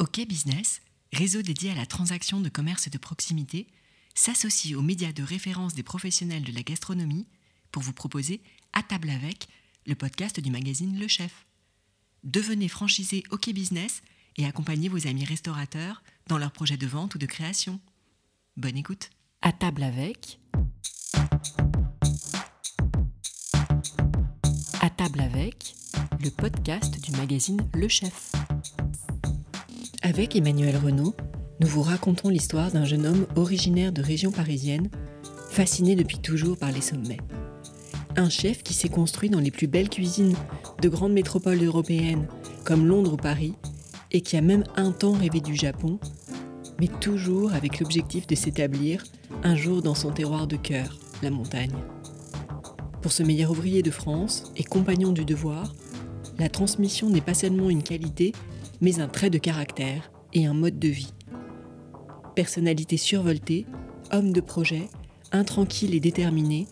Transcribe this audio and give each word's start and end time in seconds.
OK 0.00 0.18
Business, 0.26 0.80
réseau 1.12 1.42
dédié 1.42 1.70
à 1.70 1.74
la 1.74 1.84
transaction 1.84 2.40
de 2.40 2.48
commerce 2.48 2.88
de 2.88 2.96
proximité, 2.96 3.66
s'associe 4.14 4.74
aux 4.74 4.80
médias 4.80 5.12
de 5.12 5.22
référence 5.22 5.74
des 5.74 5.82
professionnels 5.82 6.42
de 6.42 6.52
la 6.52 6.62
gastronomie 6.62 7.26
pour 7.70 7.82
vous 7.82 7.92
proposer 7.92 8.40
À 8.72 8.82
table 8.82 9.10
avec, 9.10 9.46
le 9.86 9.94
podcast 9.94 10.40
du 10.40 10.50
magazine 10.50 10.98
Le 10.98 11.06
Chef. 11.06 11.44
Devenez 12.24 12.68
franchisé 12.68 13.24
OK 13.30 13.50
Business 13.50 14.00
et 14.38 14.46
accompagnez 14.46 14.88
vos 14.88 15.06
amis 15.06 15.26
restaurateurs 15.26 16.02
dans 16.28 16.38
leurs 16.38 16.52
projets 16.52 16.78
de 16.78 16.86
vente 16.86 17.14
ou 17.14 17.18
de 17.18 17.26
création. 17.26 17.78
Bonne 18.56 18.78
écoute. 18.78 19.10
À 19.42 19.52
table 19.52 19.82
avec. 19.82 20.40
À 24.80 24.88
table 24.88 25.20
avec, 25.20 25.74
le 26.20 26.30
podcast 26.30 26.98
du 27.02 27.10
magazine 27.12 27.68
Le 27.74 27.88
Chef. 27.88 28.32
Avec 30.02 30.34
Emmanuel 30.34 30.78
Renaud, 30.78 31.14
nous 31.60 31.68
vous 31.68 31.82
racontons 31.82 32.30
l'histoire 32.30 32.70
d'un 32.72 32.86
jeune 32.86 33.04
homme 33.04 33.26
originaire 33.36 33.92
de 33.92 34.00
région 34.00 34.30
parisienne, 34.30 34.88
fasciné 35.50 35.94
depuis 35.94 36.18
toujours 36.18 36.56
par 36.56 36.72
les 36.72 36.80
sommets. 36.80 37.18
Un 38.16 38.30
chef 38.30 38.62
qui 38.62 38.72
s'est 38.72 38.88
construit 38.88 39.28
dans 39.28 39.40
les 39.40 39.50
plus 39.50 39.66
belles 39.66 39.90
cuisines 39.90 40.34
de 40.80 40.88
grandes 40.88 41.12
métropoles 41.12 41.62
européennes 41.62 42.26
comme 42.64 42.86
Londres 42.86 43.12
ou 43.12 43.16
Paris, 43.18 43.52
et 44.10 44.22
qui 44.22 44.38
a 44.38 44.40
même 44.40 44.64
un 44.76 44.90
temps 44.90 45.12
rêvé 45.12 45.40
du 45.40 45.54
Japon, 45.54 45.98
mais 46.80 46.88
toujours 46.88 47.52
avec 47.52 47.78
l'objectif 47.78 48.26
de 48.26 48.34
s'établir 48.34 49.04
un 49.42 49.54
jour 49.54 49.82
dans 49.82 49.94
son 49.94 50.12
terroir 50.12 50.46
de 50.46 50.56
cœur, 50.56 50.98
la 51.22 51.30
montagne. 51.30 51.76
Pour 53.02 53.12
ce 53.12 53.22
meilleur 53.22 53.50
ouvrier 53.50 53.82
de 53.82 53.90
France 53.90 54.44
et 54.56 54.64
compagnon 54.64 55.12
du 55.12 55.26
devoir, 55.26 55.74
la 56.38 56.48
transmission 56.48 57.10
n'est 57.10 57.20
pas 57.20 57.34
seulement 57.34 57.68
une 57.68 57.82
qualité, 57.82 58.32
mais 58.80 59.00
un 59.00 59.08
trait 59.08 59.30
de 59.30 59.38
caractère 59.38 60.10
et 60.32 60.46
un 60.46 60.54
mode 60.54 60.78
de 60.78 60.88
vie. 60.88 61.12
Personnalité 62.34 62.96
survoltée, 62.96 63.66
homme 64.12 64.32
de 64.32 64.40
projet, 64.40 64.88
intranquille 65.32 65.94
et 65.94 66.00
déterminé, 66.00 66.66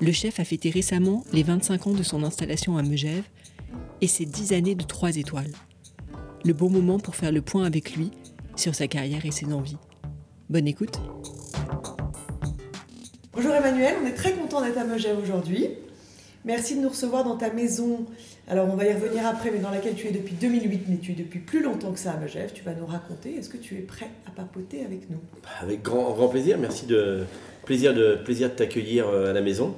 le 0.00 0.12
chef 0.12 0.40
a 0.40 0.44
fêté 0.44 0.70
récemment 0.70 1.24
les 1.32 1.42
25 1.42 1.88
ans 1.88 1.94
de 1.94 2.02
son 2.02 2.22
installation 2.22 2.78
à 2.78 2.82
Megève 2.82 3.24
et 4.00 4.06
ses 4.06 4.24
10 4.24 4.52
années 4.52 4.74
de 4.74 4.82
3 4.82 5.16
étoiles. 5.16 5.52
Le 6.44 6.54
bon 6.54 6.70
moment 6.70 6.98
pour 6.98 7.16
faire 7.16 7.32
le 7.32 7.42
point 7.42 7.64
avec 7.64 7.94
lui 7.96 8.10
sur 8.56 8.74
sa 8.74 8.88
carrière 8.88 9.26
et 9.26 9.30
ses 9.30 9.52
envies. 9.52 9.76
Bonne 10.48 10.66
écoute. 10.66 10.98
Bonjour 13.32 13.52
Emmanuel, 13.52 13.96
on 14.02 14.06
est 14.06 14.14
très 14.14 14.32
content 14.32 14.62
d'être 14.62 14.78
à 14.78 14.84
Megève 14.84 15.18
aujourd'hui. 15.18 15.68
Merci 16.44 16.76
de 16.76 16.80
nous 16.80 16.88
recevoir 16.88 17.24
dans 17.24 17.36
ta 17.36 17.52
maison. 17.52 18.06
Alors, 18.50 18.68
on 18.68 18.74
va 18.74 18.84
y 18.84 18.92
revenir 18.92 19.24
après, 19.26 19.52
mais 19.52 19.60
dans 19.60 19.70
laquelle 19.70 19.94
tu 19.94 20.08
es 20.08 20.10
depuis 20.10 20.34
2008, 20.34 20.82
mais 20.88 20.96
tu 20.96 21.12
es 21.12 21.14
depuis 21.14 21.38
plus 21.38 21.62
longtemps 21.62 21.92
que 21.92 22.00
ça 22.00 22.10
à 22.10 22.16
Megève. 22.16 22.50
Tu 22.52 22.64
vas 22.64 22.74
nous 22.74 22.84
raconter. 22.84 23.36
Est-ce 23.36 23.48
que 23.48 23.56
tu 23.56 23.76
es 23.76 23.80
prêt 23.80 24.08
à 24.26 24.32
papoter 24.32 24.84
avec 24.84 25.08
nous? 25.08 25.18
Avec 25.62 25.82
grand, 25.82 26.10
grand 26.14 26.26
plaisir. 26.26 26.58
Merci 26.58 26.86
de 26.86 27.20
plaisir 27.64 27.94
de 27.94 28.16
plaisir 28.16 28.48
de 28.50 28.54
t'accueillir 28.54 29.06
euh, 29.08 29.30
à 29.30 29.32
la 29.32 29.40
maison 29.40 29.74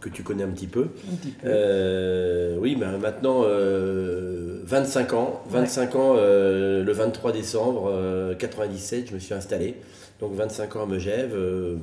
que 0.00 0.08
tu 0.08 0.24
connais 0.24 0.42
un 0.42 0.48
petit 0.48 0.66
peu. 0.66 0.88
Un 1.12 1.16
petit 1.16 1.28
peu. 1.30 1.46
Euh, 1.46 2.56
oui, 2.58 2.74
bah, 2.74 2.98
maintenant 3.00 3.42
euh, 3.44 4.60
25 4.64 5.12
ans. 5.12 5.40
25 5.48 5.94
ans, 5.94 6.14
euh, 6.16 6.82
le 6.82 6.92
23 6.92 7.30
décembre 7.30 7.88
euh, 7.92 8.34
97, 8.34 9.08
je 9.10 9.14
me 9.14 9.20
suis 9.20 9.34
installé. 9.34 9.76
Donc 10.18 10.34
25 10.34 10.74
ans 10.74 10.82
à 10.82 10.86
Megève, 10.86 11.32
euh, 11.32 11.76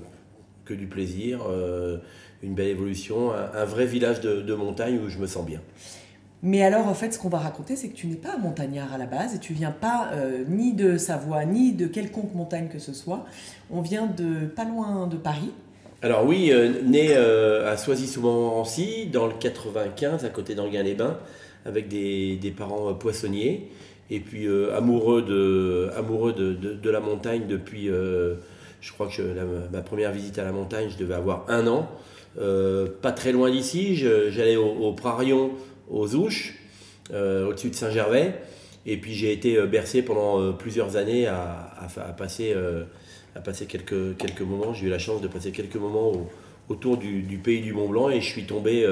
que 0.66 0.74
du 0.74 0.88
plaisir, 0.88 1.40
euh, 1.50 2.00
une 2.42 2.54
belle 2.54 2.68
évolution, 2.68 3.32
un, 3.32 3.50
un 3.58 3.64
vrai 3.66 3.86
village 3.86 4.20
de, 4.20 4.42
de 4.42 4.54
montagne 4.54 5.00
où 5.00 5.08
je 5.08 5.20
me 5.20 5.26
sens 5.28 5.46
bien. 5.46 5.62
Mais 6.46 6.62
alors, 6.62 6.88
en 6.88 6.94
fait, 6.94 7.14
ce 7.14 7.20
qu'on 7.20 7.30
va 7.30 7.40
raconter, 7.40 7.78
c'est 7.78 7.88
que 7.88 7.96
tu 7.96 8.08
n'es 8.08 8.18
pas 8.18 8.38
montagnard 8.38 8.92
à 8.94 8.98
la 8.98 9.06
base 9.06 9.34
et 9.34 9.40
tu 9.40 9.54
viens 9.54 9.72
pas 9.72 10.10
euh, 10.14 10.44
ni 10.50 10.74
de 10.74 10.98
Savoie, 10.98 11.46
ni 11.46 11.72
de 11.72 11.88
quelconque 11.88 12.36
montagne 12.36 12.68
que 12.68 12.80
ce 12.80 12.92
soit. 12.92 13.26
On 13.72 13.80
vient 13.80 14.08
de 14.08 14.46
pas 14.48 14.66
loin 14.66 15.08
de 15.08 15.16
Paris. 15.16 15.52
Alors 16.02 16.26
oui, 16.26 16.52
euh, 16.52 16.82
né 16.84 17.12
euh, 17.12 17.72
à 17.72 17.78
Soisy-sous-Montmorency, 17.78 19.06
dans 19.06 19.26
le 19.26 19.36
95, 19.40 20.26
à 20.26 20.30
côté 20.30 20.54
d'Anguin-les-Bains, 20.54 21.18
avec 21.66 21.88
des, 21.88 22.54
parents 22.58 22.90
euh, 22.90 22.94
poissonniers, 22.94 23.70
et 24.10 24.20
puis 24.20 24.46
amoureux, 24.76 25.22
de, 25.22 25.92
amoureux 25.98 26.34
de, 26.34 26.52
de- 26.52 26.90
la 26.90 27.00
montagne 27.00 27.44
depuis, 27.48 27.88
je 27.88 28.92
crois 28.92 29.08
que 29.08 29.22
ma 29.72 29.82
première 29.82 30.12
visite 30.12 30.38
à 30.38 30.44
la 30.44 30.52
montagne, 30.52 30.90
je 30.92 30.98
devais 30.98 31.14
avoir 31.16 31.46
un 31.48 31.66
an. 31.68 31.88
Pas 33.02 33.12
très 33.14 33.32
loin 33.32 33.50
d'ici, 33.50 33.96
j'allais 33.96 34.58
au 34.58 34.92
Prarion, 34.92 35.52
aux 35.90 36.16
Ouches, 36.16 36.54
euh, 37.12 37.48
au-dessus 37.48 37.70
de 37.70 37.76
Saint-Gervais, 37.76 38.36
et 38.86 38.98
puis 38.98 39.14
j'ai 39.14 39.32
été 39.32 39.58
euh, 39.58 39.66
bercé 39.66 40.02
pendant 40.02 40.40
euh, 40.42 40.52
plusieurs 40.52 40.96
années 40.98 41.28
à, 41.28 41.88
passer... 42.18 42.56
quelques, 43.68 44.42
moments. 44.42 44.74
J'ai 44.74 44.88
eu 44.88 44.90
la 44.90 45.00
chance 45.00 45.22
de 45.22 45.28
passer 45.28 45.52
quelques 45.52 45.76
moments 45.76 46.12
au- 46.12 46.30
autour 46.70 46.98
du, 46.98 47.40
pays 47.44 47.62
du 47.62 47.74
Mont 47.74 47.90
Blanc 47.90 48.10
et 48.10 48.22
je 48.22 48.30
suis 48.30 48.46
tombé 48.46 48.86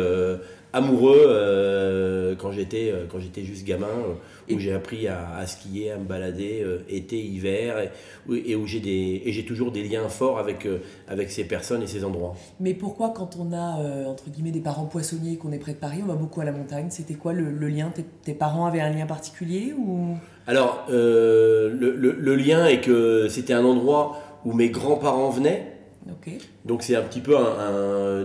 amoureux 0.74 1.24
euh, 1.28 2.36
quand 2.36 2.52
j'étais 2.52 2.92
euh, 2.92 3.06
quand 3.12 3.20
j'étais 3.20 3.44
juste 3.44 3.66
gamin, 3.66 3.88
euh, 3.88 4.54
où 4.56 4.60
j'ai 4.60 4.74
appris 4.74 5.08
à, 5.08 5.36
à 5.36 5.46
skier, 5.46 5.92
à 5.92 5.98
me 5.98 6.06
balader 6.06 6.62
euh, 6.64 6.80
été, 6.90 7.18
hiver, 7.22 7.80
et, 7.80 7.90
où- 8.30 8.36
et 8.36 8.56
où 8.56 8.66
j'ai 8.68 8.80
des 8.80 9.22
et 9.26 9.32
j'ai 9.34 9.44
toujours 9.46 9.72
des 9.72 9.84
liens 9.84 10.08
forts 10.10 10.40
avec 10.40 10.66
euh, 10.66 10.80
avec 11.08 11.30
ces 11.32 11.44
personnes 11.44 11.84
et 11.84 11.88
ces 11.88 12.04
endroits. 12.06 12.36
Mais 12.60 12.74
pourquoi, 12.74 13.10
quand 13.10 13.38
on 13.40 13.52
a, 13.54 14.08
entre 14.08 14.30
guillemets, 14.30 14.52
des 14.52 14.62
parents 14.62 14.86
poissonniers 14.86 15.34
et 15.34 15.38
qu'on 15.38 15.52
est 15.52 15.60
près 15.60 15.74
de 15.74 15.78
Paris, 15.78 16.00
on 16.04 16.08
va 16.08 16.16
beaucoup 16.16 16.42
à 16.42 16.46
la 16.46 16.52
montagne 16.52 16.88
C'était 16.90 17.16
quoi 17.16 17.34
le, 17.34 17.52
le 17.52 17.68
lien? 17.68 17.92
Tes, 17.94 18.04
tes 18.24 18.34
parents 18.34 18.66
avaient 18.66 18.82
un 18.82 18.92
lien 18.92 19.06
particulier 19.06 19.74
ou... 19.78 20.16
Alors 20.48 20.86
le, 20.90 21.70
le- 21.96 22.12
le 22.18 22.36
lien 22.36 22.66
est 22.66 22.82
que 22.82 23.28
c'était 23.30 23.54
un 23.54 23.64
endroit 23.66 24.18
où 24.46 24.54
mes 24.54 24.70
grands-parents 24.70 25.30
venaient. 25.30 25.68
Donc 26.66 26.84
c'est 26.84 26.96
un 26.96 27.04
petit 27.04 27.20
peu 27.22 27.36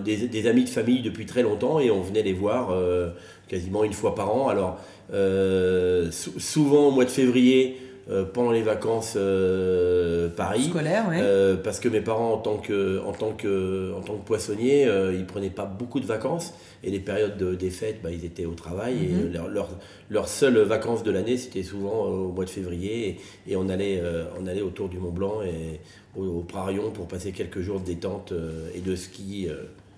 des, 0.04 0.46
amis 0.46 0.64
de 0.64 0.68
famille 0.68 1.02
depuis 1.02 1.26
très 1.26 1.42
longtemps 1.42 1.78
et 1.80 1.90
on 1.90 2.00
venait 2.00 2.22
les 2.22 2.32
voir 2.32 2.70
euh, 2.70 3.10
quasiment 3.48 3.84
une 3.84 3.92
fois 3.92 4.14
par 4.14 4.34
an. 4.34 4.48
Alors 4.48 4.78
euh, 5.12 6.10
sou- 6.10 6.38
souvent 6.38 6.88
au 6.88 6.90
mois 6.90 7.04
de 7.04 7.10
février, 7.10 7.76
euh, 8.08 8.24
pendant 8.24 8.52
les 8.52 8.62
vacances 8.62 9.14
euh, 9.16 10.28
Paris, 10.28 10.64
Scolaire, 10.70 11.08
ouais. 11.08 11.18
euh, 11.20 11.56
parce 11.56 11.80
que 11.80 11.88
mes 11.88 12.00
parents 12.00 12.34
en 12.34 12.38
tant 12.38 12.56
que, 12.58 13.00
en 13.04 13.12
tant 13.12 13.32
que, 13.32 13.92
en 13.96 14.00
tant 14.00 14.14
que 14.14 14.24
poissonniers, 14.24 14.86
euh, 14.86 15.12
ils 15.14 15.26
prenaient 15.26 15.50
pas 15.50 15.64
beaucoup 15.64 15.98
de 16.00 16.06
vacances 16.06 16.54
et 16.84 16.90
les 16.90 17.00
périodes 17.00 17.36
de- 17.36 17.54
des 17.54 17.70
fêtes, 17.70 18.00
bah, 18.02 18.10
ils 18.12 18.24
étaient 18.24 18.44
au 18.46 18.54
travail 18.54 18.94
Mhm. 18.94 19.26
et 19.26 19.32
leur, 19.32 19.48
leur, 19.48 19.68
leurs 20.10 20.28
seules 20.28 20.58
vacances 20.58 21.02
de 21.02 21.10
l'année 21.10 21.36
c'était 21.36 21.62
souvent 21.64 22.06
euh, 22.06 22.10
au 22.26 22.32
mois 22.32 22.44
de 22.44 22.50
février 22.50 23.08
et, 23.46 23.52
et 23.52 23.56
on 23.56 23.68
allait, 23.68 23.98
euh, 24.00 24.24
on 24.40 24.46
allait 24.46 24.62
autour 24.62 24.88
du 24.88 24.98
Mont 24.98 25.10
Blanc 25.10 25.42
et 25.42 25.80
au, 26.16 26.24
au 26.24 26.40
Prarion 26.42 26.90
pour 26.92 27.08
passer 27.08 27.32
quelques 27.32 27.60
jours 27.60 27.80
de 27.80 27.86
détente 27.86 28.32
et 28.74 28.80
de 28.80 28.94
ski. 28.96 29.48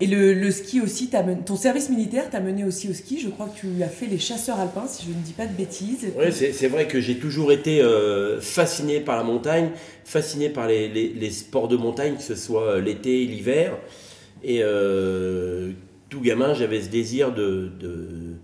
Et 0.01 0.07
le, 0.07 0.49
ski 0.51 0.79
aussi, 0.79 1.09
ton 1.45 1.57
service 1.57 1.89
militaire 1.89 2.29
t'a 2.29 2.39
mené 2.39 2.63
aussi 2.63 2.89
au 2.89 2.93
ski. 2.93 3.19
Je 3.19 3.27
crois 3.27 3.47
que 3.47 3.59
tu 3.59 3.83
as 3.83 3.89
fait 3.89 4.05
les 4.05 4.17
chasseurs 4.17 4.57
alpins, 4.57 4.87
si 4.87 5.03
je 5.05 5.09
ne 5.09 5.21
dis 5.21 5.33
pas 5.33 5.45
de 5.45 5.53
bêtises. 5.53 6.07
Ouais, 6.17 6.31
c'est 6.31 6.67
vrai 6.69 6.87
que 6.87 7.01
j'ai 7.01 7.17
toujours 7.17 7.51
été 7.51 7.81
euh, 7.81 8.39
fasciné 8.39 9.01
par 9.01 9.17
la 9.17 9.23
montagne, 9.23 9.71
fasciné 10.05 10.47
par 10.49 10.67
les, 10.67 11.29
sports 11.31 11.67
de 11.67 11.75
montagne, 11.75 12.15
que 12.15 12.23
ce 12.23 12.35
soit 12.35 12.63
euh, 12.75 12.81
l'été, 12.81 13.25
l'hiver. 13.25 13.77
Et 14.41 14.59
euh, 14.63 15.71
tout 16.07 16.21
gamin, 16.21 16.53
j'avais 16.53 16.81
ce 16.81 16.87
désir 16.87 17.33
de, 17.33 17.69
de- 17.79 18.35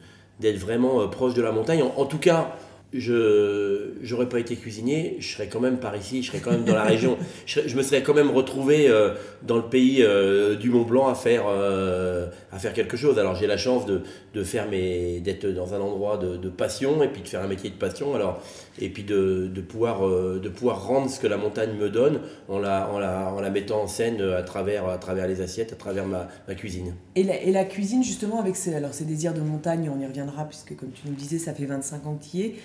d'être 0.42 0.58
vraiment 0.58 1.08
proche 1.08 1.36
de 1.36 1.42
la 1.42 1.54
montagne. 1.54 1.84
En 1.96 2.06
tout 2.06 2.18
cas, 2.18 2.58
je 3.00 3.94
j'aurais 4.02 4.30
pas 4.30 4.40
été 4.40 4.56
cuisinier, 4.56 5.18
je 5.20 5.34
serais 5.34 5.48
quand 5.48 5.60
même 5.60 5.78
par 5.78 5.96
ici, 5.96 6.24
je 6.24 6.32
serais 6.32 6.40
quand 6.40 6.52
même 6.52 6.64
dans 6.64 6.76
la 6.76 6.84
région. 6.96 7.18
Je, 7.46 7.76
me 7.76 7.82
serais 7.82 8.04
quand 8.04 8.14
même 8.14 8.32
retrouvé 8.32 8.88
euh, 8.88 9.14
dans 9.44 9.58
le 9.58 9.64
pays 9.64 10.02
euh, 10.02 10.56
du 10.56 10.70
Mont 10.70 10.84
Blanc 10.84 11.08
à 11.08 11.16
faire, 11.16 11.44
euh, 11.48 12.28
à 12.52 12.60
faire 12.60 12.74
quelque 12.74 12.98
chose. 12.98 13.20
Alors 13.20 13.36
j'ai 13.36 13.48
la 13.48 13.58
chance 13.58 13.86
de, 13.86 14.02
de 14.34 14.44
faire 14.44 14.68
mes, 14.70 15.20
d'être 15.20 15.46
dans 15.46 15.74
un 15.74 15.80
endroit 15.80 16.18
de, 16.18 16.38
de 16.38 16.50
passion 16.50 17.04
et 17.04 17.08
puis 17.08 17.22
de 17.22 17.28
faire 17.28 17.42
un 17.42 17.48
métier 17.48 17.70
de 17.70 17.76
passion. 17.76 18.16
Alors 18.16 18.42
et 18.80 18.90
puis 18.90 19.04
de, 19.04 19.48
de 19.48 19.62
pouvoir 19.62 20.02
de 20.02 20.50
pouvoir 20.50 20.86
rendre 20.86 21.10
ce 21.10 21.20
que 21.20 21.28
la 21.28 21.38
montagne 21.38 21.72
me 21.80 21.90
donne 21.90 22.20
en 22.50 22.60
la 22.60 22.90
en 22.90 23.00
la, 23.00 23.32
en 23.32 23.40
la 23.40 23.50
mettant 23.50 23.82
en 23.82 23.88
scène 23.88 24.22
à 24.22 24.44
travers 24.44 24.90
à 24.90 24.98
travers 24.98 25.28
les 25.28 25.42
assiettes, 25.42 25.72
à 25.72 25.76
travers 25.76 26.06
ma, 26.06 26.28
ma 26.48 26.56
cuisine. 26.56 26.94
Et 27.16 27.24
la, 27.24 27.42
et 27.42 27.52
la 27.52 27.64
cuisine, 27.64 28.04
justement, 28.04 28.40
avec 28.40 28.56
ses, 28.56 28.74
alors, 28.74 28.94
ses 28.94 29.06
désirs 29.06 29.34
de 29.34 29.42
montagne, 29.42 29.90
on 29.94 30.00
y 30.00 30.06
reviendra, 30.06 30.46
puisque 30.46 30.76
comme 30.76 30.92
tu 30.92 31.08
nous 31.08 31.16
disais, 31.16 31.38
ça 31.38 31.54
fait 31.54 31.66
25 31.66 32.06
ans 32.06 32.16
que 32.16 32.24
tu 32.24 32.38
y 32.38 32.42
es. 32.42 32.56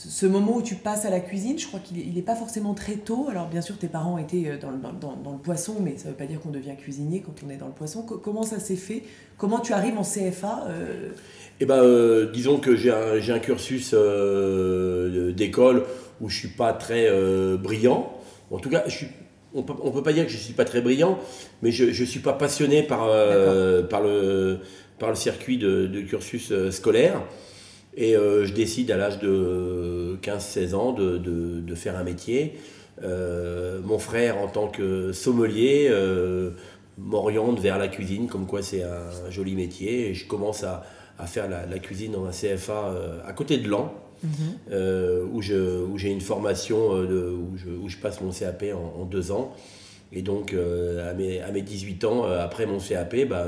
Ce, 0.00 0.26
moment 0.26 0.56
où 0.58 0.62
tu 0.62 0.76
passes 0.76 1.04
à 1.06 1.10
la 1.10 1.18
cuisine, 1.18 1.58
je 1.58 1.66
crois 1.66 1.80
qu'il 1.80 2.14
n'est 2.14 2.22
pas 2.22 2.36
forcément 2.36 2.72
très 2.72 2.94
tôt. 2.94 3.26
Alors, 3.28 3.48
bien 3.48 3.60
sûr, 3.60 3.76
tes 3.76 3.88
parents 3.88 4.16
étaient 4.16 4.44
euh, 4.46 4.56
dans, 4.56 4.70
le- 4.70 4.78
dans, 4.78 4.92
dans- 4.92 5.16
dans 5.16 5.32
le 5.32 5.38
poisson, 5.38 5.74
mais 5.80 5.96
ça 5.98 6.04
ne 6.04 6.10
veut 6.10 6.16
pas 6.16 6.26
dire 6.26 6.38
qu'on 6.38 6.50
devient 6.52 6.76
cuisinier 6.76 7.20
quand 7.20 7.34
on 7.44 7.50
est 7.50 7.56
dans 7.56 7.66
le 7.66 7.72
poisson. 7.72 8.02
Co- 8.02 8.18
comment 8.18 8.44
ça 8.44 8.60
s'est 8.60 8.76
fait? 8.76 9.02
Comment 9.38 9.58
tu 9.58 9.72
arrives 9.72 9.98
en 9.98 10.04
CFA 10.04 10.66
euh, 10.68 11.08
Eh 11.58 11.66
ben, 11.66 11.82
euh, 11.82 12.30
disons 12.30 12.58
que 12.60 12.76
j'ai 12.76 12.92
un, 12.92 13.38
cursus 13.40 13.90
euh, 13.92 15.32
d'école 15.32 15.84
où 16.20 16.28
je 16.28 16.38
suis 16.38 16.48
pas 16.48 16.72
très 16.72 17.10
brillant. 17.56 18.12
En 18.52 18.58
tout 18.60 18.70
cas, 18.70 18.84
je 18.86 18.92
suis, 18.98 19.06
on 19.52 19.64
peut, 19.64 19.74
on 19.82 19.90
peut 19.90 20.04
pas 20.04 20.12
dire 20.12 20.26
que 20.26 20.30
je 20.30 20.36
suis 20.36 20.54
pas 20.54 20.64
très 20.64 20.80
brillant, 20.80 21.18
mais 21.62 21.72
je, 21.72 21.90
je 21.90 22.04
suis 22.04 22.20
pas 22.20 22.34
passionné 22.34 22.84
par, 22.84 23.08
par, 23.90 24.00
le, 24.02 24.60
par 25.00 25.08
le 25.10 25.16
circuit 25.16 25.58
de, 25.58 25.86
de 25.86 26.00
cursus 26.02 26.52
scolaire. 26.70 27.20
Et 28.00 28.14
je 28.14 28.52
décide 28.52 28.92
à 28.92 28.96
l'âge 28.96 29.18
de 29.18 30.16
15-16 30.22 30.74
ans 30.76 30.92
de, 30.92 31.18
de, 31.18 31.74
faire 31.74 31.96
un 31.96 32.04
métier. 32.04 32.54
mon 33.02 33.98
frère, 33.98 34.38
en 34.38 34.46
tant 34.46 34.68
que 34.68 35.10
sommelier, 35.10 35.92
m'oriente 36.96 37.58
vers 37.58 37.76
la 37.76 37.88
cuisine, 37.88 38.28
comme 38.28 38.46
quoi 38.46 38.62
c'est 38.62 38.84
un, 38.84 39.30
joli 39.30 39.56
métier. 39.56 40.10
Et 40.10 40.14
je 40.14 40.28
commence 40.28 40.62
à, 40.62 40.84
à 41.18 41.26
faire 41.26 41.50
la, 41.50 41.66
la, 41.66 41.80
cuisine 41.80 42.12
dans 42.12 42.24
un 42.24 42.30
CFA 42.30 42.94
à 43.26 43.32
côté 43.32 43.58
de 43.58 43.68
Lens. 43.68 43.90
Mhm. 44.22 45.30
où 45.32 45.42
j'ai 45.42 46.10
une 46.10 46.20
formation 46.20 47.02
de, 47.02 47.32
où, 47.32 47.56
je, 47.56 47.68
où, 47.68 47.88
je, 47.88 47.96
passe 47.96 48.20
mon 48.20 48.30
CAP 48.30 48.66
en, 48.74 49.00
en 49.00 49.04
deux 49.06 49.32
ans. 49.32 49.56
Et 50.12 50.22
donc, 50.22 50.54
à, 50.54 51.14
mes, 51.14 51.40
à 51.40 51.50
mes 51.50 51.62
18 51.62 52.04
ans, 52.04 52.24
après 52.24 52.66
mon 52.66 52.78
CAP, 52.78 53.28
bah, 53.28 53.44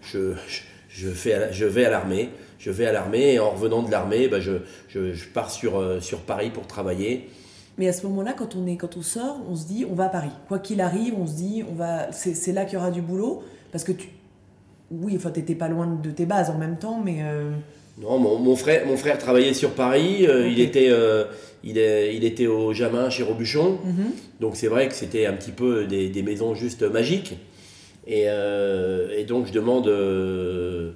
je, 0.00 0.32
je, 0.48 0.60
fais, 1.08 1.52
je 1.52 1.64
vais 1.64 1.84
à 1.84 1.90
l'armée. 1.90 2.30
Je 2.58 2.70
vais 2.70 2.86
à 2.86 2.92
l'armée 2.92 3.34
et 3.34 3.38
en 3.38 3.50
revenant 3.50 3.82
de 3.82 3.90
l'armée, 3.90 4.28
bah, 4.28 4.38
je, 4.40 4.52
je, 4.88 5.24
pars 5.32 5.50
sur, 5.50 5.82
sur 6.02 6.18
Paris 6.20 6.50
pour 6.50 6.66
travailler. 6.66 7.30
Mais 7.78 7.88
à 7.88 7.94
ce 7.94 8.06
moment-là, 8.06 8.34
quand 8.34 8.54
on 8.54 8.66
est, 8.66 8.76
quand 8.76 8.98
on 8.98 9.02
sort, 9.02 9.38
on 9.48 9.56
se 9.56 9.66
dit, 9.66 9.86
on 9.90 9.94
va 9.94 10.04
à 10.04 10.08
Paris. 10.10 10.28
Quoi 10.46 10.58
qu'il 10.58 10.82
arrive, 10.82 11.14
on 11.18 11.26
se 11.26 11.36
dit, 11.36 11.64
on 11.70 11.74
va, 11.74 12.12
c'est 12.12 12.52
là 12.52 12.66
qu'il 12.66 12.74
y 12.74 12.76
aura 12.76 12.90
du 12.90 13.00
boulot, 13.00 13.42
parce 13.72 13.84
que 13.84 13.92
tu, 13.92 14.08
oui, 14.90 15.14
enfin, 15.16 15.30
t'étais 15.30 15.54
pas 15.54 15.68
loin 15.68 15.86
de 15.86 16.10
tes 16.10 16.26
bases 16.26 16.50
en 16.50 16.58
même 16.58 16.76
temps, 16.76 17.00
mais. 17.02 17.22
Non, 18.00 18.18
mon, 18.18 18.38
mon, 18.38 18.56
frère, 18.56 18.86
mon 18.86 18.96
frère 18.96 19.18
travaillait 19.18 19.54
sur 19.54 19.70
Paris. 19.70 20.26
Euh, 20.26 20.48
il, 20.48 20.60
était, 20.60 20.88
euh, 20.90 21.24
il, 21.62 21.76
est, 21.76 22.16
il 22.16 22.24
était 22.24 22.46
au 22.46 22.72
Jamin 22.72 23.10
chez 23.10 23.22
Robuchon. 23.22 23.78
Mhm. 23.84 24.12
Donc 24.40 24.56
c'est 24.56 24.68
vrai 24.68 24.88
que 24.88 24.94
c'était 24.94 25.26
un 25.26 25.34
petit 25.34 25.50
peu 25.50 25.84
des, 25.84 26.08
des 26.08 26.22
maisons 26.22 26.54
juste 26.54 26.82
magiques. 26.82 27.36
Et, 28.10 28.24
euh, 28.26 29.16
et 29.16 29.24
donc 29.24 29.46
je 29.46 29.52
demande, 29.52 29.86
je, 29.86 30.92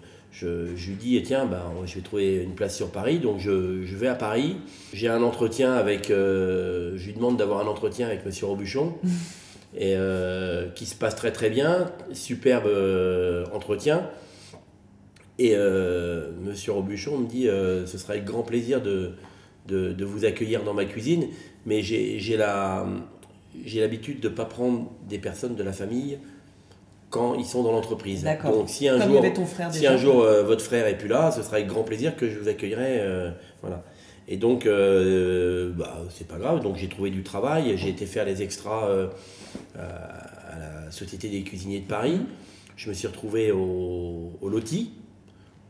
je, 0.77 0.89
lui 0.89 0.97
dis, 0.97 1.23
tiens, 1.23 1.47
ben, 1.47 1.63
je 1.87 1.95
vais 1.95 2.01
trouver 2.03 2.37
une 2.43 2.55
place 2.55 2.77
sur 2.77 2.91
Paris. 2.91 3.19
Donc 3.19 3.39
je, 3.39 3.83
je 3.85 3.97
vais 3.97 4.09
à 4.09 4.15
Paris. 4.15 4.57
J'ai 4.93 5.09
un 5.09 5.23
entretien 5.23 5.73
avec, 5.73 6.09
je 6.09 7.07
lui 7.07 7.15
demande 7.15 7.39
d'avoir 7.39 7.61
un 7.61 7.69
entretien 7.69 8.07
avec 8.07 8.27
Monsieur 8.27 8.47
Robuchon. 8.47 8.95
Et 9.77 9.97
qui 10.77 10.87
se 10.87 10.95
passe 10.95 11.17
très 11.17 11.33
très 11.33 11.51
bien. 11.51 11.91
Superbe 12.13 12.69
entretien. 13.53 14.09
Et 15.39 15.53
euh, 15.55 16.31
Monsieur 16.43 16.73
Robuchon 16.73 17.19
me 17.19 17.27
dit 17.27 17.49
euh, 17.49 17.87
ce 17.87 17.99
sera 17.99 18.13
avec 18.13 18.25
grand 18.25 18.43
plaisir 18.43 18.81
de, 18.81 19.13
de, 19.67 20.05
vous 20.05 20.25
accueillir 20.25 20.63
dans 20.63 20.75
ma 20.75 20.85
cuisine, 20.85 21.27
mais 21.67 21.83
j'ai 21.83 22.37
l'habitude 22.37 24.21
de 24.21 24.29
ne 24.29 24.35
pas 24.35 24.45
prendre 24.45 24.93
des 25.09 25.19
personnes 25.19 25.57
de 25.57 25.63
la 25.63 25.73
famille 25.73 26.19
quand 27.15 27.35
ils 27.35 27.45
sont 27.45 27.63
dans 27.63 27.71
l'entreprise. 27.71 28.25
Donc 28.43 28.69
si 28.69 28.89
un 28.89 28.99
jour, 29.01 29.23
si 29.71 29.87
un 29.87 29.97
jour 29.97 30.23
euh, 30.23 30.43
votre 30.43 30.65
frère 30.65 30.89
est 30.89 30.99
plus 30.99 31.07
là, 31.07 31.31
ce 31.31 31.43
sera 31.43 31.57
avec 31.57 31.69
grand 31.69 31.85
plaisir 31.85 32.17
que 32.17 32.29
je 32.29 32.37
vous 32.39 32.49
accueillerai. 32.49 33.03
voilà. 33.63 33.85
Et 34.27 34.37
donc, 34.37 34.65
bah, 34.67 36.03
c'est 36.11 36.27
pas 36.27 36.39
grave. 36.39 36.61
Donc 36.61 36.77
j'ai 36.77 36.89
trouvé 36.89 37.11
du 37.11 37.23
travail. 37.23 37.77
J'ai 37.77 37.91
été 37.91 38.05
faire 38.05 38.25
les 38.25 38.43
extras 38.43 38.89
à 39.77 40.59
la 40.59 40.91
Société 40.91 41.29
des 41.29 41.43
cuisiniers 41.43 41.81
de 41.81 41.87
Paris. 41.87 42.21
Je 42.77 42.89
me 42.89 42.95
suis 42.95 43.07
retrouvé 43.07 43.53
au, 43.53 44.33
au 44.41 44.49
Loti, 44.49 44.91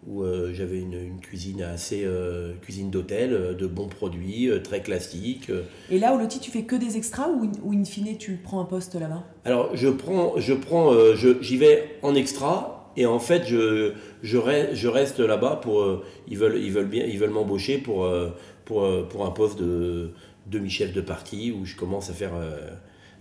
où 0.06 0.22
euh, 0.22 0.52
j'avais 0.52 0.80
une, 0.80 1.18
cuisine 1.20 1.62
assez 1.62 2.02
euh, 2.04 2.52
cuisine 2.60 2.90
d'hôtel, 2.90 3.32
euh, 3.32 3.54
de 3.54 3.66
bons 3.66 3.88
produits, 3.88 4.50
très 4.62 4.82
classiques. 4.82 5.50
Et 5.90 5.98
là, 5.98 6.14
au 6.14 6.18
loti, 6.18 6.40
tu 6.40 6.50
fais 6.50 6.62
que 6.62 6.76
des 6.76 6.96
extras 6.96 7.28
ou, 7.28 7.50
ou 7.62 7.72
in 7.72 7.84
fine 7.84 8.16
tu 8.18 8.38
prends 8.42 8.60
un 8.60 8.64
poste 8.64 8.94
là-bas? 8.94 9.24
Alors, 9.44 9.74
je 9.74 9.88
prends, 9.88 10.34
je 10.38 10.52
prends, 10.52 10.92
j'y 11.14 11.56
vais 11.56 11.96
en 12.02 12.14
extra 12.14 12.92
et 12.96 13.06
en 13.06 13.18
fait, 13.18 13.44
je, 13.46 13.92
je 14.22 14.36
reste, 14.36 14.74
je 14.74 14.88
reste 14.88 15.20
là-bas 15.20 15.56
pour, 15.56 16.02
ils 16.28 16.38
veulent, 16.38 16.58
ils 16.62 16.72
veulent 16.72 16.88
bien, 16.88 17.04
ils 17.04 17.18
veulent 17.18 17.30
m'embaucher 17.30 17.78
pour, 17.78 18.08
pour, 18.64 19.08
pour 19.08 19.26
un 19.26 19.30
poste 19.30 19.58
de 19.58 20.10
demi-chef 20.46 20.92
de 20.92 21.00
partie 21.00 21.50
où 21.50 21.64
je 21.64 21.76
commence 21.76 22.10
à 22.10 22.12
faire 22.12 22.32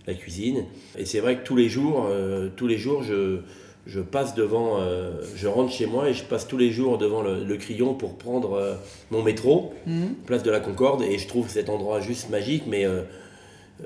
la 0.06 0.14
cuisine. 0.14 0.64
Et 0.96 1.04
c'est 1.04 1.20
vrai 1.20 1.38
que 1.38 1.44
tous 1.44 1.56
les 1.56 1.68
jours, 1.68 2.08
tous 2.56 2.66
les 2.66 2.78
jours, 2.78 3.02
je 3.02 3.40
je 3.86 4.00
passe 4.00 4.34
devant, 4.34 4.80
euh, 4.80 5.12
je 5.36 5.46
rentre 5.46 5.72
chez 5.72 5.86
moi 5.86 6.08
et 6.08 6.14
je 6.14 6.24
passe 6.24 6.46
tous 6.46 6.56
les 6.56 6.70
jours 6.70 6.96
devant 6.96 7.22
le, 7.22 7.56
Crillon 7.56 7.94
pour 7.94 8.16
prendre 8.16 8.54
euh, 8.54 8.74
mon 9.10 9.22
métro, 9.22 9.74
mhm. 9.86 10.14
place 10.26 10.42
de 10.42 10.50
la 10.50 10.60
Concorde, 10.60 11.02
et 11.02 11.18
je 11.18 11.28
trouve 11.28 11.48
cet 11.48 11.68
endroit 11.68 12.00
juste 12.00 12.30
magique, 12.30 12.64
mais 12.66 12.86
euh, 12.86 13.02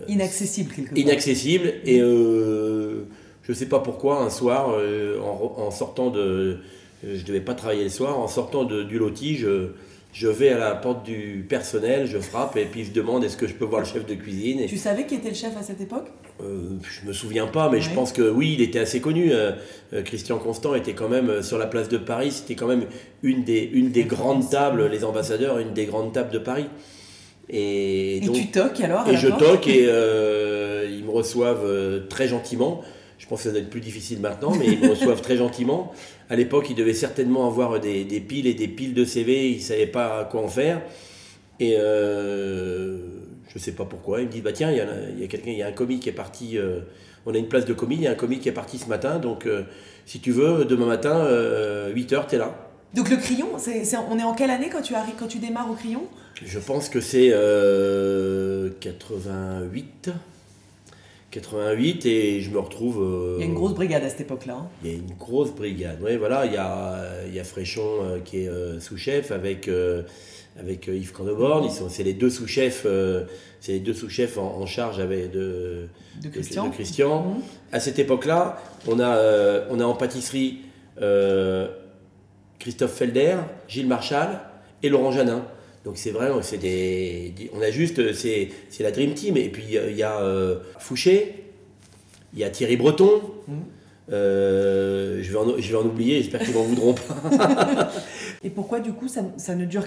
inaccessible 0.06 0.72
quelque 0.72 0.90
part. 0.90 0.98
Inaccessible 0.98 1.72
et 1.84 1.98
je 1.98 3.52
sais 3.54 3.66
pas 3.66 3.80
pourquoi 3.80 4.22
un 4.22 4.30
soir 4.30 4.76
en, 5.22 5.70
sortant 5.70 6.10
de, 6.10 6.58
je 7.02 7.24
devais 7.24 7.40
pas 7.40 7.54
travailler 7.54 7.84
le 7.84 7.90
soir, 7.90 8.18
en 8.18 8.28
sortant 8.28 8.64
de, 8.64 8.82
du 8.82 8.98
loti, 8.98 9.36
je 9.36 9.70
je 10.12 10.26
vais 10.26 10.48
à 10.48 10.58
la 10.58 10.74
porte 10.74 11.04
du 11.04 11.44
personnel, 11.48 12.06
je 12.06 12.18
frappe 12.18 12.56
et 12.56 12.64
puis 12.64 12.84
je 12.84 12.92
demande 12.92 13.24
est-ce 13.24 13.36
que 13.36 13.46
je 13.46 13.54
peux 13.54 13.64
voir 13.64 13.82
le 13.82 13.86
chef 13.86 14.06
de 14.06 14.14
cuisine. 14.14 14.66
Tu 14.66 14.78
savais 14.78 15.06
qui 15.06 15.14
était 15.14 15.28
le 15.28 15.34
chef 15.34 15.56
à 15.56 15.62
cette 15.62 15.80
époque? 15.80 16.06
Euh, 16.42 16.78
Je 16.82 17.06
me 17.06 17.12
souviens 17.12 17.46
pas, 17.46 17.68
mais 17.70 17.80
je 17.80 17.90
pense 17.90 18.12
que 18.12 18.28
oui, 18.28 18.54
il 18.54 18.62
était 18.62 18.78
assez 18.78 19.00
connu. 19.00 19.32
Euh, 19.32 19.52
euh, 19.92 20.02
Christian 20.02 20.38
Constant 20.38 20.74
était 20.74 20.94
quand 20.94 21.08
même 21.08 21.42
sur 21.42 21.58
la 21.58 21.66
place 21.66 21.88
de 21.88 21.98
Paris, 21.98 22.32
c'était 22.32 22.54
quand 22.54 22.66
même 22.66 22.86
une 23.22 23.44
des, 23.44 23.68
une 23.72 23.90
des 23.90 24.04
grandes 24.04 24.48
tables, 24.50 24.86
les 24.86 25.04
ambassadeurs, 25.04 25.58
une 25.58 25.72
des 25.74 25.86
grandes 25.86 26.12
tables 26.12 26.30
de 26.30 26.38
Paris. 26.38 26.66
Et, 27.50 28.20
donc, 28.26 28.34
tu 28.34 28.48
toques 28.48 28.80
alors 28.80 29.08
Et 29.08 29.16
je 29.16 29.28
toque 29.28 29.66
et 29.68 29.84
ils 30.90 31.04
me 31.04 31.10
reçoivent 31.10 32.06
très 32.08 32.28
gentiment. 32.28 32.82
Je 33.18 33.26
pense 33.26 33.40
que 33.40 33.44
ça 33.44 33.50
doit 33.50 33.60
être 33.60 33.70
plus 33.70 33.80
difficile 33.80 34.20
maintenant, 34.20 34.54
mais 34.54 34.66
ils 34.66 34.78
me 34.78 34.90
reçoivent 34.90 35.22
très 35.22 35.36
gentiment. 35.36 35.92
À 36.30 36.36
l'époque, 36.36 36.66
ils 36.70 36.76
devaient 36.76 36.94
certainement 36.94 37.46
avoir 37.46 37.80
des, 37.80 38.04
piles 38.20 38.46
et 38.46 38.54
des 38.54 38.68
piles 38.68 38.94
de 38.94 39.04
CV, 39.04 39.50
ils 39.50 39.56
ne 39.56 39.62
savaient 39.62 39.86
pas 39.86 40.28
quoi 40.30 40.42
en 40.42 40.48
faire. 40.48 40.82
Et 41.60 41.74
euh, 41.76 42.98
je 43.48 43.54
ne 43.54 43.60
sais 43.60 43.72
pas 43.72 43.84
pourquoi, 43.84 44.20
ils 44.20 44.26
me 44.26 44.32
disent 44.32 44.42
bah 44.42 44.52
tiens, 44.52 44.70
il 44.70 44.76
y 44.76 44.80
a, 44.80 45.26
quelqu'un, 45.26 45.50
il 45.50 45.58
y 45.58 45.62
a 45.62 45.66
un 45.66 45.72
commis 45.72 45.98
qui 46.00 46.08
est 46.08 46.12
parti, 46.12 46.56
euh, 46.58 46.80
on 47.26 47.34
a 47.34 47.38
une 47.38 47.48
place 47.48 47.64
de 47.64 47.74
commis, 47.74 47.96
il 47.96 48.02
y 48.02 48.06
a 48.06 48.12
un 48.12 48.14
commis 48.14 48.38
qui 48.38 48.48
est 48.48 48.52
parti 48.52 48.78
ce 48.78 48.88
matin, 48.88 49.18
donc 49.18 49.46
euh, 49.46 49.62
si 50.06 50.20
tu 50.20 50.32
veux, 50.32 50.64
demain 50.64 50.86
matin, 50.86 51.26
8h, 51.94 52.28
tu 52.28 52.34
es 52.36 52.38
là. 52.38 52.54
Donc 52.94 53.10
le 53.10 53.16
crayon, 53.16 53.48
on 54.10 54.18
est 54.18 54.22
en 54.22 54.34
quelle 54.34 54.50
année 54.50 54.70
quand 54.70 54.80
tu, 54.80 54.94
arrives, 54.94 55.16
quand 55.18 55.26
tu 55.26 55.38
démarres 55.38 55.70
au 55.70 55.74
crayon? 55.74 56.04
Je 56.42 56.58
pense 56.58 56.88
que 56.88 57.00
c'est 57.00 57.34
88. 58.80 60.10
88 61.30 62.06
et 62.06 62.40
je 62.40 62.50
me 62.50 62.58
retrouve. 62.58 63.02
Euh, 63.02 63.36
il 63.38 63.40
y 63.40 63.46
a 63.46 63.48
une 63.48 63.54
grosse 63.54 63.74
brigade 63.74 64.02
à 64.02 64.08
cette 64.08 64.22
époque-là. 64.22 64.56
Hein. 64.60 64.68
Il 64.82 64.90
y 64.90 64.94
a 64.94 64.96
une 64.96 65.14
grosse 65.18 65.52
brigade. 65.54 65.98
Oui, 66.02 66.16
voilà, 66.16 66.46
il 66.46 66.52
y 66.52 66.56
a, 66.56 67.04
il 67.26 67.34
y 67.34 67.40
a 67.40 67.44
Fréchon 67.44 67.82
euh, 68.02 68.18
qui 68.24 68.44
est 68.44 68.48
euh, 68.48 68.80
sous-chef 68.80 69.30
avec, 69.30 69.70
avec 70.58 70.88
Yves 70.88 71.12
Candeborn. 71.12 71.68
C'est 71.88 72.02
les 72.02 72.14
deux 72.14 72.30
sous-chefs, 72.30 72.86
c'est 73.60 73.72
les 73.72 73.80
deux 73.80 73.94
sous-chefs 73.94 74.38
en, 74.38 74.66
charge 74.66 75.00
avec 75.00 75.30
de, 75.30 75.88
de 76.22 76.28
Christian. 76.28 76.70
Christian. 76.70 77.22
Mhm. 77.22 77.42
À 77.72 77.80
cette 77.80 77.98
époque-là, 77.98 78.60
on 78.86 79.00
a, 79.00 79.64
on 79.70 79.80
a 79.80 79.84
en 79.84 79.94
pâtisserie 79.94 80.58
Christophe 82.58 82.92
Felder, 82.94 83.36
Gilles 83.68 83.86
Marchal 83.86 84.40
et 84.82 84.88
Laurent 84.88 85.12
Janin. 85.12 85.44
Donc 85.84 85.96
c'est 85.96 86.10
vrai, 86.10 86.30
c'est 86.42 86.58
des, 86.58 87.32
on 87.54 87.62
a 87.62 87.70
juste, 87.70 88.12
c'est, 88.12 88.50
la 88.80 88.90
Dream 88.90 89.14
Team. 89.14 89.36
Et 89.36 89.48
puis 89.48 89.64
il 89.68 89.96
y 89.96 90.02
a 90.02 90.20
euh, 90.20 90.56
Fouché, 90.78 91.44
il 92.34 92.40
y 92.40 92.44
a 92.44 92.50
Thierry 92.50 92.76
Breton. 92.76 93.22
Mmh. 93.46 93.52
Euh, 94.10 95.20
je, 95.22 95.30
vais 95.30 95.38
en, 95.38 95.58
je 95.58 95.70
vais 95.70 95.78
en 95.78 95.84
oublier, 95.84 96.22
j'espère 96.22 96.40
qu'ils 96.40 96.54
m'en 96.54 96.62
voudront 96.62 96.94
pas. 96.94 97.90
et 98.42 98.50
pourquoi 98.50 98.80
du 98.80 98.92
coup 98.92 99.08
ça, 99.08 99.22
ça 99.36 99.54
ne 99.54 99.64
dure 99.64 99.86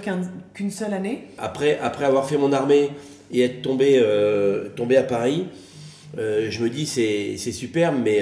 qu'une 0.54 0.70
seule 0.70 0.94
année? 0.94 1.24
Après, 1.38 1.78
après 1.78 2.04
avoir 2.04 2.28
fait 2.28 2.36
mon 2.36 2.52
armée 2.52 2.90
et 3.30 3.42
être 3.42 3.62
tombé, 3.62 3.98
euh, 4.02 4.68
tombé 4.70 4.96
à 4.96 5.02
Paris, 5.02 5.46
je 6.16 6.62
me 6.62 6.68
dis 6.68 6.86
c'est, 6.86 7.36
super, 7.36 7.92
mais 7.92 8.20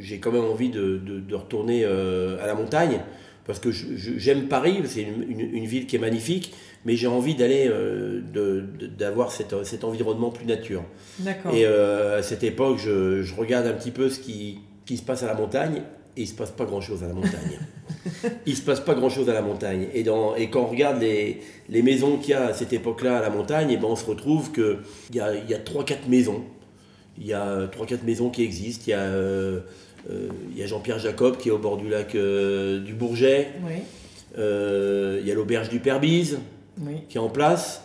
j'ai 0.00 0.18
quand 0.18 0.30
même 0.30 0.44
envie 0.44 0.70
de, 0.70 0.98
de, 0.98 1.34
retourner 1.34 1.84
à 1.84 2.46
la 2.46 2.54
montagne 2.54 3.00
parce 3.46 3.58
que 3.58 3.70
j'aime 3.72 4.46
Paris, 4.46 4.80
c'est 4.84 5.02
une, 5.02 5.24
une, 5.28 5.64
ville 5.64 5.86
qui 5.86 5.96
est 5.96 5.98
magnifique, 5.98 6.54
mais 6.84 6.94
j'ai 6.94 7.08
envie 7.08 7.34
d'aller, 7.34 7.68
euh, 7.68 8.20
d'avoir 8.96 9.32
cet, 9.32 9.64
cet, 9.64 9.82
environnement 9.82 10.30
plus 10.30 10.46
nature. 10.46 10.84
Et 11.52 11.66
euh, 11.66 12.18
à 12.18 12.22
cette 12.22 12.44
époque, 12.44 12.78
je, 12.78 13.22
je, 13.22 13.34
regarde 13.34 13.66
un 13.66 13.72
petit 13.72 13.90
peu 13.90 14.08
ce 14.10 14.20
qui, 14.20 14.60
qui, 14.86 14.96
se 14.96 15.02
passe 15.02 15.24
à 15.24 15.26
la 15.26 15.34
montagne, 15.34 15.82
et 16.16 16.22
il 16.22 16.26
se 16.26 16.34
passe 16.34 16.50
pas 16.50 16.64
grand-chose 16.64 17.02
à 17.02 17.08
la 17.08 17.14
montagne. 17.14 17.58
il 18.46 18.56
se 18.56 18.62
passe 18.62 18.80
pas 18.80 18.94
grand-chose 18.94 19.28
à 19.30 19.32
la 19.32 19.42
montagne. 19.42 19.88
Et, 19.94 20.02
dans, 20.02 20.34
et 20.34 20.50
quand 20.50 20.62
on 20.62 20.66
regarde 20.66 21.00
les, 21.00 21.40
les 21.68 21.82
maisons 21.82 22.18
qu'il 22.18 22.30
y 22.30 22.34
a 22.34 22.46
à 22.46 22.54
cette 22.54 22.72
époque-là 22.72 23.18
à 23.18 23.22
la 23.22 23.30
montagne, 23.30 23.70
et 23.70 23.76
ben 23.76 23.88
on 23.88 23.96
se 23.96 24.04
retrouve 24.04 24.52
qu'il 24.52 24.78
y 25.14 25.20
a, 25.20 25.34
y 25.34 25.54
a 25.54 25.58
3-4 25.58 26.08
maisons. 26.08 26.42
Il 27.18 27.26
y 27.26 27.32
a 27.32 27.66
3-4 27.66 28.04
maisons 28.04 28.30
qui 28.30 28.42
existent. 28.42 28.84
Il 28.86 28.90
y 28.90 28.94
a, 28.94 29.00
euh, 29.00 29.60
il 30.10 30.58
y 30.58 30.62
a 30.62 30.66
Jean-Pierre 30.66 30.98
Jacob 30.98 31.36
qui 31.36 31.48
est 31.48 31.52
au 31.52 31.58
bord 31.58 31.76
du 31.76 31.88
lac 31.88 32.12
du 32.12 32.94
Bourget. 32.94 33.48
il 34.36 35.26
y 35.26 35.30
a 35.30 35.34
l'auberge 35.34 35.68
du 35.68 35.80
Perbise 35.80 36.38
qui 37.08 37.16
est 37.16 37.20
en 37.20 37.28
place. 37.28 37.82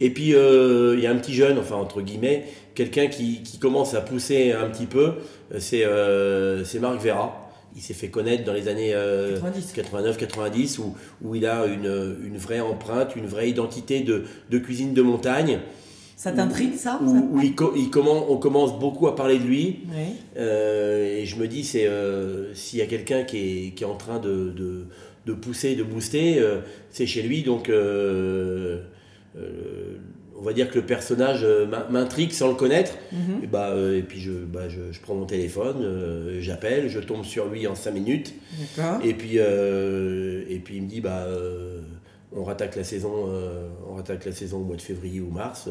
Et 0.00 0.10
puis, 0.10 0.34
euh, 0.34 0.94
il 0.96 1.02
y 1.02 1.06
a 1.06 1.10
un 1.10 1.16
petit 1.16 1.34
jeune, 1.34 1.58
enfin, 1.58 1.76
entre 1.76 2.02
guillemets, 2.02 2.44
quelqu'un 2.74 3.06
qui, 3.06 3.42
qui, 3.42 3.58
commence 3.58 3.94
à 3.94 4.00
pousser 4.00 4.52
un 4.52 4.68
petit 4.68 4.86
peu, 4.86 5.14
c'est 5.58 5.84
euh, 5.84 6.64
Marc 6.80 7.00
Vera, 7.00 7.43
il 7.76 7.82
s'est 7.82 7.94
fait 7.94 8.08
connaître 8.08 8.44
dans 8.44 8.52
les 8.52 8.68
années 8.68 8.94
89-90 8.94 10.78
où, 10.78 10.94
où 11.22 11.34
il 11.34 11.44
a 11.46 11.66
une, 11.66 12.16
une, 12.24 12.36
vraie 12.36 12.60
empreinte, 12.60 13.16
une 13.16 13.26
vraie 13.26 13.50
identité 13.50 14.00
de, 14.00 14.24
de 14.50 14.58
cuisine 14.58 14.94
de 14.94 15.02
montagne. 15.02 15.60
Ça 16.16 16.32
t'intrigue 16.32 16.74
ça 16.76 17.00
Où, 17.02 17.40
il, 17.42 17.54
il 17.76 17.90
commence, 17.90 18.24
on 18.28 18.36
commence 18.36 18.78
beaucoup 18.78 19.08
à 19.08 19.16
parler 19.16 19.38
de 19.38 19.44
lui. 19.44 19.80
Euh, 20.36 21.18
et 21.18 21.26
je 21.26 21.36
me 21.36 21.48
dis, 21.48 21.64
c'est 21.64 21.86
euh, 21.86 22.54
s'il 22.54 22.78
y 22.78 22.82
a 22.82 22.86
quelqu'un 22.86 23.24
qui 23.24 23.38
est, 23.38 23.70
qui 23.74 23.82
est, 23.82 23.86
en 23.86 23.96
train 23.96 24.20
de, 24.20 24.52
de, 24.56 24.86
de 25.26 25.32
pousser, 25.32 25.74
de 25.74 25.82
booster, 25.82 26.38
euh, 26.38 26.60
c'est 26.90 27.06
chez 27.06 27.22
lui. 27.22 27.42
Donc 27.42 27.68
on 30.38 30.42
va 30.42 30.52
dire 30.52 30.70
que 30.70 30.76
le 30.76 30.84
personnage 30.86 31.46
m'intrigue 31.90 32.32
sans 32.32 32.48
le 32.48 32.54
connaître. 32.54 32.92
Mhm. 33.12 33.44
et, 33.44 33.46
bah, 33.46 33.74
et, 33.76 34.02
puis 34.02 34.20
je, 34.20 34.32
bah, 34.32 34.68
je, 34.68 34.92
je, 34.92 35.00
prends 35.00 35.14
mon 35.14 35.26
téléphone, 35.26 36.38
j'appelle, 36.40 36.88
je 36.88 37.00
tombe 37.00 37.24
sur 37.24 37.46
lui 37.46 37.66
en 37.66 37.74
5 37.74 37.92
minutes. 37.92 38.34
Et 39.04 39.14
puis, 39.14 39.36
et 39.36 40.58
puis 40.64 40.76
il 40.76 40.82
me 40.82 40.88
dit, 40.88 41.00
bah, 41.00 41.26
on 42.32 42.44
rattaque 42.44 42.76
la 42.76 42.84
saison, 42.84 43.12
on 43.88 43.94
rattaque 43.94 44.24
la 44.24 44.32
saison 44.32 44.58
au 44.58 44.64
mois 44.64 44.76
de 44.76 44.82
février 44.82 45.20
ou 45.20 45.30
mars. 45.30 45.68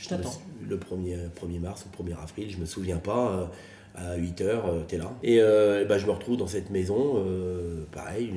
Je 0.00 0.08
t'attends. 0.08 0.32
Le 0.66 0.76
1er, 0.76 1.28
1er 1.38 1.60
mars 1.60 1.84
ou 1.86 2.02
1er 2.02 2.14
avril, 2.22 2.50
je 2.50 2.58
me 2.58 2.66
souviens 2.66 2.96
pas. 2.96 3.32
Euh, 3.32 3.44
à 3.96 4.14
8 4.14 4.40
h 4.42 4.86
tu 4.86 4.94
es 4.94 4.98
là. 4.98 5.12
Et 5.24 5.40
euh, 5.40 5.84
bah, 5.84 5.98
je 5.98 6.06
me 6.06 6.12
retrouve 6.12 6.36
dans 6.36 6.46
cette 6.46 6.70
maison, 6.70 7.16
euh, 7.16 7.84
pareil, 7.90 8.32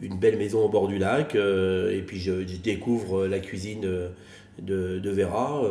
une, 0.00 0.16
belle 0.16 0.38
maison 0.38 0.64
au 0.64 0.68
bord 0.68 0.86
du 0.86 0.96
lac. 0.96 1.34
et 1.34 2.02
puis 2.06 2.20
je, 2.20 2.32
découvre 2.62 3.26
la 3.26 3.40
cuisine 3.40 3.84
de, 4.60 4.98
de 4.98 5.10
Vera. 5.10 5.62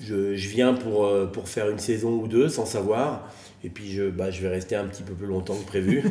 Je, 0.00 0.34
je, 0.34 0.48
viens 0.48 0.74
pour, 0.74 1.10
pour 1.32 1.48
faire 1.48 1.68
une 1.68 1.78
saison 1.78 2.20
ou 2.20 2.26
deux 2.26 2.48
sans 2.48 2.66
savoir. 2.66 3.30
Et 3.62 3.68
puis 3.68 3.90
je, 3.92 4.08
bah, 4.08 4.30
je 4.30 4.42
vais 4.42 4.48
rester 4.48 4.76
un 4.76 4.86
petit 4.86 5.02
peu 5.02 5.14
plus 5.14 5.26
longtemps 5.26 5.56
que 5.56 5.66
prévu. 5.66 6.02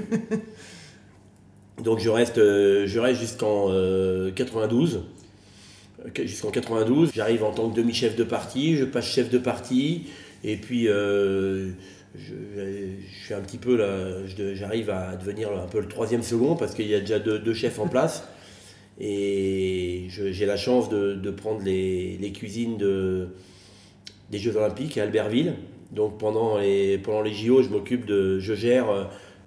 Donc 1.84 2.00
je 2.00 2.10
reste, 2.10 2.38
je 2.38 3.00
reste 3.00 3.20
jusqu'en 3.20 3.70
92 4.36 5.04
jusqu'en 6.24 6.52
92. 6.52 7.12
J'arrive 7.14 7.44
en 7.44 7.52
tant 7.52 7.70
que 7.70 7.76
demi-chef 7.76 8.16
de 8.16 8.24
parti, 8.24 8.76
je 8.78 8.86
passe 8.86 9.06
chef 9.06 9.30
de 9.30 9.38
parti, 9.38 10.08
et 10.44 10.58
puis 10.58 10.88
euh, 10.88 11.72
je, 12.16 12.34
suis 13.24 13.34
un 13.34 13.42
petit 13.42 13.58
peu 13.58 13.78
là, 13.78 14.26
j'arrive 14.54 14.90
à 14.90 15.16
devenir 15.16 15.50
un 15.52 15.68
peu 15.68 15.80
le 15.80 15.88
troisième 15.88 16.24
second 16.24 16.56
parce 16.56 16.74
qu'il 16.74 16.88
y 16.88 16.96
a 16.96 17.00
déjà 17.00 17.20
deux, 17.20 17.54
chefs 17.54 17.80
en 17.80 17.88
place. 17.88 18.28
Et 19.00 20.06
j'ai 20.10 20.46
la 20.46 20.58
chance 20.58 20.90
de, 20.90 21.32
prendre 21.32 21.64
les, 21.64 22.32
cuisines 22.34 22.78
de, 22.78 23.28
des 24.32 24.38
Jeux 24.38 24.56
Olympiques 24.56 24.98
à 24.98 25.04
Albertville. 25.04 25.56
Donc 25.92 26.18
pendant 26.18 26.58
les, 26.58 26.98
pendant 26.98 27.22
les 27.22 27.34
JO, 27.34 27.62
je 27.62 27.70
m'occupe 27.70 28.06
de, 28.06 28.40
je 28.40 28.54
gère 28.56 28.90
euh, 28.90 29.04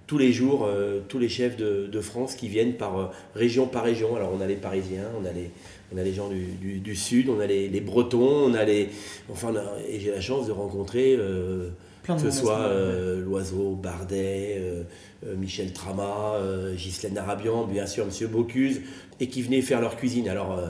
tous 0.07 0.17
les 0.19 0.33
jours 0.33 0.65
euh, 0.65 1.01
tous 1.09 1.19
les 1.19 1.29
chefs 1.29 1.57
de, 1.57 2.01
France 2.01 2.37
qui 2.37 2.47
viennent 2.47 2.75
par 2.75 3.13
région 3.35 3.67
par 3.67 3.83
région. 3.83 4.15
Alors 4.15 4.31
on 4.33 4.41
a 4.41 4.47
les 4.47 4.55
Parisiens, 4.55 5.09
on 5.21 5.25
a 5.25 5.33
les, 5.33 5.51
on 5.95 5.99
a 5.99 6.03
les 6.03 6.13
gens 6.13 6.29
du, 6.29 6.79
du, 6.79 6.97
sud, 6.97 7.29
on 7.29 7.41
a 7.41 7.47
les, 7.47 7.69
les, 7.69 7.81
Bretons, 7.81 8.47
on 8.47 8.55
a 8.55 8.65
les. 8.65 8.89
Enfin, 9.31 9.53
et 9.89 10.01
j'ai 10.01 10.11
la 10.11 10.21
chance 10.21 10.47
de 10.47 10.53
rencontrer. 10.53 11.17
Euh, 11.19 11.71
que 12.05 12.19
ce 12.19 12.31
soit 12.31 12.61
euh, 12.61 13.21
Loiseau, 13.21 13.75
Bardet, 13.75 14.59
euh, 14.61 14.85
Michel 15.37 15.73
Trama, 15.73 16.39
Ghislaine 16.77 17.19
Arabian, 17.19 17.67
bien 17.67 17.87
sûr 17.87 18.07
Monsieur 18.07 18.29
Bocuse, 18.29 18.81
et 19.21 19.29
qui 19.29 19.43
venaient 19.43 19.63
faire 19.63 19.81
leur 19.81 19.97
cuisine. 19.97 20.29
Alors, 20.29 20.61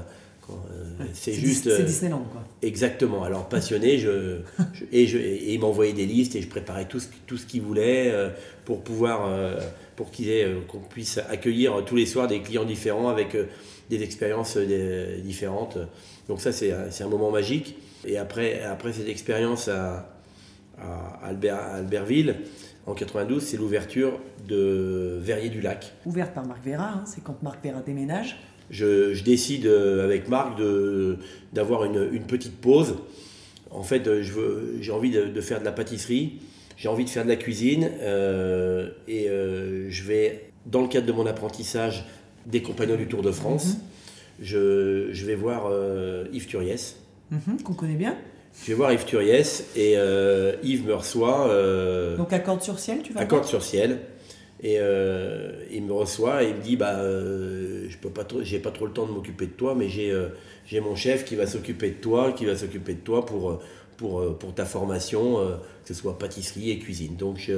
c'est 1.12 1.32
juste. 1.32 1.68
C'est 1.74 1.84
Disneyland, 1.84 2.24
quoi. 2.30 2.42
Exactement. 2.62 3.24
Alors, 3.24 3.48
passionné, 3.48 3.98
je, 3.98 4.38
et, 4.92 5.06
je, 5.06 5.18
et, 5.18 5.54
il 5.54 5.60
m'envoyait 5.60 5.92
des 5.92 6.06
listes 6.06 6.36
et 6.36 6.42
je 6.42 6.48
préparais 6.48 6.86
tout 6.86 7.00
ce, 7.00 7.08
tout 7.26 7.36
ce 7.36 7.46
qu'il 7.46 7.62
voulait 7.62 8.12
pour 8.64 8.82
pouvoir. 8.82 9.28
pour 9.96 10.10
qu'on 10.68 10.78
puisse 10.78 11.18
accueillir 11.30 11.84
tous 11.84 11.96
les 11.96 12.06
soirs 12.06 12.28
des 12.28 12.40
clients 12.40 12.64
différents 12.64 13.08
avec 13.08 13.36
des 13.90 14.02
expériences 14.02 14.56
euh, 14.56 15.20
différentes. 15.20 15.78
Donc 16.28 16.40
ça, 16.40 16.52
c'est 16.52 16.72
un 16.72 17.08
moment 17.08 17.30
magique. 17.30 17.76
Et 18.04 18.18
après, 18.18 18.62
après 18.62 18.92
cette 18.92 19.08
expérience 19.08 19.68
à, 19.68 20.16
à, 20.78 21.20
Albert, 21.24 21.60
Albertville, 21.60 22.36
en 22.86 22.94
92, 22.94 23.42
c'est 23.42 23.56
l'ouverture 23.56 24.20
de 24.48 25.18
Verrier 25.20 25.48
du 25.48 25.60
Lac. 25.60 25.92
Ouverte 26.04 26.32
par 26.32 26.46
Marc 26.46 26.64
Vera, 26.64 26.88
hein, 26.88 27.04
c'est 27.06 27.22
quand 27.22 27.42
Marc 27.42 27.64
Vera 27.64 27.80
déménage. 27.80 28.38
Je, 28.70 29.14
je 29.14 29.22
décide 29.22 29.66
euh, 29.66 30.04
avec 30.04 30.28
Marc 30.28 30.58
d'avoir 31.52 31.84
une, 31.84 32.08
une, 32.12 32.24
petite 32.24 32.60
pause. 32.60 32.96
En 33.70 33.82
fait, 33.82 34.08
j'ai 34.22 34.92
envie 34.92 35.10
de, 35.10 35.26
de, 35.26 35.40
faire 35.40 35.60
de 35.60 35.64
la 35.64 35.72
pâtisserie, 35.72 36.40
j'ai 36.76 36.88
envie 36.88 37.04
de 37.04 37.10
faire 37.10 37.24
de 37.24 37.28
la 37.28 37.36
cuisine, 37.36 37.90
euh, 38.00 38.90
et 39.08 39.26
je 39.28 40.02
vais, 40.04 40.50
dans 40.66 40.82
le 40.82 40.88
cadre 40.88 41.06
de 41.06 41.12
mon 41.12 41.26
apprentissage, 41.26 42.06
des 42.46 42.62
compagnons 42.62 42.96
du 42.96 43.06
Tour 43.06 43.22
de 43.22 43.32
France. 43.32 43.74
Mhm. 43.74 43.80
je, 44.40 45.26
vais 45.26 45.34
voir 45.34 45.66
euh, 45.70 46.26
Yves 46.32 46.46
Turiès. 46.46 46.96
Mhm, 47.30 47.62
qu'on 47.62 47.74
connaît 47.74 47.96
bien. 47.96 48.16
Je 48.62 48.68
vais 48.68 48.74
voir 48.74 48.92
Yves 48.92 49.04
Turiès 49.04 49.66
et 49.76 49.94
euh, 49.96 50.54
Yves 50.62 50.86
me 50.86 50.94
reçoit. 50.94 51.48
Euh, 51.48 52.16
Donc 52.16 52.32
à 52.32 52.60
sur 52.60 52.78
ciel, 52.78 53.02
tu 53.02 53.12
vas 53.12 53.20
À 53.20 53.42
sur 53.44 53.62
ciel. 53.62 54.00
Et 54.62 54.78
il 55.70 55.82
me 55.84 55.92
reçoit 55.92 56.42
et 56.42 56.48
il 56.48 56.54
me 56.56 56.62
dit 56.62 56.76
bah 56.76 56.98
je 56.98 57.96
peux 57.98 58.10
pas 58.10 58.24
trop, 58.24 58.42
j'ai 58.42 58.58
pas 58.58 58.70
trop 58.70 58.86
le 58.86 58.92
temps 58.92 59.06
de 59.06 59.12
m'occuper 59.12 59.46
de 59.46 59.52
toi, 59.52 59.74
mais 59.76 59.88
j'ai 59.88 60.12
j'ai 60.66 60.80
mon 60.80 60.96
chef 60.96 61.24
qui 61.24 61.36
va 61.36 61.46
s'occuper 61.46 61.90
de 61.90 61.96
toi, 61.96 62.32
qui 62.32 62.46
va 62.46 62.56
s'occuper 62.56 62.94
de 62.94 63.00
toi 63.00 63.24
pour 63.26 63.60
pour, 63.98 64.36
pour 64.38 64.54
ta 64.54 64.64
formation, 64.64 65.36
que 65.36 65.88
ce 65.88 65.94
soit 65.94 66.18
pâtisserie 66.18 66.70
et 66.70 66.78
cuisine. 66.78 67.16
Donc 67.16 67.50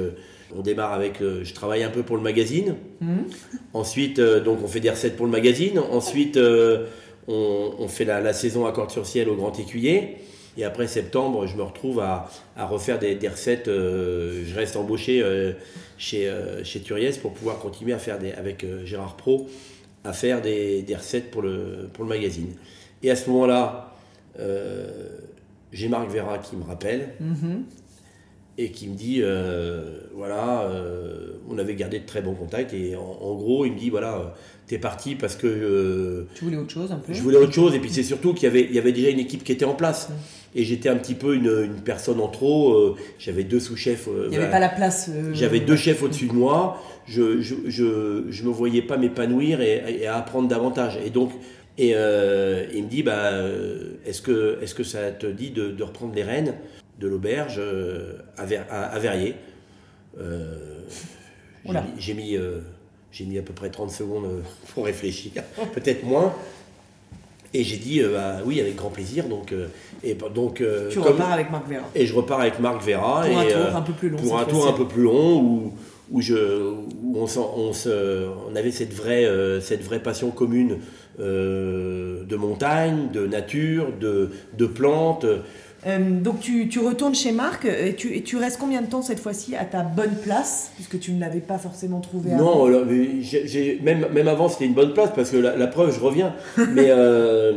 on 0.55 0.61
démarre 0.61 0.93
avec, 0.93 1.21
euh, 1.21 1.43
je 1.43 1.53
travaille 1.53 1.83
un 1.83 1.89
peu 1.89 2.03
pour 2.03 2.17
le 2.17 2.23
magazine. 2.23 2.75
Mhm. 3.01 3.25
Ensuite, 3.73 4.19
euh, 4.19 4.39
donc 4.39 4.59
on 4.63 4.67
fait 4.67 4.79
des 4.79 4.89
recettes 4.89 5.15
pour 5.15 5.25
le 5.25 5.31
magazine. 5.31 5.79
Ensuite, 5.79 6.37
euh, 6.37 6.85
on, 7.27 7.87
fait 7.87 8.05
la, 8.05 8.33
saison 8.33 8.65
à 8.65 8.71
corde 8.71 8.89
sur 8.89 9.05
ciel 9.05 9.29
au 9.29 9.35
Grand 9.35 9.57
Écuyer. 9.59 10.17
Et 10.59 10.63
après 10.65 10.87
septembre, 10.87 11.47
je 11.47 11.55
me 11.55 11.63
retrouve 11.63 12.01
à, 12.01 12.29
refaire 12.57 12.99
des, 12.99 13.15
recettes. 13.27 13.67
je 13.67 14.55
reste 14.55 14.75
embauché 14.75 15.23
chez, 15.97 16.29
chez 16.63 16.81
Turiès 16.81 17.17
pour 17.17 17.33
pouvoir 17.33 17.59
continuer 17.59 17.93
à 17.93 17.97
faire 17.97 18.19
des, 18.19 18.33
avec 18.33 18.65
Gérard 18.83 19.15
Pro 19.15 19.47
à 20.03 20.11
faire 20.11 20.41
des, 20.41 20.85
recettes 20.95 21.31
pour 21.31 21.41
le, 21.41 21.89
pour 21.93 22.03
le 22.03 22.09
magazine. 22.09 22.53
Et 23.03 23.09
à 23.09 23.15
ce 23.15 23.29
moment-là, 23.29 23.95
j'ai 25.71 25.87
Marc 25.87 26.09
Vera 26.09 26.39
qui 26.39 26.57
me 26.57 26.65
rappelle. 26.65 27.13
Mhm 27.21 27.63
et 28.59 28.71
qui 28.71 28.89
me 28.89 28.95
dit 28.95 29.19
euh, 29.21 30.01
voilà, 30.13 30.63
euh, 30.63 31.37
on 31.49 31.57
avait 31.57 31.75
gardé 31.75 31.99
de 31.99 32.05
très 32.05 32.21
bons 32.21 32.33
contacts 32.33 32.73
et 32.73 32.93
en, 32.97 33.33
gros, 33.35 33.65
il 33.65 33.71
me 33.71 33.79
dit 33.79 33.89
voilà, 33.89 34.35
t'es 34.67 34.77
parti 34.77 35.15
parce 35.15 35.37
que. 35.37 35.47
Euh, 35.47 36.27
tu 36.35 36.43
voulais 36.43 36.57
autre 36.57 36.71
chose 36.71 36.91
un 36.91 36.97
peu 36.97 37.13
Je 37.13 37.21
voulais 37.21 37.37
autre 37.37 37.53
chose 37.53 37.73
et 37.73 37.79
puis 37.79 37.89
c'est 37.89 38.03
surtout 38.03 38.33
qu'il 38.33 38.43
y 38.43 38.47
avait, 38.47 38.65
il 38.65 38.75
y 38.75 38.77
avait 38.77 38.91
déjà 38.91 39.09
une 39.09 39.19
équipe 39.19 39.45
qui 39.45 39.53
était 39.53 39.63
en 39.63 39.75
place. 39.75 40.09
Et 40.55 40.63
j'étais 40.63 40.89
un 40.89 40.95
petit 40.95 41.13
peu 41.13 41.35
une, 41.35 41.63
une 41.65 41.81
personne 41.81 42.19
en 42.19 42.27
trop. 42.27 42.95
j'avais 43.19 43.43
deux 43.43 43.59
sous-chefs. 43.59 44.07
il 44.25 44.29
n'y 44.29 44.37
avait 44.37 44.49
pas 44.49 44.59
la 44.59 44.69
place. 44.69 45.11
J'avais 45.33 45.59
deux 45.59 45.75
chefs 45.75 46.01
au-dessus 46.01 46.27
de 46.27 46.33
moi. 46.33 46.81
Je 47.05 47.41
je, 47.41 47.55
je, 47.67 48.25
je, 48.29 48.43
me 48.43 48.49
voyais 48.49 48.81
pas 48.81 48.97
m'épanouir 48.97 49.61
et, 49.61 50.01
et, 50.01 50.07
apprendre 50.07 50.47
davantage. 50.47 50.97
Et 51.05 51.09
donc, 51.09 51.31
et 51.77 51.89
il 51.91 52.83
me 52.83 52.89
dit 52.89 53.03
bah, 53.03 53.31
est-ce 54.05 54.21
que, 54.21 54.57
est 54.61 54.73
que 54.73 54.83
ça 54.83 55.11
te 55.11 55.27
dit 55.27 55.51
de, 55.51 55.69
de 55.69 55.83
reprendre 55.83 56.15
les 56.15 56.23
rênes 56.23 56.55
de 56.99 57.07
l'auberge 57.07 57.55
euh, 57.57 58.17
à, 58.37 58.43
à, 58.43 58.99
Verrier? 58.99 59.35
Euh, 60.19 60.81
j'ai 61.97 62.13
mis, 62.13 62.35
euh, 62.35 62.59
j'ai 63.11 63.25
mis 63.25 63.37
à 63.37 63.41
peu 63.41 63.53
près 63.53 63.69
30 63.69 63.91
secondes 63.91 64.43
pour 64.73 64.85
réfléchir, 64.85 65.31
peut-être 65.73 66.03
moins. 66.03 66.33
Et 67.53 67.63
j'ai 67.63 67.77
dit 67.77 68.01
bah, 68.01 68.37
oui 68.45 68.59
avec 68.61 68.75
grand 68.75 68.89
plaisir 68.89 69.25
donc 69.27 69.53
et 70.03 70.15
donc 70.35 70.63
tu 70.91 70.99
repars 70.99 71.31
avec 71.31 71.49
Marc 71.51 71.67
Vera 71.67 71.89
et 71.95 72.05
je 72.05 72.13
repars 72.13 72.41
avec 72.41 72.59
Marc 72.59 72.81
Vera 72.83 73.23
pour 73.25 73.39
un 73.39 73.45
tour 73.45 73.75
un 73.75 73.81
peu 73.81 73.93
plus 73.93 74.09
long 74.09 74.17
pour 74.17 74.39
un 74.39 74.45
tour 74.45 74.67
un 74.67 74.73
peu 74.73 74.87
plus 74.87 75.03
long 75.03 75.41
où, 75.41 75.73
où 76.11 76.21
je 76.21 76.35
où 76.35 77.17
on, 77.17 77.23
on, 77.23 77.73
se, 77.73 78.27
on, 78.51 78.55
avait 78.55 78.71
cette 78.71 78.93
vraie 78.93 79.27
cette 79.61 79.83
vraie 79.83 79.99
passion 79.99 80.29
commune 80.29 80.77
de 81.17 82.35
montagne 82.35 83.09
de 83.11 83.25
nature 83.25 83.87
de, 83.99 84.29
de 84.57 84.65
plantes 84.67 85.25
euh, 85.87 86.19
donc 86.19 86.41
tu, 86.41 86.67
tu, 86.67 86.79
retournes 86.79 87.15
chez 87.15 87.31
Marc 87.31 87.65
et 87.65 87.95
tu, 87.95 88.13
et 88.13 88.21
tu 88.21 88.35
restes 88.35 88.57
combien 88.59 88.81
de 88.81 88.87
temps 88.87 89.01
cette 89.01 89.19
fois-ci 89.19 89.55
à 89.55 89.63
ta 89.63 89.81
bonne 89.81 90.15
place 90.23 90.71
puisque 90.75 90.99
tu 90.99 91.11
ne 91.13 91.21
l'avais 91.21 91.39
pas 91.39 91.57
forcément 91.57 92.01
trouvé 92.01 92.33
avant 92.33 92.67
Non, 92.67 92.85
même, 93.81 94.07
même 94.11 94.27
avant 94.27 94.49
c'était 94.49 94.65
une 94.65 94.73
bonne 94.73 94.93
place 94.93 95.11
parce 95.15 95.31
que 95.31 95.37
la, 95.37 95.67
preuve 95.67 95.95
je 95.95 95.99
reviens. 96.01 96.35
mais 96.57 96.87
euh, 96.89 97.53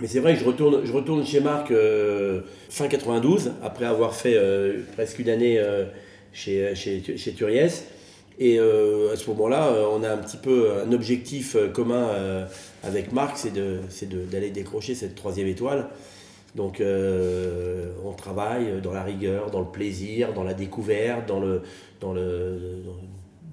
mais 0.00 0.08
c'est 0.08 0.20
vrai 0.20 0.34
que 0.34 0.40
je 0.40 0.46
retourne, 0.46 0.80
je 0.84 0.92
retourne 0.92 1.24
chez 1.24 1.40
Marc 1.40 1.70
euh, 1.70 2.40
fin 2.70 2.88
92 2.88 3.52
après 3.62 3.84
avoir 3.84 4.14
fait 4.14 4.36
presque 4.94 5.18
une 5.18 5.28
année 5.28 5.62
chez, 6.32 6.74
chez, 6.74 7.02
chez 7.16 7.32
Turiès. 7.32 7.84
Et 8.38 8.58
à 8.58 9.16
ce 9.16 9.28
moment-là, 9.30 9.70
on 9.94 10.02
a 10.02 10.10
un 10.10 10.16
petit 10.16 10.38
peu 10.38 10.70
un 10.84 10.90
objectif 10.92 11.56
commun 11.74 12.08
avec 12.82 13.12
Marc, 13.12 13.36
c'est 13.36 13.52
d'aller 14.30 14.50
décrocher 14.50 14.94
cette 14.94 15.14
troisième 15.14 15.48
étoile. 15.48 15.88
Donc 16.54 16.80
euh, 16.80 17.92
on 18.04 18.12
travaille 18.12 18.80
dans 18.82 18.92
la 18.92 19.02
rigueur, 19.02 19.50
dans 19.50 19.60
le 19.60 19.70
plaisir, 19.70 20.34
dans 20.34 20.44
la 20.44 20.54
découverte, 20.54 21.26
dans 21.26 21.40
le, 21.40 21.62
dans 22.00 22.12
le, 22.12 22.82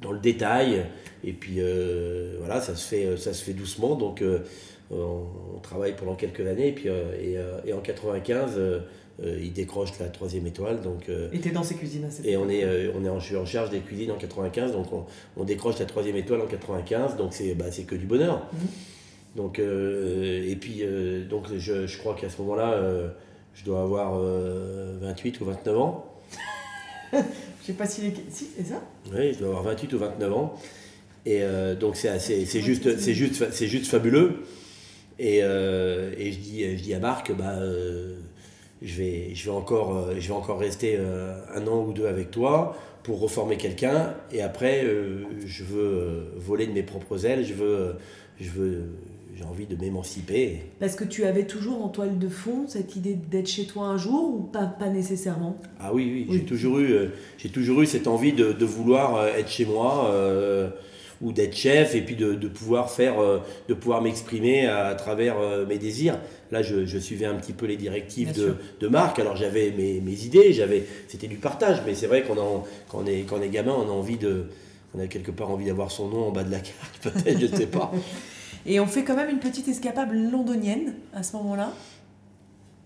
dans, 0.01 0.11
le 0.11 0.19
détail. 0.19 0.85
Et 1.23 1.31
puis 1.31 1.55
euh, 1.59 2.35
voilà, 2.39 2.59
ça 2.59 2.75
se, 2.75 2.87
fait, 2.87 3.17
ça 3.17 3.33
se 3.33 3.43
fait 3.43 3.53
doucement. 3.53 3.95
Donc 3.95 4.21
euh, 4.21 4.39
on, 4.91 5.59
travaille 5.61 5.95
pendant 5.95 6.15
quelques 6.15 6.45
années. 6.45 6.69
Et, 6.69 6.71
puis, 6.73 6.89
et, 6.89 7.37
et 7.65 7.73
en 7.73 7.79
95, 7.79 8.59
il 9.23 9.53
décroche 9.53 9.97
la 9.99 10.07
troisième 10.07 10.47
étoile. 10.47 10.81
Donc, 10.81 11.09
et 11.09 11.39
tu 11.39 11.49
es 11.49 11.51
dans 11.51 11.63
ces 11.63 11.75
cuisines 11.75 12.05
à 12.05 12.11
cette 12.11 12.25
Et 12.25 12.35
on 12.35 12.49
est, 12.49 12.65
on 12.95 13.05
est 13.05 13.09
en, 13.09 13.17
en, 13.17 13.45
charge 13.45 13.69
des 13.69 13.79
cuisines 13.79 14.11
en 14.11 14.17
95. 14.17 14.73
Donc 14.73 14.91
on, 14.91 15.05
on, 15.37 15.43
décroche 15.45 15.79
la 15.79 15.85
troisième 15.85 16.17
étoile 16.17 16.41
en 16.41 16.47
95. 16.47 17.15
Donc 17.15 17.33
c'est 17.33 17.53
bah, 17.53 17.65
que 17.87 17.95
du 17.95 18.05
bonheur. 18.05 18.47
Mmh. 18.51 18.57
Donc, 19.39 19.57
euh, 19.57 20.51
et 20.51 20.57
puis, 20.57 20.79
euh, 20.81 21.23
donc 21.23 21.45
je, 21.57 21.87
je 21.87 21.97
crois 21.97 22.13
qu'à 22.13 22.27
ce 22.27 22.41
moment-là, 22.41 22.73
euh, 22.73 23.07
je 23.53 23.63
dois 23.63 23.83
avoir 23.83 24.19
28 24.19 25.39
ou 25.39 25.45
29 25.45 25.77
ans. 25.77 26.13
je 27.13 27.19
sais 27.63 27.71
pas 27.71 27.85
si, 27.85 28.11
si 28.29 28.47
c'est 28.57 28.65
ça? 28.65 28.81
Oui, 29.13 29.31
je 29.31 29.39
dois 29.39 29.47
avoir 29.47 29.63
28 29.63 29.93
ou 29.93 29.97
29 29.99 30.33
ans. 30.33 30.53
Et 31.25 31.41
donc 31.79 31.95
c'est 31.95 32.61
juste, 32.61 32.99
c'est 32.99 33.13
juste, 33.13 33.51
c'est 33.51 33.67
juste 33.67 33.85
fabuleux. 33.89 34.43
Et, 35.19 35.37
et, 35.37 36.31
je, 36.33 36.37
dis, 36.39 36.77
je 36.77 36.83
dis 36.83 36.93
à 36.93 36.99
Marc, 36.99 37.31
bah, 37.31 37.59
je, 38.81 38.95
vais, 38.97 39.33
je, 39.33 39.45
vais 39.45 39.55
encore, 39.55 40.09
je 40.19 40.27
vais 40.27 40.33
encore 40.33 40.59
rester 40.59 40.97
un 40.97 41.65
an 41.65 41.85
ou 41.85 41.93
deux 41.93 42.07
avec 42.07 42.29
toi 42.29 42.75
pour 43.03 43.21
reformer 43.21 43.55
quelqu'un. 43.55 44.15
Et 44.33 44.41
après, 44.41 44.85
je 45.45 45.63
veux 45.63 46.33
voler 46.35 46.67
de 46.67 46.73
mes 46.73 46.83
propres 46.83 47.25
ailes. 47.25 47.45
Je 47.45 47.53
veux, 47.53 47.95
je 48.39 48.49
veux, 48.49 48.83
j'ai 49.35 49.43
envie 49.43 49.65
de 49.65 49.75
m'émanciper. 49.75 50.61
Parce 50.79 50.95
que 50.95 51.03
tu 51.03 51.23
avais 51.25 51.45
toujours 51.45 51.83
en 51.83 51.89
toile 51.89 52.17
de 52.17 52.27
fond 52.27 52.65
cette 52.67 52.95
idée 52.95 53.13
d'être 53.13 53.47
chez 53.47 53.65
toi 53.65 53.85
un 53.85 53.97
jour 53.97 54.33
ou 54.35 54.43
pas, 54.43 54.65
pas 54.65 54.89
nécessairement? 54.89 55.57
Ah 55.79 55.93
oui, 55.93 56.09
oui, 56.13 56.27
j'ai 56.31 56.45
toujours, 56.45 56.79
eu, 56.79 56.91
euh, 56.91 57.07
j'ai 57.37 57.49
toujours 57.49 57.81
eu 57.81 57.85
cette 57.85 58.07
envie 58.07 58.33
de, 58.33 58.51
de 58.51 58.65
vouloir 58.65 59.15
euh, 59.15 59.27
être 59.37 59.49
chez 59.49 59.65
moi 59.65 60.09
euh, 60.11 60.69
ou 61.21 61.31
d'être 61.31 61.55
chef 61.55 61.95
et 61.95 62.01
puis 62.01 62.15
de, 62.15 62.33
de 62.33 62.47
pouvoir 62.47 62.89
faire, 62.89 63.15
de 63.67 63.73
pouvoir 63.73 64.01
m'exprimer 64.01 64.67
à, 64.67 64.95
travers 64.95 65.35
mes 65.67 65.77
désirs. 65.77 66.17
Là, 66.49 66.61
je, 66.61 66.85
je, 66.85 66.97
suivais 66.97 67.25
un 67.25 67.35
petit 67.35 67.51
peu 67.51 67.65
les 67.65 67.75
directives 67.75 68.33
de, 68.33 68.55
de, 68.79 68.87
Marc. 68.87 69.19
Alors 69.19 69.35
j'avais 69.35 69.71
mes, 69.71 69.99
mes, 69.99 70.23
idées, 70.23 70.53
j'avais, 70.53 70.85
c'était 71.09 71.27
du 71.27 71.35
partage, 71.35 71.81
mais 71.85 71.93
c'est 71.93 72.07
vrai 72.07 72.23
qu'on 72.23 72.35
quand 72.35 73.03
on 73.03 73.05
est, 73.05 73.25
quand 73.27 73.37
on 73.37 73.41
est 73.41 73.49
gamin, 73.49 73.73
on 73.73 73.89
a 73.89 73.91
envie 73.91 74.15
de, 74.15 74.45
on 74.95 74.99
a 75.01 75.07
quelque 75.07 75.31
part 75.31 75.49
envie 75.51 75.65
d'avoir 75.65 75.91
son 75.91 76.07
nom 76.07 76.27
en 76.29 76.31
bas 76.31 76.45
de 76.45 76.51
la 76.51 76.59
carte, 76.59 76.99
peut-être, 77.03 77.37
je 77.37 77.47
ne 77.47 77.55
sais 77.55 77.67
pas. 77.67 77.91
Et 78.65 78.79
on 78.79 78.87
fait 78.87 79.03
quand 79.03 79.15
même 79.15 79.29
une 79.29 79.39
petite 79.39 79.67
escapade 79.67 80.11
londonienne 80.11 80.95
à 81.13 81.23
ce 81.23 81.35
moment-là. 81.37 81.71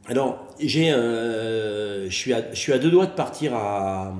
Alors, 0.07 0.47
j'ai, 0.59 0.89
je, 0.91 2.07
suis 2.09 2.33
à, 2.33 2.53
je 2.53 2.59
suis 2.59 2.73
à 2.73 2.77
deux 2.77 2.91
doigts 2.91 3.05
de 3.05 3.13
partir 3.13 3.55
à, 3.55 4.13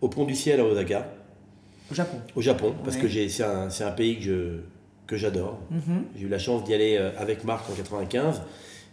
au 0.00 0.08
Pont 0.08 0.24
du 0.24 0.34
Ciel 0.34 0.60
à 0.60 0.64
Osaka. 0.64 1.08
Au 1.90 1.94
Japon. 1.94 2.18
Au 2.36 2.42
Japon, 2.42 2.74
parce 2.84 2.96
que 2.96 3.08
j'ai, 3.08 3.28
c'est, 3.28 3.44
un, 3.44 3.70
c'est 3.70 3.84
un 3.84 3.90
pays 3.90 4.16
que, 4.18 4.22
je, 4.22 4.60
que 5.06 5.16
j'adore. 5.16 5.58
Mhm. 5.70 6.04
J'ai 6.16 6.26
eu 6.26 6.28
la 6.28 6.38
chance 6.38 6.64
d'y 6.64 6.74
aller 6.74 6.96
euh, 6.98 7.10
avec 7.18 7.44
Marc 7.44 7.68
en 7.70 7.74
95. 7.74 8.42